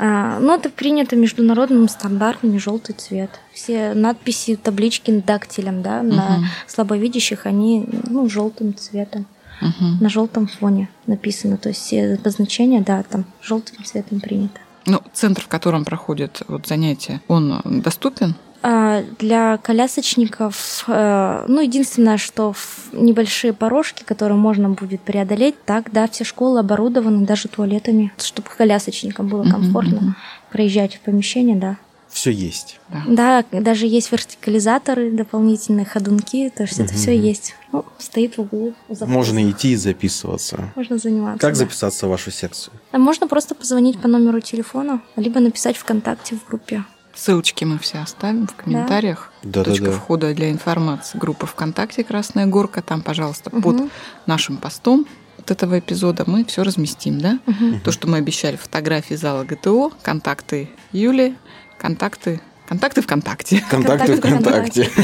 А, 0.00 0.38
ну, 0.38 0.54
это 0.54 0.70
принято 0.70 1.16
международным 1.16 1.88
стандартами 1.88 2.56
желтый 2.58 2.94
цвет. 2.94 3.30
Все 3.52 3.94
надписи, 3.94 4.54
таблички 4.54 5.10
дактилем, 5.10 5.82
да, 5.82 6.00
угу. 6.00 6.14
на 6.14 6.44
слабовидящих, 6.68 7.46
они 7.46 7.84
ну, 8.08 8.28
желтым 8.28 8.76
цветом. 8.76 9.26
Угу. 9.60 9.84
На 10.00 10.08
желтом 10.08 10.46
фоне 10.46 10.88
написано. 11.06 11.56
То 11.56 11.70
есть 11.70 11.80
все 11.80 12.14
обозначения, 12.14 12.80
да, 12.80 13.02
там 13.02 13.24
желтым 13.42 13.84
цветом 13.84 14.20
принято. 14.20 14.60
Ну, 14.86 15.02
центр, 15.12 15.42
в 15.42 15.48
котором 15.48 15.84
проходят 15.84 16.42
вот 16.46 16.68
занятия, 16.68 17.20
он 17.26 17.60
доступен? 17.64 18.36
А, 18.60 19.02
для 19.18 19.56
колясочников, 19.58 20.84
э, 20.88 21.44
ну, 21.46 21.60
единственное, 21.60 22.18
что 22.18 22.54
небольшие 22.92 23.52
порожки, 23.52 24.02
которые 24.02 24.36
можно 24.36 24.70
будет 24.70 25.00
преодолеть, 25.00 25.54
так, 25.64 25.92
да, 25.92 26.08
все 26.08 26.24
школы 26.24 26.60
оборудованы 26.60 27.24
даже 27.24 27.48
туалетами, 27.48 28.12
чтобы 28.18 28.48
колясочникам 28.56 29.28
было 29.28 29.44
комфортно 29.44 29.96
mm-hmm. 29.96 30.52
проезжать 30.52 30.96
в 30.96 31.00
помещение, 31.00 31.56
да. 31.56 31.76
Все 32.08 32.32
есть. 32.32 32.80
Да. 32.88 33.44
да, 33.52 33.60
даже 33.60 33.86
есть 33.86 34.10
вертикализаторы, 34.10 35.12
дополнительные 35.12 35.84
ходунки, 35.84 36.50
то 36.56 36.64
есть 36.64 36.80
mm-hmm. 36.80 36.84
это 36.84 36.94
все 36.94 37.16
есть. 37.16 37.54
Ну, 37.70 37.84
стоит 37.98 38.38
в 38.38 38.40
углу. 38.40 38.74
Можно 38.88 39.48
идти 39.50 39.72
и 39.72 39.76
записываться. 39.76 40.72
Можно 40.74 40.98
заниматься. 40.98 41.38
Как 41.38 41.52
да. 41.52 41.58
записаться 41.58 42.06
в 42.06 42.10
вашу 42.10 42.32
секцию? 42.32 42.74
А 42.90 42.98
можно 42.98 43.28
просто 43.28 43.54
позвонить 43.54 44.00
по 44.00 44.08
номеру 44.08 44.40
телефона, 44.40 45.00
либо 45.16 45.38
написать 45.38 45.76
ВКонтакте 45.76 46.36
в 46.36 46.48
группе. 46.48 46.82
Ссылочки 47.18 47.64
мы 47.64 47.80
все 47.80 47.98
оставим 47.98 48.46
в 48.46 48.54
комментариях. 48.54 49.32
Да. 49.42 49.64
Точка 49.64 49.86
да, 49.86 49.90
да, 49.90 49.96
входа 49.96 50.34
для 50.34 50.52
информации. 50.52 51.18
Группа 51.18 51.46
ВКонтакте 51.46 52.04
«Красная 52.04 52.46
горка». 52.46 52.80
Там, 52.80 53.02
пожалуйста, 53.02 53.50
угу. 53.50 53.60
под 53.60 53.90
нашим 54.26 54.56
постом 54.56 55.04
от 55.36 55.50
этого 55.50 55.80
эпизода 55.80 56.22
мы 56.28 56.44
все 56.44 56.62
разместим, 56.62 57.20
да? 57.20 57.40
Угу. 57.48 57.80
То, 57.82 57.90
что 57.90 58.06
мы 58.06 58.18
обещали, 58.18 58.54
фотографии 58.54 59.14
зала 59.14 59.42
ГТО, 59.42 59.90
контакты 60.02 60.70
Юли, 60.92 61.34
контакты 61.76 62.40
Контакты 62.68 63.00
ВКонтакте. 63.00 63.64
Контакты 63.70 64.16
ВКонтакте. 64.16 64.90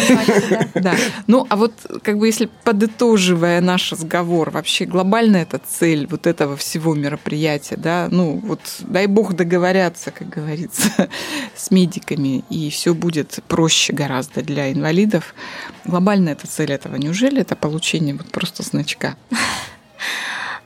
Да. 0.75 0.95
Ну, 1.27 1.47
а 1.49 1.57
вот 1.57 1.73
как 2.03 2.19
бы 2.19 2.27
если 2.27 2.51
подытоживая 2.65 3.61
наш 3.63 3.93
разговор, 3.93 4.51
вообще 4.51 4.85
глобальная 4.85 5.43
эта 5.43 5.59
цель 5.59 6.07
вот 6.07 6.27
этого 6.27 6.57
всего 6.57 6.95
мероприятия, 6.95 7.77
да, 7.77 8.09
ну 8.11 8.41
вот 8.45 8.61
дай 8.81 9.07
бог 9.07 9.33
договорятся, 9.35 10.11
как 10.11 10.29
говорится, 10.29 11.09
с 11.57 11.71
медиками, 11.71 12.45
и 12.51 12.69
все 12.69 12.93
будет 12.93 13.39
проще 13.49 13.95
гораздо 13.95 14.43
для 14.43 14.71
инвалидов. 14.71 15.35
Глобальная 15.87 16.35
эта 16.35 16.47
цель 16.47 16.73
этого, 16.73 16.97
неужели 16.97 17.41
это 17.41 17.57
получение 17.57 18.15
вот 18.15 18.31
просто 18.31 18.63
значка? 18.63 19.17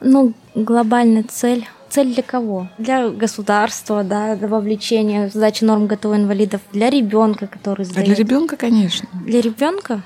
Ну, 0.01 0.33
глобальная 0.55 1.25
цель 1.25 1.69
Цель 1.91 2.15
для 2.15 2.23
кого? 2.23 2.69
Для 2.79 3.09
государства, 3.09 4.05
да, 4.05 4.37
для 4.37 4.49
вовлечения 4.49 5.29
в 5.29 5.33
сдачу 5.33 5.65
норм 5.65 5.87
ГТО 5.87 6.17
инвалидов, 6.17 6.61
для 6.73 6.91
ребенка, 6.91 7.47
который 7.47 7.85
сдает. 7.85 8.07
А 8.07 8.07
для 8.07 8.15
ребенка, 8.15 8.57
конечно. 8.57 9.09
Для 9.25 9.41
ребенка, 9.41 10.03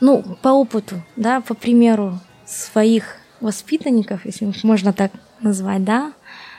ну, 0.00 0.24
по 0.42 0.48
опыту, 0.48 1.02
да, 1.16 1.40
по 1.40 1.54
примеру 1.54 2.18
своих 2.46 3.16
воспитанников, 3.40 4.24
если 4.24 4.52
можно 4.62 4.92
так 4.92 5.12
назвать, 5.40 5.84
да, 5.84 6.12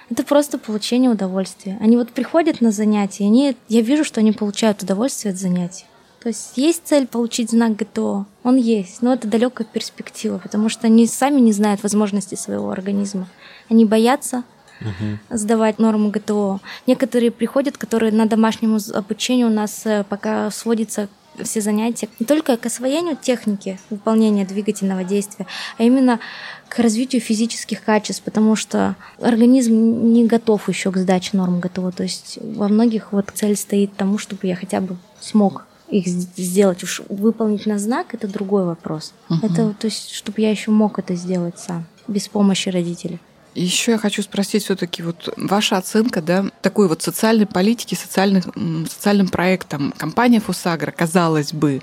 это 0.09 0.23
просто 0.23 0.57
получение 0.57 1.11
удовольствия. 1.11 1.77
Они 1.81 1.97
вот 1.97 2.09
приходят 2.11 2.61
на 2.61 2.71
занятия, 2.71 3.25
они, 3.25 3.55
я 3.67 3.81
вижу, 3.81 4.03
что 4.03 4.21
они 4.21 4.31
получают 4.31 4.81
удовольствие 4.81 5.31
от 5.31 5.37
занятий. 5.37 5.85
То 6.21 6.29
есть 6.29 6.57
есть 6.57 6.81
цель 6.85 7.07
получить 7.07 7.51
знак 7.51 7.77
ГТО, 7.77 8.25
он 8.43 8.57
есть, 8.57 9.01
но 9.01 9.13
это 9.13 9.27
далекая 9.27 9.65
перспектива, 9.65 10.37
потому 10.37 10.67
что 10.67 10.87
они 10.87 11.07
сами 11.07 11.39
не 11.39 11.53
знают 11.53 11.81
возможностей 11.81 12.35
своего 12.35 12.71
организма. 12.71 13.27
Они 13.69 13.85
боятся 13.85 14.43
угу. 14.81 15.19
сдавать 15.29 15.79
норму 15.79 16.09
ГТО. 16.09 16.59
Некоторые 16.87 17.31
приходят, 17.31 17.77
которые 17.77 18.11
на 18.11 18.25
домашнем 18.25 18.77
обучении 18.93 19.45
у 19.45 19.49
нас 19.49 19.85
э, 19.85 20.03
пока 20.09 20.51
сводится 20.51 21.07
все 21.43 21.61
занятия 21.61 22.09
не 22.19 22.25
только 22.25 22.57
к 22.57 22.65
освоению 22.65 23.15
техники 23.15 23.79
выполнения 23.89 24.45
двигательного 24.45 25.05
действия, 25.05 25.45
а 25.77 25.83
именно 25.83 26.19
к 26.67 26.79
развитию 26.79 27.21
физических 27.21 27.81
качеств, 27.81 28.23
потому 28.23 28.57
что 28.57 28.97
организм 29.21 30.11
не 30.11 30.25
готов 30.25 30.67
еще 30.67 30.91
к 30.91 30.97
сдаче 30.97 31.37
норм 31.37 31.61
ГТО. 31.61 31.91
То 31.91 32.03
есть 32.03 32.39
во 32.41 32.67
многих 32.67 33.13
вот 33.13 33.31
цель 33.33 33.55
стоит 33.55 33.95
тому, 33.95 34.17
чтобы 34.17 34.47
я 34.47 34.55
хотя 34.57 34.81
бы 34.81 34.97
смог 35.21 35.65
их 35.89 36.07
сделать, 36.07 36.83
уж 36.83 37.01
выполнить 37.09 37.65
на 37.65 37.79
знак, 37.79 38.13
это 38.13 38.27
другой 38.27 38.65
вопрос. 38.65 39.13
Угу. 39.29 39.45
Это, 39.45 39.73
то 39.79 39.85
есть, 39.85 40.11
чтобы 40.11 40.41
я 40.41 40.51
еще 40.51 40.71
мог 40.71 40.99
это 40.99 41.15
сделать 41.15 41.59
сам, 41.59 41.85
без 42.07 42.27
помощи 42.27 42.69
родителей. 42.69 43.19
Еще 43.55 43.93
я 43.93 43.97
хочу 43.97 44.21
спросить 44.21 44.63
все-таки 44.63 45.01
вот 45.01 45.33
ваша 45.35 45.77
оценка, 45.77 46.21
да, 46.21 46.45
такой 46.61 46.87
вот 46.87 47.01
социальной 47.01 47.47
политики, 47.47 47.95
социальных, 47.95 48.45
социальным 48.87 49.27
проектом. 49.27 49.91
Компания 49.97 50.39
Фусагра, 50.39 50.91
казалось 50.91 51.51
бы, 51.51 51.81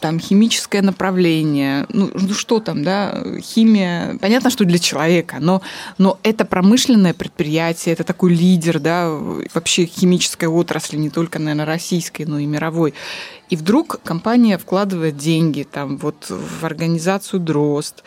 там 0.00 0.18
химическое 0.18 0.82
направление, 0.82 1.86
ну, 1.88 2.10
ну 2.12 2.34
что 2.34 2.58
там, 2.58 2.82
да, 2.82 3.24
химия, 3.40 4.18
понятно, 4.20 4.50
что 4.50 4.64
для 4.64 4.80
человека, 4.80 5.36
но, 5.38 5.62
но 5.98 6.18
это 6.24 6.44
промышленное 6.44 7.14
предприятие, 7.14 7.92
это 7.92 8.02
такой 8.02 8.34
лидер, 8.34 8.80
да, 8.80 9.08
вообще 9.54 9.86
химической 9.86 10.46
отрасли, 10.46 10.96
не 10.96 11.10
только, 11.10 11.38
наверное, 11.38 11.64
российской, 11.64 12.24
но 12.24 12.40
и 12.40 12.46
мировой. 12.46 12.92
И 13.54 13.56
вдруг 13.56 14.00
компания 14.02 14.58
вкладывает 14.58 15.16
деньги 15.16 15.62
там, 15.62 15.96
вот, 15.98 16.28
в 16.28 16.64
организацию 16.64 17.38
дрозд, 17.38 18.02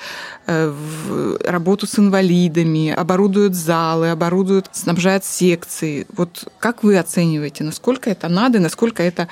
э, 0.45 0.67
в 0.67 1.39
работу 1.41 1.87
с 1.87 1.97
инвалидами, 1.97 2.89
оборудует 2.89 3.55
залы, 3.55 4.09
оборудует, 4.09 4.67
снабжает 4.73 5.23
секции. 5.23 6.05
Вот 6.17 6.51
как 6.59 6.83
вы 6.83 6.97
оцениваете, 6.97 7.63
насколько 7.63 8.09
это 8.09 8.27
надо 8.27 8.59
насколько 8.59 9.01
это 9.01 9.29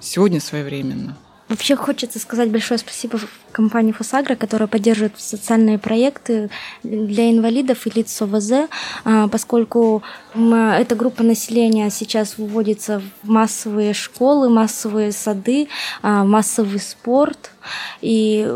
сегодня 0.00 0.40
своевременно? 0.40 1.18
Вообще 1.50 1.74
хочется 1.74 2.20
сказать 2.20 2.48
большое 2.48 2.78
спасибо 2.78 3.18
компании 3.50 3.90
Фосагра, 3.90 4.36
которая 4.36 4.68
поддерживает 4.68 5.18
социальные 5.18 5.80
проекты 5.80 6.48
для 6.84 7.28
инвалидов 7.28 7.88
и 7.88 7.90
лиц 7.90 8.12
с 8.12 8.22
ОВЗ, 8.22 8.68
а, 9.04 9.26
поскольку 9.26 10.04
эта 10.32 10.94
группа 10.94 11.24
населения 11.24 11.90
сейчас 11.90 12.38
выводится 12.38 13.02
в 13.24 13.28
массовые 13.28 13.94
школы, 13.94 14.48
массовые 14.48 15.10
сады, 15.10 15.66
а, 16.02 16.22
массовый 16.22 16.78
спорт, 16.78 17.50
и 18.00 18.48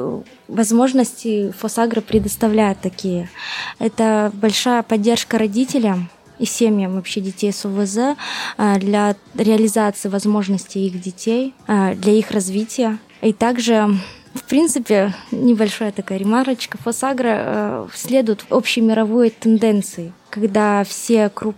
возможности 0.46 1.52
Фосагра 1.58 2.00
предоставляет 2.00 2.80
такие. 2.80 3.28
Это 3.80 4.30
большая 4.34 4.84
поддержка 4.84 5.36
родителям, 5.36 6.10
и 6.38 6.44
семьям 6.44 6.94
вообще 6.94 7.20
детей 7.20 7.52
с 7.52 7.64
УВЗ 7.64 8.16
а, 8.56 8.78
для 8.78 9.16
реализации 9.34 10.08
возможностей 10.08 10.86
их 10.86 11.00
детей, 11.00 11.54
а, 11.66 11.94
для 11.94 12.12
их 12.12 12.30
развития. 12.30 12.98
И 13.22 13.32
также 13.32 13.88
в 14.34 14.42
принципе, 14.48 15.14
небольшая 15.30 15.92
такая 15.92 16.18
ремарочка. 16.18 16.76
Фосагра 16.78 17.36
э, 17.36 17.86
следует 17.94 18.44
общей 18.50 18.80
мировой 18.80 19.30
тенденции, 19.30 20.12
когда 20.28 20.82
все 20.82 21.28
круп... 21.28 21.56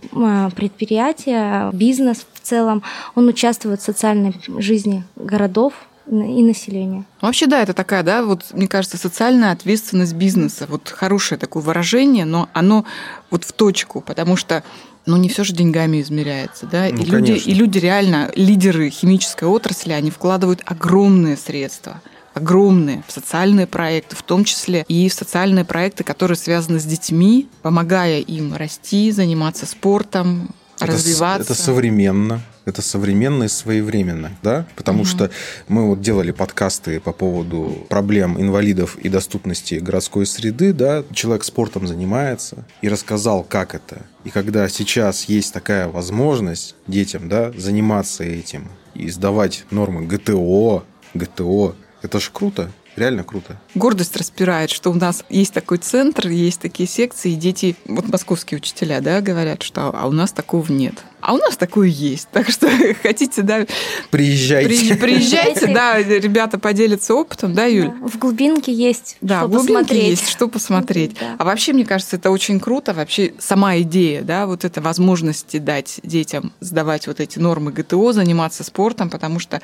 предприятия, 0.55 1.71
бизнес 1.73 2.25
в 2.33 2.39
целом, 2.39 2.83
он 3.15 3.27
участвует 3.27 3.81
в 3.81 3.83
социальной 3.83 4.35
жизни 4.59 5.03
городов, 5.15 5.73
и 6.09 6.41
населения. 6.41 7.05
Вообще, 7.21 7.47
да, 7.47 7.61
это 7.61 7.73
такая, 7.73 8.03
да, 8.03 8.23
вот, 8.23 8.45
мне 8.53 8.67
кажется, 8.67 8.97
социальная 8.97 9.51
ответственность 9.51 10.13
бизнеса. 10.13 10.65
Вот 10.69 10.89
хорошее 10.89 11.37
такое 11.37 11.61
выражение, 11.61 12.25
но 12.25 12.49
оно 12.53 12.85
вот 13.29 13.43
в 13.43 13.51
точку, 13.51 14.01
потому 14.01 14.35
что 14.35 14.63
ну, 15.05 15.15
не 15.15 15.29
все 15.29 15.43
же 15.43 15.53
деньгами 15.53 16.01
измеряется, 16.01 16.65
да, 16.65 16.87
ну, 16.91 17.01
и, 17.01 17.05
люди, 17.05 17.31
и 17.31 17.53
люди 17.53 17.77
реально, 17.77 18.29
лидеры 18.35 18.89
химической 18.89 19.45
отрасли, 19.45 19.93
они 19.93 20.11
вкладывают 20.11 20.61
огромные 20.65 21.37
средства 21.37 22.01
огромные 22.33 23.03
в 23.07 23.11
социальные 23.11 23.65
проекты, 23.65 24.15
в 24.15 24.21
том 24.21 24.43
числе 24.43 24.85
и 24.87 25.09
в 25.09 25.13
социальные 25.13 25.65
проекты, 25.65 26.03
которые 26.03 26.37
связаны 26.37 26.79
с 26.79 26.83
детьми, 26.83 27.49
помогая 27.63 28.19
им 28.19 28.53
расти, 28.55 29.09
заниматься 29.09 29.65
спортом, 29.65 30.51
это, 30.75 30.91
развиваться. 30.91 31.53
Это 31.53 31.59
современно 31.59 32.43
это 32.67 32.81
современно 32.81 33.45
и 33.45 33.47
своевременно, 33.47 34.37
да, 34.43 34.67
потому 34.75 34.99
угу. 34.99 35.07
что 35.07 35.31
мы 35.69 35.87
вот 35.87 36.01
делали 36.01 36.31
подкасты 36.31 36.99
по 36.99 37.13
поводу 37.13 37.85
проблем 37.87 38.39
инвалидов 38.39 38.97
и 38.97 39.07
доступности 39.07 39.75
городской 39.75 40.25
среды, 40.25 40.73
да, 40.73 41.05
человек 41.13 41.45
спортом 41.45 41.87
занимается 41.87 42.65
и 42.81 42.89
рассказал, 42.89 43.43
как 43.43 43.73
это. 43.73 44.05
И 44.25 44.31
когда 44.31 44.67
сейчас 44.67 45.25
есть 45.29 45.53
такая 45.53 45.87
возможность 45.87 46.75
детям, 46.87 47.29
да, 47.29 47.53
заниматься 47.55 48.25
этим 48.25 48.67
и 48.93 49.09
сдавать 49.09 49.63
нормы 49.71 50.05
ГТО, 50.05 50.83
ГТО, 51.13 51.73
это 52.01 52.19
ж 52.19 52.29
круто. 52.33 52.69
Реально 52.97 53.23
круто. 53.23 53.57
Гордость 53.75 54.17
распирает, 54.17 54.71
что 54.71 54.89
у 54.89 54.95
нас 54.95 55.23
есть 55.29 55.53
такой 55.53 55.77
центр, 55.77 56.27
есть 56.29 56.59
такие 56.59 56.89
секции, 56.89 57.31
и 57.31 57.35
дети, 57.35 57.75
вот 57.85 58.07
московские 58.09 58.57
учителя, 58.57 59.01
да, 59.01 59.21
говорят, 59.21 59.61
что 59.61 59.91
а 59.95 60.07
у 60.07 60.11
нас 60.11 60.31
такого 60.31 60.69
нет. 60.71 60.95
А 61.21 61.33
у 61.33 61.37
нас 61.37 61.57
такое 61.57 61.87
есть. 61.89 62.27
Так 62.31 62.49
что 62.49 62.67
хотите, 63.03 63.43
да, 63.43 63.65
Приезжайте. 64.09 64.95
при- 64.95 64.97
приезжайте, 64.97 65.67
да, 65.67 65.99
ребята 66.01 66.57
поделятся 66.57 67.13
опытом, 67.13 67.53
да, 67.53 67.65
Юль? 67.65 67.91
Да, 68.01 68.07
В 68.07 68.17
глубинке 68.17 68.73
есть 68.73 69.17
Да, 69.21 69.39
что 69.39 69.47
в 69.47 69.51
глубинке 69.51 69.73
посмотреть. 69.79 70.09
есть 70.09 70.29
что 70.29 70.47
посмотреть. 70.47 71.17
Да. 71.19 71.35
А 71.37 71.43
вообще, 71.45 71.73
мне 71.73 71.85
кажется, 71.85 72.15
это 72.15 72.31
очень 72.31 72.59
круто. 72.59 72.93
Вообще, 72.95 73.33
сама 73.39 73.77
идея, 73.79 74.23
да, 74.23 74.47
вот 74.47 74.65
эта 74.65 74.81
возможности 74.81 75.57
дать 75.57 75.99
детям 76.03 76.51
сдавать 76.61 77.05
вот 77.07 77.19
эти 77.19 77.37
нормы 77.37 77.71
ГТО, 77.71 78.11
заниматься 78.13 78.63
спортом, 78.63 79.09
потому 79.11 79.39
что 79.39 79.61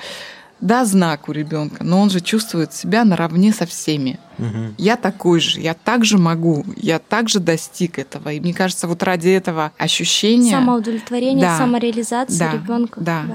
да, 0.64 0.86
знак 0.86 1.28
у 1.28 1.34
ребенка, 1.34 1.84
но 1.84 2.00
он 2.00 2.10
же 2.10 2.22
чувствует 2.22 2.74
себя 2.74 3.04
наравне 3.04 3.52
со 3.52 3.66
всеми. 3.66 4.18
Мгм. 4.38 4.76
Я 4.78 4.96
такой 4.96 5.42
же, 5.42 5.60
я 5.60 5.74
так 5.74 6.06
же 6.06 6.18
могу, 6.18 6.66
я 6.78 7.00
также 7.00 7.40
достиг 7.42 8.00
этого. 8.00 8.30
И 8.30 8.40
мне 8.40 8.54
кажется, 8.54 8.88
вот 8.88 9.04
ради 9.04 9.28
этого 9.30 9.74
ощущения... 9.78 10.52
Самоудовлетворение, 10.52 11.46
Да. 11.48 11.58
самореализация 11.58 12.38
Да, 12.50 12.54
ребенка. 12.54 13.02
да. 13.02 13.26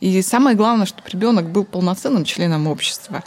И 0.00 0.22
самое 0.22 0.56
главное, 0.56 0.86
чтобы 0.86 1.08
ребенок 1.10 1.50
был 1.50 1.64
полноценным 1.64 2.24
членом 2.24 2.66
общества. 2.66 3.22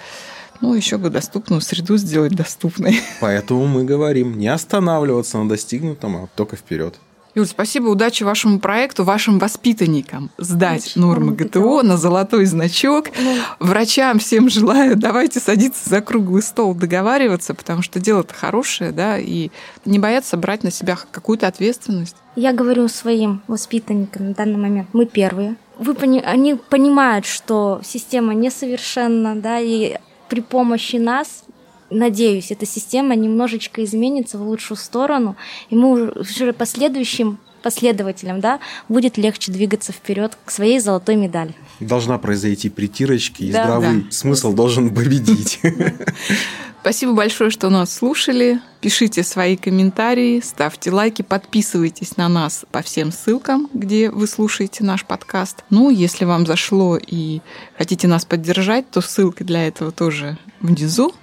Ну, 0.59 0.73
еще 0.73 0.97
бы 0.97 1.11
доступную 1.11 1.61
среду 1.61 1.97
сделать 1.97 2.33
доступной. 2.33 2.99
Поэтому 3.19 3.67
мы 3.67 3.83
говорим, 3.83 4.39
не 4.39 4.47
останавливаться 4.47 5.37
на 5.37 5.47
достигнутом, 5.47 6.15
а 6.15 6.27
только 6.35 6.55
вперед. 6.55 6.95
Юль, 7.33 7.47
спасибо, 7.47 7.87
удачи 7.87 8.23
вашему 8.23 8.59
проекту, 8.59 9.05
вашим 9.05 9.39
воспитанникам 9.39 10.29
сдать 10.37 10.81
Удачи. 10.81 10.97
нормы 10.97 11.31
ГТО 11.33 11.77
ГТО. 11.77 11.83
на 11.83 11.95
золотой 11.95 12.45
значок. 12.45 13.07
Ну, 13.17 13.37
Врачам 13.59 14.19
всем 14.19 14.49
желаю, 14.49 14.97
давайте 14.97 15.39
садиться 15.39 15.89
за 15.89 16.01
круглый 16.01 16.41
стол, 16.41 16.73
договариваться, 16.75 17.53
потому 17.53 17.83
что 17.83 18.01
дело-то 18.01 18.33
хорошее, 18.33 18.91
да, 18.91 19.17
и 19.17 19.49
не 19.85 19.97
бояться 19.97 20.35
брать 20.35 20.63
на 20.63 20.71
себя 20.71 20.97
какую-то 21.09 21.47
ответственность. 21.47 22.17
Я 22.35 22.51
говорю 22.51 22.89
своим 22.89 23.41
воспитанникам 23.47 24.27
на 24.29 24.33
данный 24.33 24.57
момент, 24.57 24.89
мы 24.91 25.05
первые. 25.05 25.55
Вы 25.77 25.95
они 26.25 26.55
понимают, 26.55 27.25
что 27.25 27.81
система 27.83 28.33
несовершенна, 28.33 29.35
да, 29.35 29.59
и 29.59 29.97
при 30.27 30.41
помощи 30.41 30.97
нас, 30.97 31.43
надеюсь, 31.91 32.51
эта 32.51 32.65
система 32.65 33.15
немножечко 33.15 33.83
изменится 33.83 34.37
в 34.37 34.41
лучшую 34.41 34.77
сторону, 34.77 35.35
и 35.69 35.75
мы 35.75 36.09
уже- 36.11 36.53
последующим 36.53 37.37
последователям, 37.61 38.39
да, 38.39 38.59
будет 38.89 39.19
легче 39.19 39.51
двигаться 39.51 39.91
вперед 39.91 40.35
к 40.45 40.49
своей 40.49 40.79
золотой 40.79 41.15
медали. 41.15 41.53
Должна 41.79 42.17
произойти 42.17 42.69
притирочка, 42.69 43.43
и 43.43 43.51
Да. 43.51 43.63
здравый 43.63 44.01
Да. 44.03 44.11
смысл 44.11 44.51
должен 44.53 44.89
победить. 44.93 45.59
Спасибо 46.81 47.13
большое, 47.13 47.51
что 47.51 47.69
нас 47.69 47.93
слушали. 47.93 48.59
Пишите 48.79 49.21
свои 49.21 49.55
комментарии, 49.55 50.41
ставьте 50.43 50.89
лайки, 50.89 51.21
подписывайтесь 51.21 52.17
на 52.17 52.27
нас 52.27 52.65
по 52.71 52.81
всем 52.81 53.11
ссылкам, 53.11 53.69
где 53.75 54.09
вы 54.09 54.25
слушаете 54.25 54.83
наш 54.83 55.05
подкаст. 55.05 55.63
Ну, 55.69 55.91
если 55.91 56.25
вам 56.25 56.47
зашло 56.47 56.97
и 56.97 57.41
хотите 57.77 58.07
нас 58.07 58.25
поддержать, 58.25 58.89
то 58.89 59.01
ссылка 59.01 59.43
для 59.43 59.67
этого 59.67 59.91
тоже 59.91 60.39
внизу. 60.59 61.13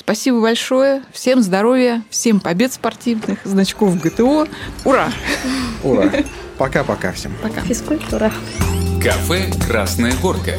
Спасибо 0.00 0.40
большое. 0.40 1.02
Всем 1.12 1.42
здоровья, 1.42 2.02
всем 2.08 2.40
побед 2.40 2.72
спортивных, 2.72 3.38
значков 3.44 4.00
ГТО. 4.00 4.48
Ура! 4.84 5.12
Ура! 5.84 6.10
Пока-пока 6.56 7.12
всем. 7.12 7.32
Пока. 7.42 7.60
Физкультура. 7.60 8.32
Кафе 9.02 9.52
«Красная 9.66 10.14
горка». 10.20 10.54